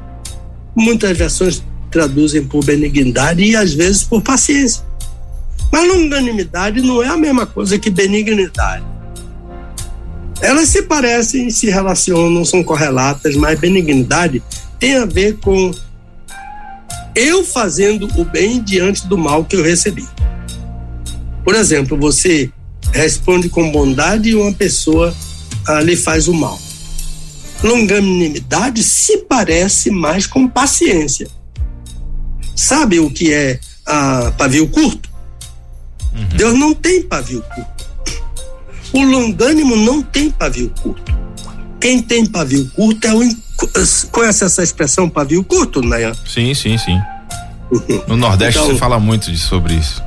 [0.74, 1.62] Muitas versões
[1.92, 4.84] traduzem por benignidade e às vezes por paciência.
[5.70, 8.93] Mas longanimidade não é a mesma coisa que benignidade.
[10.44, 14.42] Elas se parecem, se relacionam, são correlatas, mas benignidade
[14.78, 15.70] tem a ver com
[17.14, 20.06] eu fazendo o bem diante do mal que eu recebi.
[21.42, 22.52] Por exemplo, você
[22.92, 25.14] responde com bondade e uma pessoa
[25.66, 26.60] ah, lhe faz o mal.
[27.62, 31.26] Longanimidade se parece mais com paciência.
[32.54, 35.08] Sabe o que é ah, pavio curto?
[36.14, 36.36] Uhum.
[36.36, 37.73] Deus não tem pavio curto.
[38.94, 41.12] O longânimo não tem pavio curto.
[41.80, 43.44] Quem tem pavio curto é o
[44.10, 46.12] Conhece essa expressão pavio curto, Nayan?
[46.26, 46.98] Sim, sim, sim.
[48.06, 50.02] No Nordeste então, você fala muito sobre isso.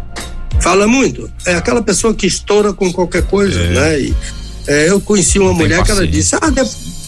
[0.62, 1.30] Fala muito.
[1.46, 3.70] É aquela pessoa que estoura com qualquer coisa, é.
[3.70, 4.00] né?
[4.00, 4.16] E,
[4.68, 6.52] é, eu conheci uma Não mulher que ela disse: ah,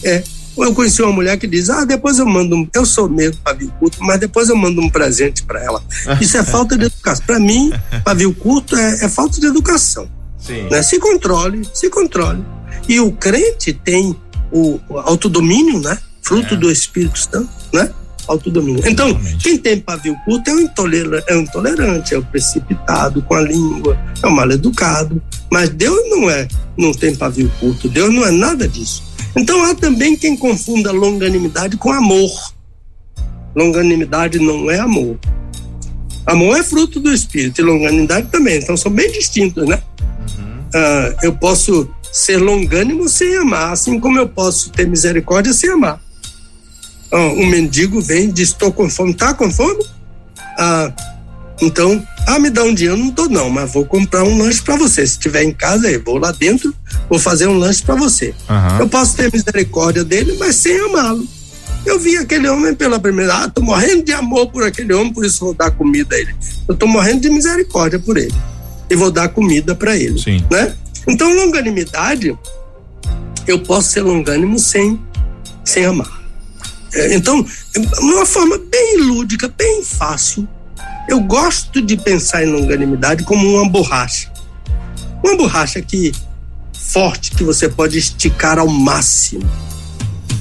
[0.04, 0.22] é,
[0.56, 2.68] eu conheci uma mulher que diz: Ah, depois eu mando um.
[2.74, 5.82] Eu sou mesmo pavio curto, mas depois eu mando um presente para ela.
[6.20, 7.24] Isso é falta de educação.
[7.26, 7.72] Para mim,
[8.04, 10.08] pavio curto é, é, falta de educação.
[10.40, 10.62] Sim.
[10.70, 10.82] Né?
[10.82, 12.44] Se controle, se controle.
[12.88, 14.16] E o crente tem
[14.50, 15.98] o autodomínio, né?
[16.22, 16.56] Fruto é.
[16.56, 17.92] do Espírito Santo, né?
[18.26, 18.82] Autodomínio.
[18.86, 19.44] Então, Exatamente.
[19.44, 23.40] quem tem pavio curto é o, intolerante, é o intolerante, é o precipitado com a
[23.40, 25.20] língua, é o mal educado.
[25.50, 26.46] Mas Deus não é,
[26.76, 27.88] não tem pavio curto.
[27.88, 29.02] Deus não é nada disso.
[29.36, 32.30] Então há também quem confunda longanimidade com amor.
[33.54, 35.18] Longanimidade não é amor.
[36.26, 38.58] Amor é fruto do espírito e longanimidade também.
[38.58, 39.82] Então são bem distintos, né?
[40.74, 46.00] Uh, eu posso ser longânimo sem amar, assim como eu posso ter misericórdia sem amar.
[47.12, 49.10] Uh, um mendigo vem e diz: Estou com fome.
[49.10, 49.82] Está com fome?
[49.82, 50.92] Uh,
[51.60, 54.76] então, ah, me dá um dinheiro, não tô não, mas vou comprar um lanche para
[54.76, 55.06] você.
[55.06, 56.74] Se estiver em casa, aí, vou lá dentro,
[57.08, 58.34] vou fazer um lanche para você.
[58.48, 58.78] Uhum.
[58.78, 61.26] Eu posso ter misericórdia dele, mas sem amá-lo.
[61.84, 65.24] Eu vi aquele homem pela primeira, ah, tô morrendo de amor por aquele homem, por
[65.24, 66.34] isso vou dar comida a ele.
[66.68, 68.34] Eu tô morrendo de misericórdia por ele
[68.90, 70.44] e vou dar comida para ele, Sim.
[70.50, 70.74] né?
[71.08, 72.36] Então, longanimidade,
[73.46, 75.00] eu posso ser longânimo sem
[75.64, 76.20] sem amar.
[76.92, 77.46] É, então,
[78.00, 80.48] uma forma bem lúdica, bem fácil,
[81.08, 84.30] eu gosto de pensar em longanimidade como uma borracha.
[85.22, 86.12] Uma borracha que
[86.72, 89.48] forte que você pode esticar ao máximo.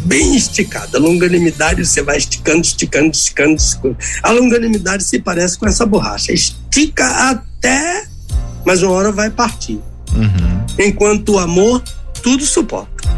[0.05, 0.97] Bem esticada.
[0.97, 3.97] A longanimidade você vai esticando, esticando, esticando, esticando.
[4.23, 6.31] A longanimidade se parece com essa borracha.
[6.31, 8.07] Estica até,
[8.65, 9.79] mas uma hora vai partir.
[10.13, 10.65] Uhum.
[10.77, 11.83] Enquanto o amor
[12.21, 13.09] tudo suporta.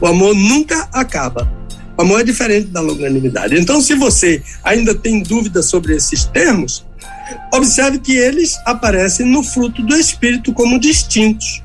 [0.00, 1.50] O amor nunca acaba.
[1.96, 3.58] O amor é diferente da longanimidade.
[3.58, 6.84] Então, se você ainda tem dúvidas sobre esses termos,
[7.52, 11.62] observe que eles aparecem no fruto do Espírito como distintos.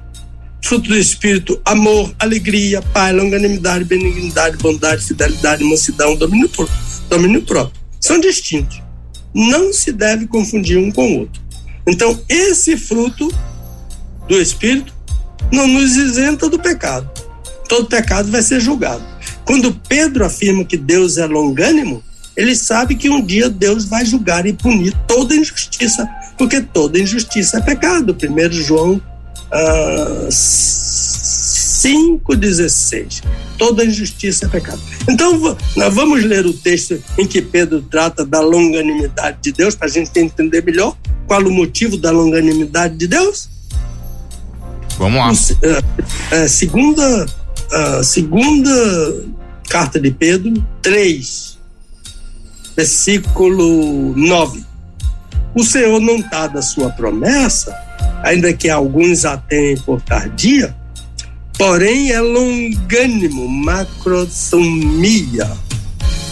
[0.63, 6.49] Fruto do Espírito, amor, alegria, paz, longanimidade, benignidade, bondade, fidelidade, mansidão, domínio,
[7.09, 7.79] domínio próprio.
[7.99, 8.81] São distintos.
[9.33, 11.41] Não se deve confundir um com o outro.
[11.89, 13.33] Então, esse fruto
[14.27, 14.93] do Espírito
[15.51, 17.09] não nos isenta do pecado.
[17.67, 19.03] Todo pecado vai ser julgado.
[19.43, 22.03] Quando Pedro afirma que Deus é longânimo,
[22.35, 26.07] ele sabe que um dia Deus vai julgar e punir toda injustiça,
[26.37, 28.15] porque toda injustiça é pecado.
[28.15, 30.31] 1 João uh,
[31.79, 33.23] 5,16.
[33.57, 34.81] Toda injustiça é pecado.
[35.09, 39.87] Então, nós vamos ler o texto em que Pedro trata da longanimidade de Deus, para
[39.87, 40.95] a gente entender melhor
[41.27, 43.49] qual o motivo da longanimidade de Deus.
[44.97, 45.31] Vamos lá.
[45.31, 49.25] Uh, uh, segunda, uh, segunda
[49.69, 51.57] Carta de Pedro 3,
[52.75, 54.65] versículo 9.
[55.55, 57.73] O Senhor não está da sua promessa,
[58.23, 60.75] ainda que alguns a tenham por tardia,
[61.59, 65.45] porém é longânimo, macrosomia,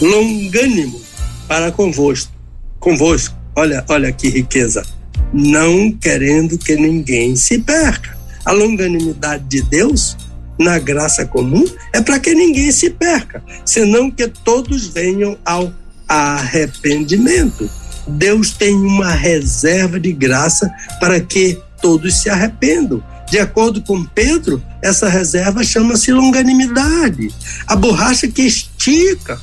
[0.00, 0.98] longânimo
[1.46, 2.32] para convosco.
[2.80, 4.82] Convosco, olha, olha que riqueza,
[5.30, 8.16] não querendo que ninguém se perca.
[8.42, 10.16] A longanimidade de Deus
[10.58, 15.70] na graça comum é para que ninguém se perca, senão que todos venham ao
[16.08, 17.68] arrependimento.
[18.06, 23.02] Deus tem uma reserva de graça para que todos se arrependam.
[23.30, 27.30] De acordo com Pedro, essa reserva chama-se longanimidade.
[27.66, 29.40] A borracha que estica,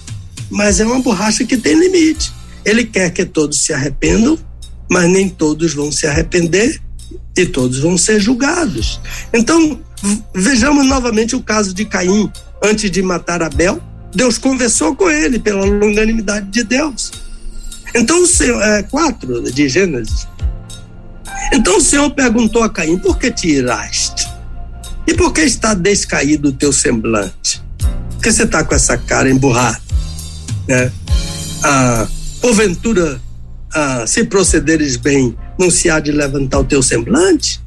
[0.50, 2.32] mas é uma borracha que tem limite.
[2.64, 4.38] Ele quer que todos se arrependam,
[4.90, 6.82] mas nem todos vão se arrepender
[7.38, 9.00] e todos vão ser julgados.
[9.34, 9.80] Então,
[10.34, 12.32] Vejamos novamente o caso de Caim.
[12.64, 13.82] Antes de matar Abel,
[14.14, 17.12] Deus conversou com ele pela longanimidade de Deus.
[17.94, 20.28] Então, o Senhor, é, quatro de Gênesis.
[21.54, 24.28] Então o Senhor perguntou a Caim: por que te iraste?
[25.08, 27.64] E por que está descaído o teu semblante?
[28.10, 29.80] Por que você está com essa cara emburrada?
[30.68, 30.92] Né?
[31.64, 32.08] Ah,
[32.42, 33.22] porventura,
[33.74, 37.62] ah, se procederes bem, não se há de levantar o teu semblante?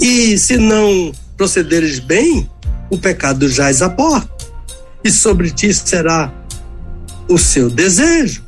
[0.00, 2.48] E se não procederes bem,
[2.90, 4.30] o pecado jaz à porta,
[5.04, 6.32] e sobre ti será
[7.28, 8.42] o seu desejo,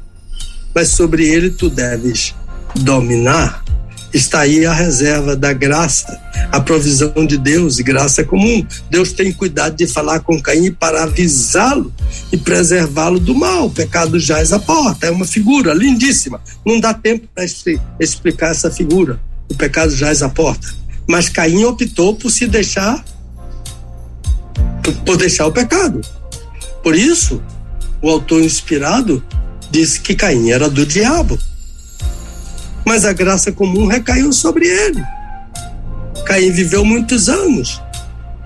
[0.75, 2.35] mas sobre ele tu deves
[2.75, 3.63] dominar.
[4.13, 6.21] Está aí a reserva da graça,
[6.51, 8.67] a provisão de Deus e graça comum.
[8.91, 11.91] Deus tem cuidado de falar com Caim para avisá-lo
[12.31, 13.67] e preservá-lo do mal.
[13.67, 16.43] O pecado jaz à porta, é uma figura lindíssima.
[16.65, 17.45] Não dá tempo para
[17.99, 19.19] explicar essa figura.
[19.49, 20.69] O pecado jaz à porta.
[21.09, 23.03] Mas Caim optou por se deixar,
[25.07, 26.03] por deixar o pecado.
[26.83, 27.43] Por isso,
[28.03, 29.25] o autor inspirado
[29.71, 31.39] disse que Caim era do diabo.
[32.85, 35.03] Mas a graça comum recaiu sobre ele.
[36.27, 37.81] Caim viveu muitos anos.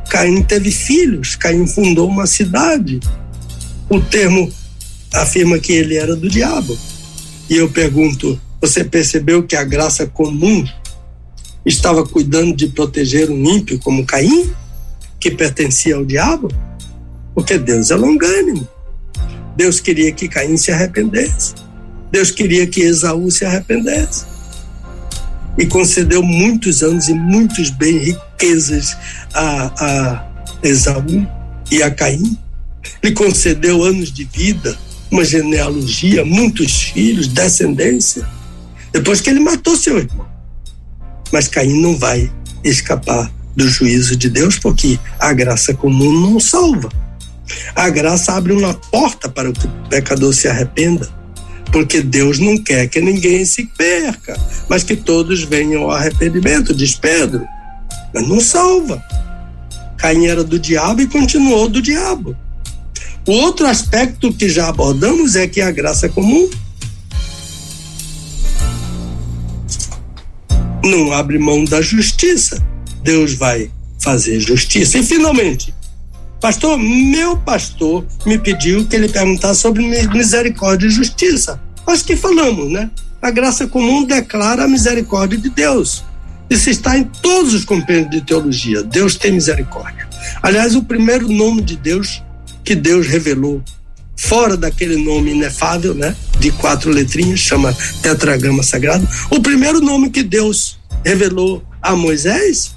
[0.08, 1.36] Caim teve filhos.
[1.36, 3.00] Caim fundou uma cidade.
[3.88, 4.52] o termo
[5.14, 6.76] afirma que ele era do diabo.
[7.48, 10.66] E eu pergunto: você percebeu que a graça comum
[11.64, 14.50] estava cuidando de proteger um ímpio como Caim,
[15.20, 16.48] que pertencia ao diabo?
[17.34, 18.66] Porque Deus é longânimo.
[19.56, 21.54] Deus queria que Caim se arrependesse.
[22.10, 24.24] Deus queria que Esaú se arrependesse.
[25.58, 28.96] E concedeu muitos anos e muitos bens, riquezas
[29.32, 30.26] a, a
[30.62, 31.26] Esaú
[31.70, 32.38] e a Caim.
[33.02, 34.76] Lhe concedeu anos de vida,
[35.10, 38.26] uma genealogia, muitos filhos, descendência,
[38.92, 40.26] depois que ele matou seu irmão.
[41.32, 42.30] Mas Caim não vai
[42.62, 46.90] escapar do juízo de Deus, porque a graça comum não salva.
[47.74, 51.08] A graça abre uma porta para que o pecador se arrependa,
[51.76, 54.34] porque Deus não quer que ninguém se perca,
[54.66, 57.46] mas que todos venham ao arrependimento, diz Pedro.
[58.14, 59.04] Mas não salva.
[59.98, 62.34] Caim era do diabo e continuou do diabo.
[63.26, 66.48] O outro aspecto que já abordamos é que a graça comum
[70.82, 72.66] não abre mão da justiça.
[73.02, 74.96] Deus vai fazer justiça.
[74.96, 75.74] E finalmente,
[76.40, 81.65] pastor, meu pastor me pediu que ele perguntasse sobre misericórdia e justiça.
[81.86, 82.90] Acho que falamos, né?
[83.22, 86.04] A graça comum declara a misericórdia de Deus.
[86.48, 88.82] Isso está em todos os compêndios de teologia.
[88.82, 90.08] Deus tem misericórdia.
[90.42, 92.22] Aliás, o primeiro nome de Deus
[92.64, 93.62] que Deus revelou
[94.16, 99.06] fora daquele nome inefável, né, de quatro letrinhas, chama tetragrama sagrado.
[99.30, 102.74] O primeiro nome que Deus revelou a Moisés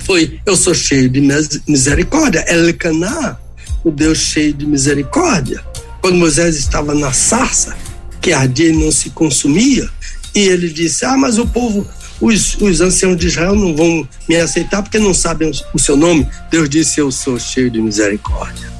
[0.00, 1.20] foi: Eu sou cheio de
[1.66, 2.44] misericórdia.
[2.48, 3.38] Elcaná,
[3.84, 5.62] o Deus cheio de misericórdia.
[6.00, 7.76] Quando Moisés estava na sarça,
[8.22, 9.86] que ardia e não se consumia,
[10.34, 11.86] e ele disse: Ah, mas o povo,
[12.20, 16.26] os, os anciãos de Israel não vão me aceitar porque não sabem o seu nome.
[16.50, 18.72] Deus disse: Eu sou cheio de misericórdia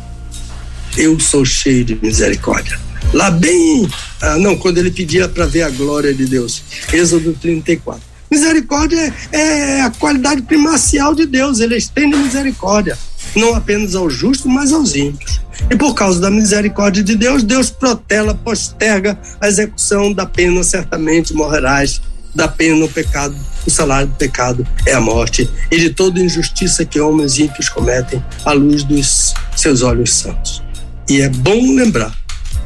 [0.96, 2.78] eu sou cheio de misericórdia.
[3.12, 3.88] Lá bem,
[4.20, 6.62] ah, não, quando ele pedia para ver a glória de Deus,
[6.92, 8.00] Êxodo 34.
[8.30, 12.98] Misericórdia é, é a qualidade primacial de Deus, ele estende misericórdia,
[13.34, 15.40] não apenas aos justos, mas aos ímpios.
[15.70, 21.34] E por causa da misericórdia de Deus, Deus protela, posterga a execução da pena, certamente
[21.34, 22.00] morrerás
[22.34, 23.36] da pena no pecado.
[23.66, 28.22] O salário do pecado é a morte e de toda injustiça que homens ímpios cometem
[28.44, 30.62] à luz dos seus olhos santos.
[31.08, 32.14] E é bom lembrar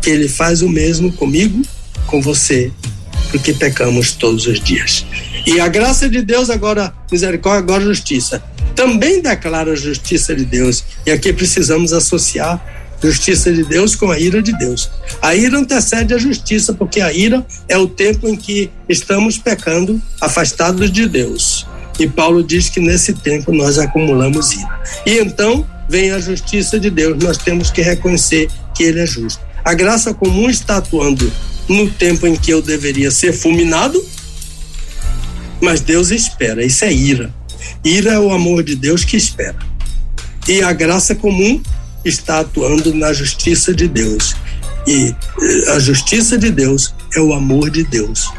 [0.01, 1.63] que ele faz o mesmo comigo,
[2.07, 2.73] com você,
[3.37, 5.05] porque pecamos todos os dias.
[5.47, 8.43] E a graça de Deus, agora misericórdia, agora justiça,
[8.75, 10.83] também declara a justiça de Deus.
[11.05, 12.65] E aqui precisamos associar
[13.03, 14.91] justiça de Deus com a ira de Deus.
[15.21, 20.01] A ira antecede a justiça, porque a ira é o tempo em que estamos pecando,
[20.19, 21.67] afastados de Deus.
[21.99, 24.81] E Paulo diz que nesse tempo nós acumulamos ira.
[25.05, 27.23] E então vem a justiça de Deus.
[27.23, 29.41] Nós temos que reconhecer que Ele é justo.
[29.63, 31.31] A graça comum está atuando
[31.69, 34.03] no tempo em que eu deveria ser fulminado,
[35.61, 36.65] mas Deus espera.
[36.65, 37.35] Isso é ira.
[37.85, 39.59] Ira é o amor de Deus que espera.
[40.49, 41.61] E a graça comum
[42.05, 44.37] está atuando na justiça de Deus.
[44.87, 48.31] E eh, a justiça de Deus é o amor de Deus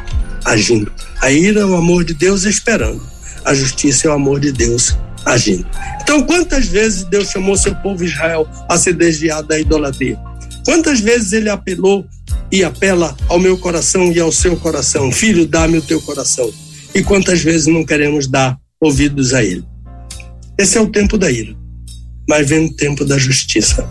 [0.46, 0.92] agindo.
[1.22, 3.02] A ira é o amor de Deus esperando.
[3.44, 4.96] A justiça é o amor de Deus
[5.26, 5.68] agindo.
[6.02, 10.18] Então, quantas vezes Deus chamou seu povo Israel a se desviar da idolatria?
[10.64, 12.06] Quantas vezes ele apelou
[12.52, 15.12] e apela ao meu coração e ao seu coração?
[15.12, 16.52] Filho, dá-me o teu coração.
[16.94, 19.64] E quantas vezes não queremos dar ouvidos a ele?
[20.58, 21.56] Esse é o tempo da ira.
[22.28, 23.88] Mas vem o tempo da justiça.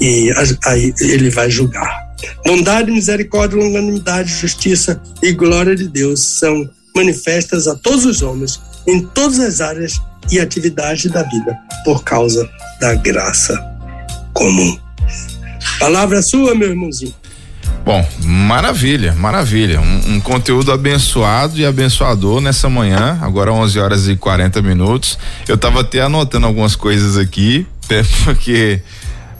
[0.00, 0.32] E
[0.64, 2.02] aí ele vai julgar.
[2.44, 9.00] Bondade, misericórdia, longanimidade, justiça e glória de Deus são manifestas a todos os homens em
[9.00, 10.00] todas as áreas
[10.30, 12.48] e atividades da vida por causa
[12.80, 13.58] da graça
[14.32, 14.78] comum.
[15.78, 17.14] Palavra sua, meu irmãozinho.
[17.84, 19.80] Bom, maravilha, maravilha.
[19.80, 25.18] Um, um, conteúdo abençoado e abençoador nessa manhã, agora 11 horas e 40 minutos.
[25.48, 28.80] Eu estava até anotando algumas coisas aqui, até porque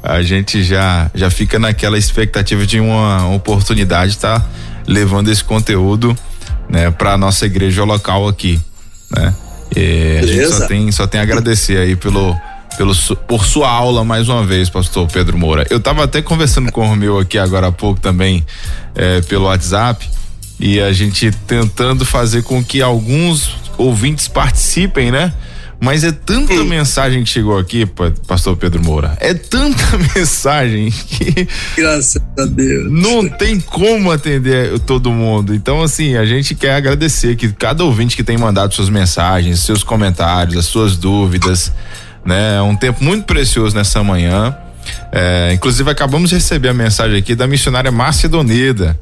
[0.02, 4.46] a gente já já fica naquela expectativa de uma oportunidade estar tá
[4.88, 6.16] levando esse conteúdo,
[6.68, 8.60] né, para nossa igreja local aqui,
[9.16, 9.32] né?
[9.74, 12.36] É, a gente só tem, só tem a agradecer aí pelo,
[12.76, 12.94] pelo,
[13.28, 15.66] por sua aula mais uma vez, pastor Pedro Moura.
[15.70, 18.44] Eu estava até conversando com o meu aqui agora há pouco também
[18.94, 20.08] é, pelo WhatsApp
[20.58, 25.32] e a gente tentando fazer com que alguns ouvintes participem, né?
[25.84, 26.68] Mas é tanta Sim.
[26.68, 27.84] mensagem que chegou aqui,
[28.28, 29.16] pastor Pedro Moura.
[29.18, 29.82] É tanta
[30.14, 31.48] mensagem que.
[31.76, 32.88] Graças a Deus.
[32.88, 35.52] Não tem como atender todo mundo.
[35.52, 39.82] Então, assim, a gente quer agradecer que cada ouvinte que tem mandado suas mensagens, seus
[39.82, 41.72] comentários, as suas dúvidas,
[42.24, 42.56] né?
[42.56, 44.56] É um tempo muito precioso nessa manhã.
[45.12, 48.98] É, inclusive acabamos de receber a mensagem aqui da missionária Márcia Doneda,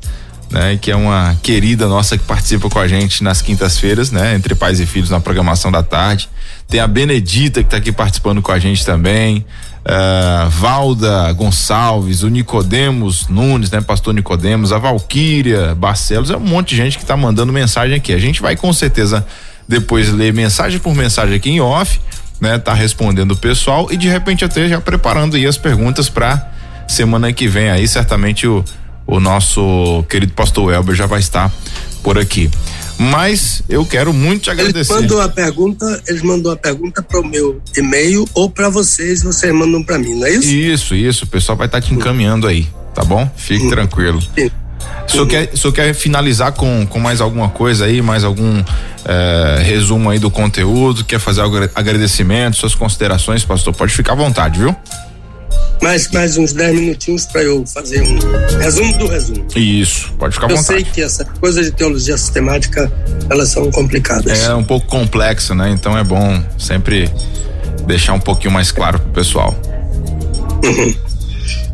[0.50, 4.54] né, que é uma querida nossa que participa com a gente nas quintas-feiras, né, entre
[4.54, 6.28] pais e filhos na programação da tarde.
[6.68, 9.44] Tem a Benedita que está aqui participando com a gente também.
[9.80, 16.70] Uh, Valda Gonçalves, o Nicodemos Nunes, né, pastor Nicodemos, a Valquíria Barcelos, é um monte
[16.70, 18.12] de gente que está mandando mensagem aqui.
[18.12, 19.26] A gente vai com certeza
[19.66, 21.98] depois ler mensagem por mensagem aqui em off,
[22.40, 26.52] né, tá respondendo o pessoal e de repente até já preparando aí as perguntas para
[26.88, 28.64] semana que vem aí, certamente o
[29.10, 31.52] o nosso querido pastor Elber já vai estar
[32.00, 32.48] por aqui.
[32.96, 34.92] Mas eu quero muito te agradecer.
[34.92, 39.22] Ele mandou a pergunta, eles mandou a pergunta para o meu e-mail ou para vocês,
[39.22, 40.48] vocês mandam para mim, não é isso?
[40.48, 41.24] Isso, isso.
[41.24, 43.28] O pessoal vai estar tá te encaminhando aí, tá bom?
[43.36, 43.70] Fique hum.
[43.70, 44.20] tranquilo.
[44.20, 44.50] Sim.
[45.06, 48.62] O senhor, quer, o senhor quer finalizar com, com mais alguma coisa aí, mais algum
[49.04, 51.04] eh, resumo aí do conteúdo?
[51.04, 51.42] Quer fazer
[51.74, 53.74] agradecimento, suas considerações, pastor?
[53.74, 54.76] Pode ficar à vontade, viu?
[55.82, 59.46] mais, mais uns 10 minutinhos para eu fazer um resumo do resumo.
[59.56, 60.80] Isso, pode ficar à eu vontade.
[60.80, 62.90] Eu sei que essa coisa de teologia sistemática,
[63.30, 64.40] elas são complicadas.
[64.40, 65.70] É um pouco complexa, né?
[65.70, 67.10] Então é bom sempre
[67.86, 69.54] deixar um pouquinho mais claro pro pessoal.
[70.62, 70.94] Uhum.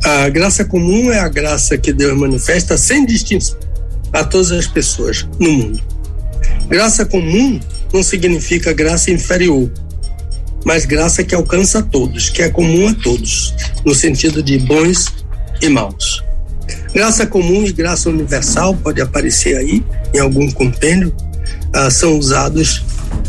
[0.04, 3.58] A graça comum é a graça que Deus manifesta sem distinção
[4.12, 5.80] a todas as pessoas no mundo.
[6.68, 7.60] Graça comum
[7.92, 9.70] não significa graça inferior
[10.66, 13.54] mas graça que alcança a todos, que é comum a todos,
[13.84, 15.14] no sentido de bons
[15.62, 16.24] e maus.
[16.92, 21.14] Graça comum e graça universal pode aparecer aí em algum compêndio,
[21.72, 22.84] ah, são usados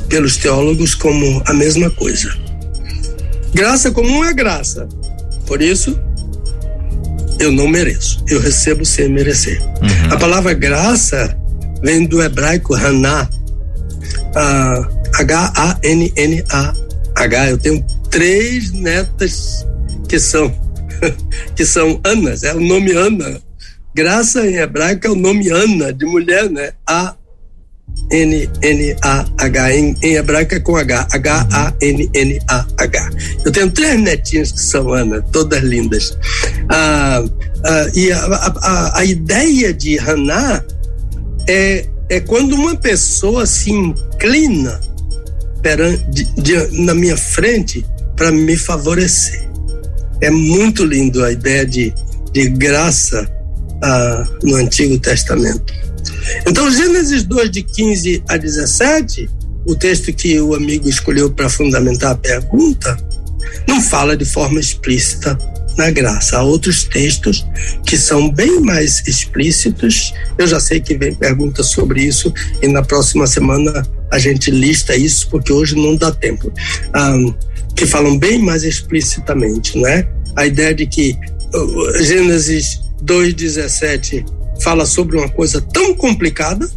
[0.10, 2.36] pelos teólogos como a mesma coisa.
[3.53, 4.90] Graça comum é graça,
[5.45, 5.95] por isso
[7.39, 9.61] eu não mereço, eu recebo sem merecer.
[9.61, 10.14] Uhum.
[10.14, 11.38] A palavra graça
[11.81, 13.30] vem do hebraico haná,
[14.35, 16.76] ah, H-A-N-N-A,
[17.15, 19.65] H, eu tenho três netas
[20.07, 20.53] que são
[21.55, 23.41] que são Anas, é o nome Ana.
[23.93, 26.72] Graça em hebraico é o nome Ana, de mulher, né?
[26.88, 27.15] A
[28.11, 32.65] N N A H em, em hebraico é com H, H A N N A
[32.78, 33.10] H.
[33.45, 36.18] Eu tenho três netinhas que são Ana, todas lindas.
[36.69, 37.24] Ah,
[37.65, 40.64] ah, e a, a, a, ideia de Haná
[41.48, 44.80] é, é quando uma pessoa se inclina
[45.61, 49.48] perante, de, na minha frente para me favorecer.
[50.22, 51.94] É muito lindo a ideia de,
[52.32, 53.30] de graça
[53.84, 55.74] ah, no Antigo Testamento.
[56.48, 59.30] Então, Gênesis 2, de 15 a 17,
[59.66, 62.98] o texto que o amigo escolheu para fundamentar a pergunta,
[63.68, 65.38] não fala de forma explícita
[65.78, 66.38] na graça.
[66.38, 67.45] Há outros textos
[67.86, 70.14] que são bem mais explícitos.
[70.38, 74.95] Eu já sei que vem pergunta sobre isso e na próxima semana a gente lista
[74.95, 76.52] isso, porque hoje não dá tempo.
[77.76, 80.08] Que falam bem mais explicitamente, né?
[80.36, 81.16] A ideia de que
[81.54, 84.26] uh, Gênesis 2,17
[84.62, 86.70] fala sobre uma coisa tão complicada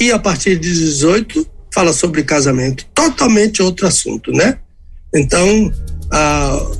[0.00, 2.86] e a partir de 18 fala sobre casamento.
[2.94, 4.58] Totalmente outro assunto, né?
[5.14, 5.72] Então,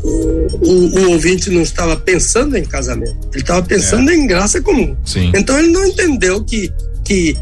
[0.03, 4.15] o, o, ouvinte não estava pensando em casamento, ele estava pensando é.
[4.15, 4.97] em graça comum.
[5.05, 5.33] Sim.
[5.35, 6.73] Então ele não entendeu que,
[7.05, 7.37] que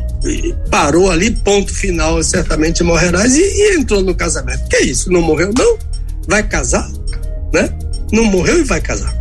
[0.71, 4.67] parou ali, ponto final, certamente morrerás, e, e entrou no casamento.
[4.69, 5.11] Que é isso?
[5.11, 5.79] Não morreu, não?
[6.27, 6.91] Vai casar?
[7.53, 7.69] Né?
[8.13, 9.15] Não morreu e vai casar.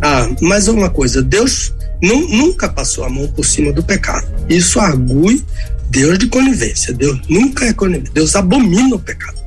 [0.00, 1.72] Ah, mas uma coisa, Deus
[2.04, 4.26] não, nunca passou a mão por cima do pecado.
[4.48, 5.42] Isso argue
[5.88, 6.92] Deus de conivência.
[6.92, 8.12] Deus nunca é conivente.
[8.12, 9.38] Deus abomina o pecado.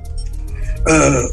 [0.88, 1.30] Ah,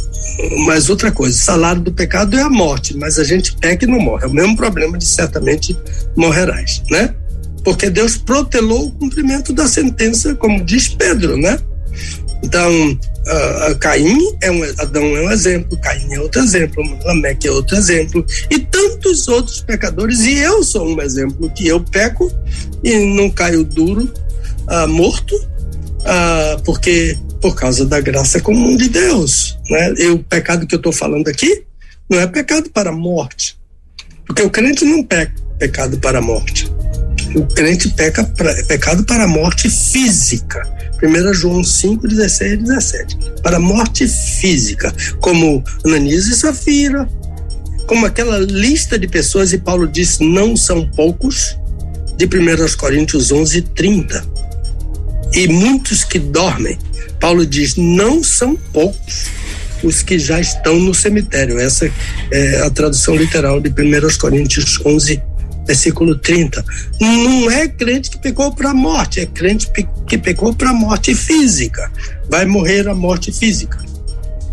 [0.66, 3.88] mas outra coisa, o salário do pecado é a morte, mas a gente peca e
[3.88, 4.24] não morre.
[4.24, 5.76] É o mesmo problema de certamente
[6.16, 7.14] morrerás, né?
[7.62, 11.58] Porque Deus protelou o cumprimento da sentença, como diz Pedro, né?
[12.44, 12.98] Então,
[13.80, 18.24] Caim é um, Adão é um exemplo, Caim é outro exemplo, Lameque é outro exemplo,
[18.50, 22.30] e tantos outros pecadores, e eu sou um exemplo, que eu peco
[22.82, 24.12] e não caio duro,
[24.68, 29.58] uh, morto, uh, porque por causa da graça comum de Deus.
[29.70, 29.94] Né?
[29.98, 31.64] E o pecado que eu estou falando aqui
[32.10, 33.58] não é pecado para a morte,
[34.26, 36.70] porque o crente não peca pecado para a morte.
[37.34, 40.62] O crente peca pra, pecado para a morte física.
[41.06, 43.18] 1 João 5, 16 e 17.
[43.42, 47.08] Para morte física, como Ananias e Safira,
[47.86, 51.56] como aquela lista de pessoas, e Paulo disse, não são poucos,
[52.16, 54.24] de 1 Coríntios 11, 30.
[55.32, 56.78] E muitos que dormem
[57.24, 59.30] Paulo diz: não são poucos
[59.82, 61.58] os que já estão no cemitério.
[61.58, 61.90] Essa
[62.30, 65.22] é a tradução literal de 1 Coríntios 11,
[65.66, 66.64] versículo 30.
[67.00, 69.70] Não é crente que pecou para a morte, é crente
[70.06, 71.90] que pecou para a morte física.
[72.30, 73.78] Vai morrer a morte física.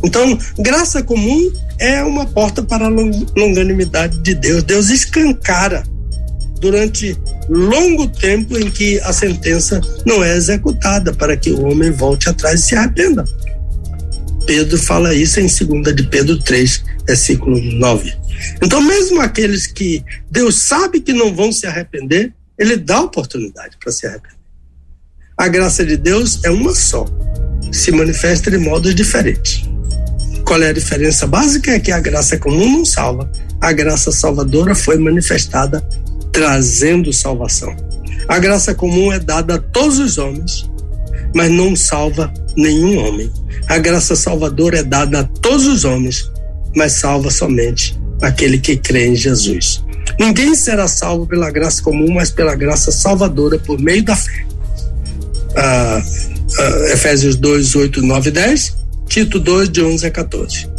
[0.03, 4.63] Então, graça comum é uma porta para a longanimidade de Deus.
[4.63, 5.83] Deus escancara
[6.59, 7.17] durante
[7.49, 12.61] longo tempo em que a sentença não é executada para que o homem volte atrás
[12.61, 13.25] e se arrependa.
[14.45, 18.20] Pedro fala isso em 2 de Pedro 3, versículo 9.
[18.61, 23.91] Então, mesmo aqueles que Deus sabe que não vão se arrepender, ele dá oportunidade para
[23.91, 24.37] se arrepender.
[25.37, 27.05] A graça de Deus é uma só,
[27.71, 29.63] se manifesta de modos diferentes.
[30.45, 31.71] Qual é a diferença básica?
[31.71, 33.31] É que a graça comum não salva.
[33.59, 35.81] A graça salvadora foi manifestada
[36.31, 37.75] trazendo salvação.
[38.27, 40.69] A graça comum é dada a todos os homens,
[41.33, 43.31] mas não salva nenhum homem.
[43.67, 46.29] A graça salvadora é dada a todos os homens,
[46.75, 49.83] mas salva somente aquele que crê em Jesus.
[50.19, 54.45] Ninguém será salvo pela graça comum, mas pela graça salvadora por meio da fé.
[55.55, 56.01] Ah,
[56.59, 58.77] ah, Efésios 2, 8, 9 e 10,
[59.07, 60.69] Tito 2, de 11 a 14.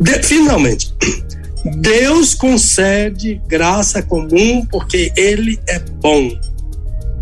[0.00, 0.92] De, finalmente,
[1.78, 6.30] Deus concede graça comum porque Ele é bom,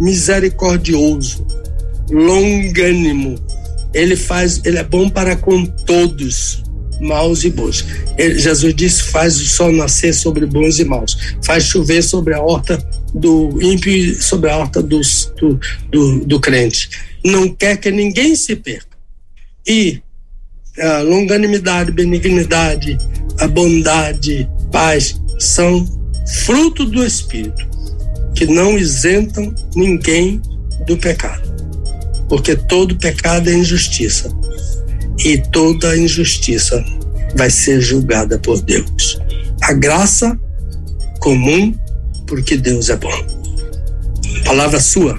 [0.01, 1.47] misericordioso,
[2.11, 3.37] longânimo.
[3.93, 6.63] Ele faz, ele é bom para com todos,
[7.01, 7.85] maus e bons.
[8.17, 12.43] Ele, Jesus disse: faz o sol nascer sobre bons e maus, faz chover sobre a
[12.43, 12.79] horta
[13.15, 15.01] do ímpio e sobre a horta do,
[15.41, 15.61] do,
[15.91, 16.91] do, do crente.
[17.25, 18.97] Não quer que ninguém se perca.
[19.67, 20.01] E
[20.79, 22.97] a longanimidade, benignidade,
[23.39, 25.85] a bondade, paz são
[26.45, 27.69] fruto do Espírito,
[28.35, 30.41] que não isentam ninguém
[30.87, 31.51] do pecado.
[32.29, 34.31] Porque todo pecado é injustiça.
[35.25, 36.83] E toda injustiça
[37.37, 39.19] vai ser julgada por Deus.
[39.63, 40.39] A graça
[41.21, 41.75] comum,
[42.27, 43.41] porque Deus é bom.
[44.45, 45.19] Palavra sua.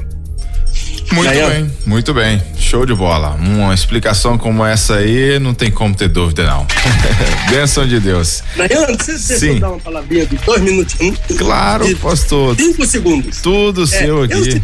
[1.12, 2.42] Muito bem, muito bem.
[2.58, 3.32] Show de bola.
[3.32, 6.66] Uma explicação como essa aí, não tem como ter dúvida, não.
[7.52, 8.42] Bênção de Deus.
[8.56, 9.60] Nayan, você Sim.
[9.60, 11.20] dar uma palavrinha de dois minutinhos?
[11.38, 12.56] Claro, de pastor.
[12.56, 13.42] Cinco segundos.
[13.42, 14.62] Tudo é, seu aqui.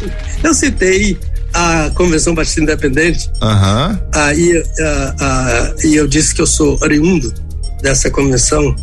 [0.00, 0.10] Eu,
[0.44, 1.18] eu citei
[1.52, 3.30] a Convenção Batista Independente.
[3.42, 3.98] Uhum.
[4.12, 4.62] Aí,
[5.84, 7.32] e eu disse que eu sou oriundo
[7.82, 8.74] dessa convenção.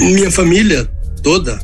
[0.00, 0.88] Minha família
[1.22, 1.58] toda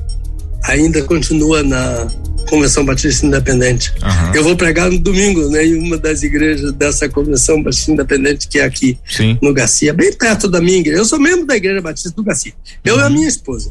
[0.65, 2.07] ainda continua na
[2.49, 3.93] Convenção Batista Independente.
[4.03, 4.35] Uhum.
[4.35, 8.59] Eu vou pregar no domingo né, em uma das igrejas dessa Convenção Batista Independente, que
[8.59, 9.39] é aqui Sim.
[9.41, 10.99] no Garcia, bem perto da minha igreja.
[10.99, 12.53] Eu sou membro da Igreja Batista do Garcia.
[12.85, 13.01] Eu uhum.
[13.01, 13.71] e a minha esposa.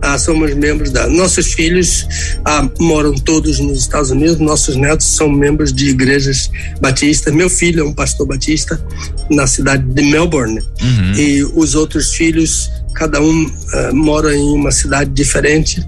[0.00, 1.08] Ah, somos membros da.
[1.08, 2.06] Nossos filhos
[2.44, 6.50] ah, moram todos nos Estados Unidos, nossos netos são membros de igrejas
[6.80, 7.34] batistas.
[7.34, 8.80] Meu filho é um pastor batista
[9.28, 10.60] na cidade de Melbourne.
[10.80, 11.14] Uhum.
[11.14, 15.84] E os outros filhos, cada um ah, mora em uma cidade diferente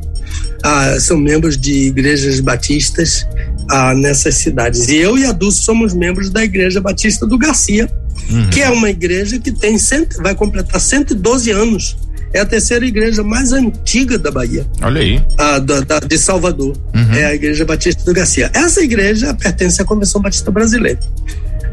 [0.62, 3.27] ah, são membros de igrejas batistas
[3.69, 4.89] ah, nessas cidades.
[4.89, 7.90] E eu e a Dulce somos membros da Igreja Batista do Garcia,
[8.31, 8.51] uhum.
[8.51, 11.97] que é uma igreja que tem cento, vai completar 112 anos.
[12.32, 14.65] É a terceira igreja mais antiga da Bahia.
[14.82, 15.24] Olha aí.
[15.36, 16.77] Ah, da, da, de Salvador.
[16.94, 17.15] Uhum.
[17.15, 18.48] É a Igreja Batista do Garcia.
[18.55, 21.01] Essa igreja pertence à Convenção Batista Brasileira.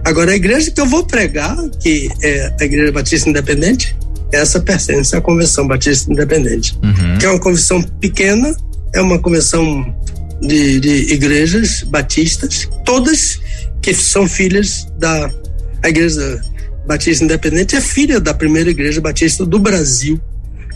[0.04, 3.96] Agora, a igreja que eu vou pregar, que é a Igreja Batista Independente,
[4.32, 7.18] essa pertence à Convenção Batista Independente, uhum.
[7.18, 8.56] que é uma convenção pequena,
[8.94, 9.96] é uma convenção
[10.42, 13.40] de, de igrejas batistas, todas
[13.82, 15.32] que são filhas da
[15.84, 16.42] Igreja
[16.88, 20.20] Batista Independente, é filha da primeira Igreja Batista do Brasil,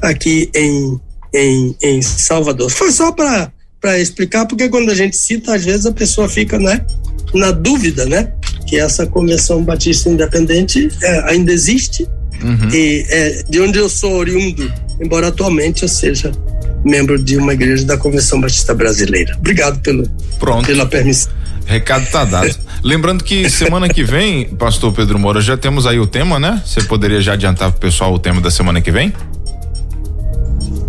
[0.01, 0.99] aqui em,
[1.33, 2.69] em, em Salvador.
[2.69, 6.85] Foi só para explicar, porque quando a gente cita, às vezes a pessoa fica né,
[7.33, 8.33] na dúvida, né?
[8.67, 12.07] Que essa Convenção Batista Independente é, ainda existe,
[12.43, 12.69] uhum.
[12.71, 16.31] e é, de onde eu sou oriundo, embora atualmente eu seja
[16.83, 19.35] membro de uma igreja da Convenção Batista Brasileira.
[19.37, 20.09] Obrigado pelo,
[20.39, 20.65] Pronto.
[20.65, 21.31] pela permissão.
[21.65, 22.55] Recado tá dado.
[22.83, 26.61] Lembrando que semana que vem, pastor Pedro Moura, já temos aí o tema, né?
[26.65, 29.13] Você poderia já adiantar pro pessoal o tema da semana que vem?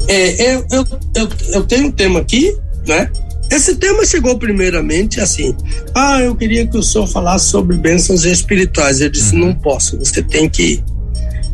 [0.09, 2.57] É, eu, eu, eu, eu tenho um tema aqui,
[2.87, 3.11] né?
[3.51, 5.55] Esse tema chegou primeiramente assim:
[5.95, 9.03] ah, eu queria que o senhor falasse sobre bênçãos espirituais.
[9.03, 9.47] Eu disse: uhum.
[9.47, 10.83] não posso, você tem que,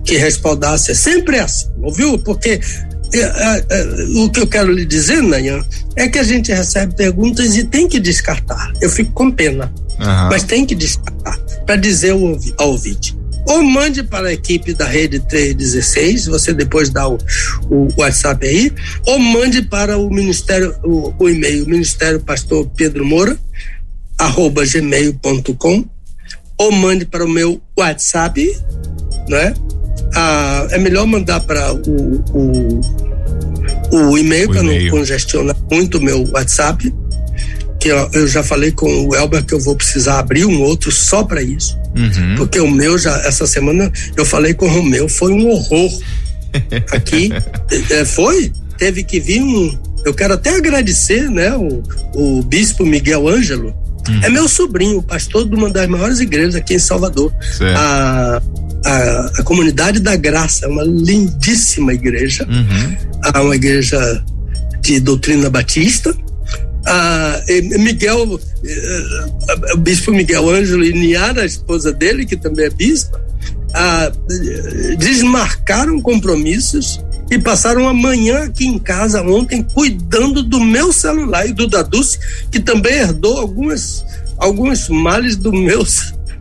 [0.08, 0.74] que respaldar.
[0.74, 2.18] É sempre assim, ouviu?
[2.18, 2.60] Porque
[3.12, 3.84] é, é, é,
[4.16, 5.64] o que eu quero lhe dizer, Nayan,
[5.96, 8.72] é que a gente recebe perguntas e tem que descartar.
[8.80, 10.28] Eu fico com pena, uhum.
[10.30, 13.16] mas tem que descartar para dizer ao, ao ouvinte.
[13.46, 17.18] Ou mande para a equipe da Rede 316, você depois dá o,
[17.70, 18.72] o WhatsApp aí,
[19.06, 23.38] ou mande para o Ministério, o, o e-mail, Ministério Pastor Pedro Moura,
[24.18, 25.84] arroba gmail.com,
[26.58, 28.54] ou mande para o meu WhatsApp,
[29.28, 29.54] né?
[30.14, 32.80] Ah, é melhor mandar para o, o,
[33.92, 36.92] o e-mail, para não congestionar muito o meu WhatsApp.
[37.80, 40.90] que eu, eu, já falei com o Elber que eu vou precisar abrir um outro
[40.90, 41.78] só para isso.
[41.96, 42.34] Uhum.
[42.36, 45.90] Porque o meu já, essa semana, eu falei com o meu, foi um horror.
[46.90, 47.30] Aqui,
[47.90, 49.78] é, foi, teve que vir um.
[50.04, 51.82] Eu quero até agradecer, né, o,
[52.14, 53.74] o bispo Miguel Ângelo.
[54.08, 54.20] Uhum.
[54.22, 57.32] É meu sobrinho, pastor de uma das maiores igrejas aqui em Salvador.
[57.76, 58.40] A,
[58.84, 62.46] a, a, Comunidade da Graça, é uma lindíssima igreja.
[62.48, 62.96] Uhum.
[63.34, 64.24] É uma igreja
[64.80, 66.14] de doutrina batista
[66.88, 67.42] a
[67.78, 73.20] Miguel, eh, o bispo Miguel Ângelo e Niara, a esposa dele, que também é bispa,
[73.74, 74.10] a,
[74.96, 77.00] desmarcaram compromissos
[77.30, 81.82] e passaram a manhã aqui em casa ontem cuidando do meu celular e do da
[81.82, 82.18] Dulce,
[82.50, 84.04] que também herdou algumas,
[84.38, 85.84] alguns males do meu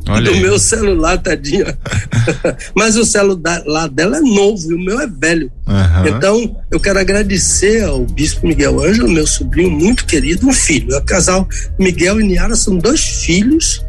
[0.10, 0.42] Olha do aí.
[0.42, 1.78] meu celular, tadinha.
[2.76, 5.52] Mas o celular dela é novo e o meu é velho.
[5.68, 6.08] Uhum.
[6.08, 10.96] Então, eu quero agradecer ao Bispo Miguel Ângelo, meu sobrinho muito querido, um filho.
[10.98, 11.48] O casal
[11.80, 13.82] Miguel e Niara são dois filhos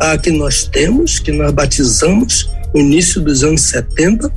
[0.00, 4.30] ah, que nós temos, que nós batizamos no início dos anos 70,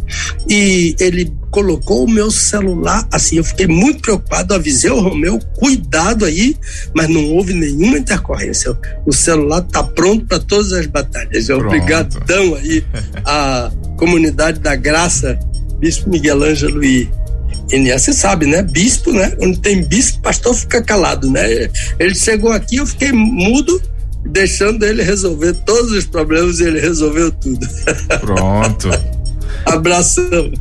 [0.47, 6.25] e ele colocou o meu celular, assim, eu fiquei muito preocupado, avisei o Romeu, cuidado
[6.25, 6.55] aí,
[6.93, 8.77] mas não houve nenhuma intercorrência.
[9.05, 11.49] O celular está pronto para todas as batalhas.
[11.49, 12.85] Obrigadão aí
[13.25, 15.37] à comunidade da graça,
[15.79, 17.09] Bispo Miguel Ângelo e
[17.71, 18.63] e você sabe, né?
[18.63, 19.29] Bispo, né?
[19.31, 21.69] Quando tem bispo, pastor fica calado, né?
[21.99, 23.79] Ele chegou aqui, eu fiquei mudo,
[24.29, 27.67] deixando ele resolver todos os problemas e ele resolveu tudo.
[28.21, 28.89] Pronto.
[29.65, 30.51] Abração.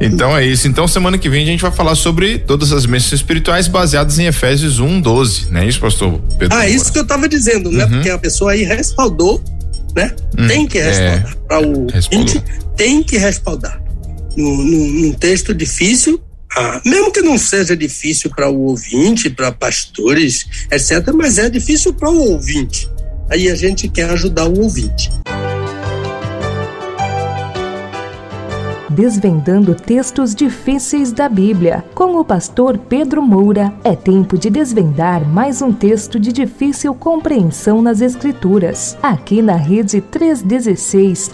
[0.00, 0.66] Então é isso.
[0.66, 4.26] Então semana que vem a gente vai falar sobre todas as bênçãos espirituais baseadas em
[4.26, 6.56] Efésios 1, 12, não é isso, pastor Pedro?
[6.56, 7.84] Ah, isso que eu estava dizendo, né?
[7.84, 7.90] Uhum.
[7.90, 9.42] Porque a pessoa aí respaldou,
[9.94, 10.14] né?
[10.36, 11.32] Hum, tem que respaldar.
[11.32, 12.44] É, Para o ouvinte,
[12.76, 13.82] tem que respaldar.
[14.36, 16.20] Num, texto difícil,
[16.56, 21.92] ah, mesmo que não seja difícil para o ouvinte, para pastores, etc., mas é difícil
[21.92, 22.88] para o ouvinte.
[23.30, 25.10] Aí a gente quer ajudar o ouvinte.
[28.90, 31.84] Desvendando textos difíceis da Bíblia.
[31.94, 37.80] Com o pastor Pedro Moura, é tempo de desvendar mais um texto de difícil compreensão
[37.80, 38.96] nas Escrituras.
[39.00, 41.30] Aqui na Rede 316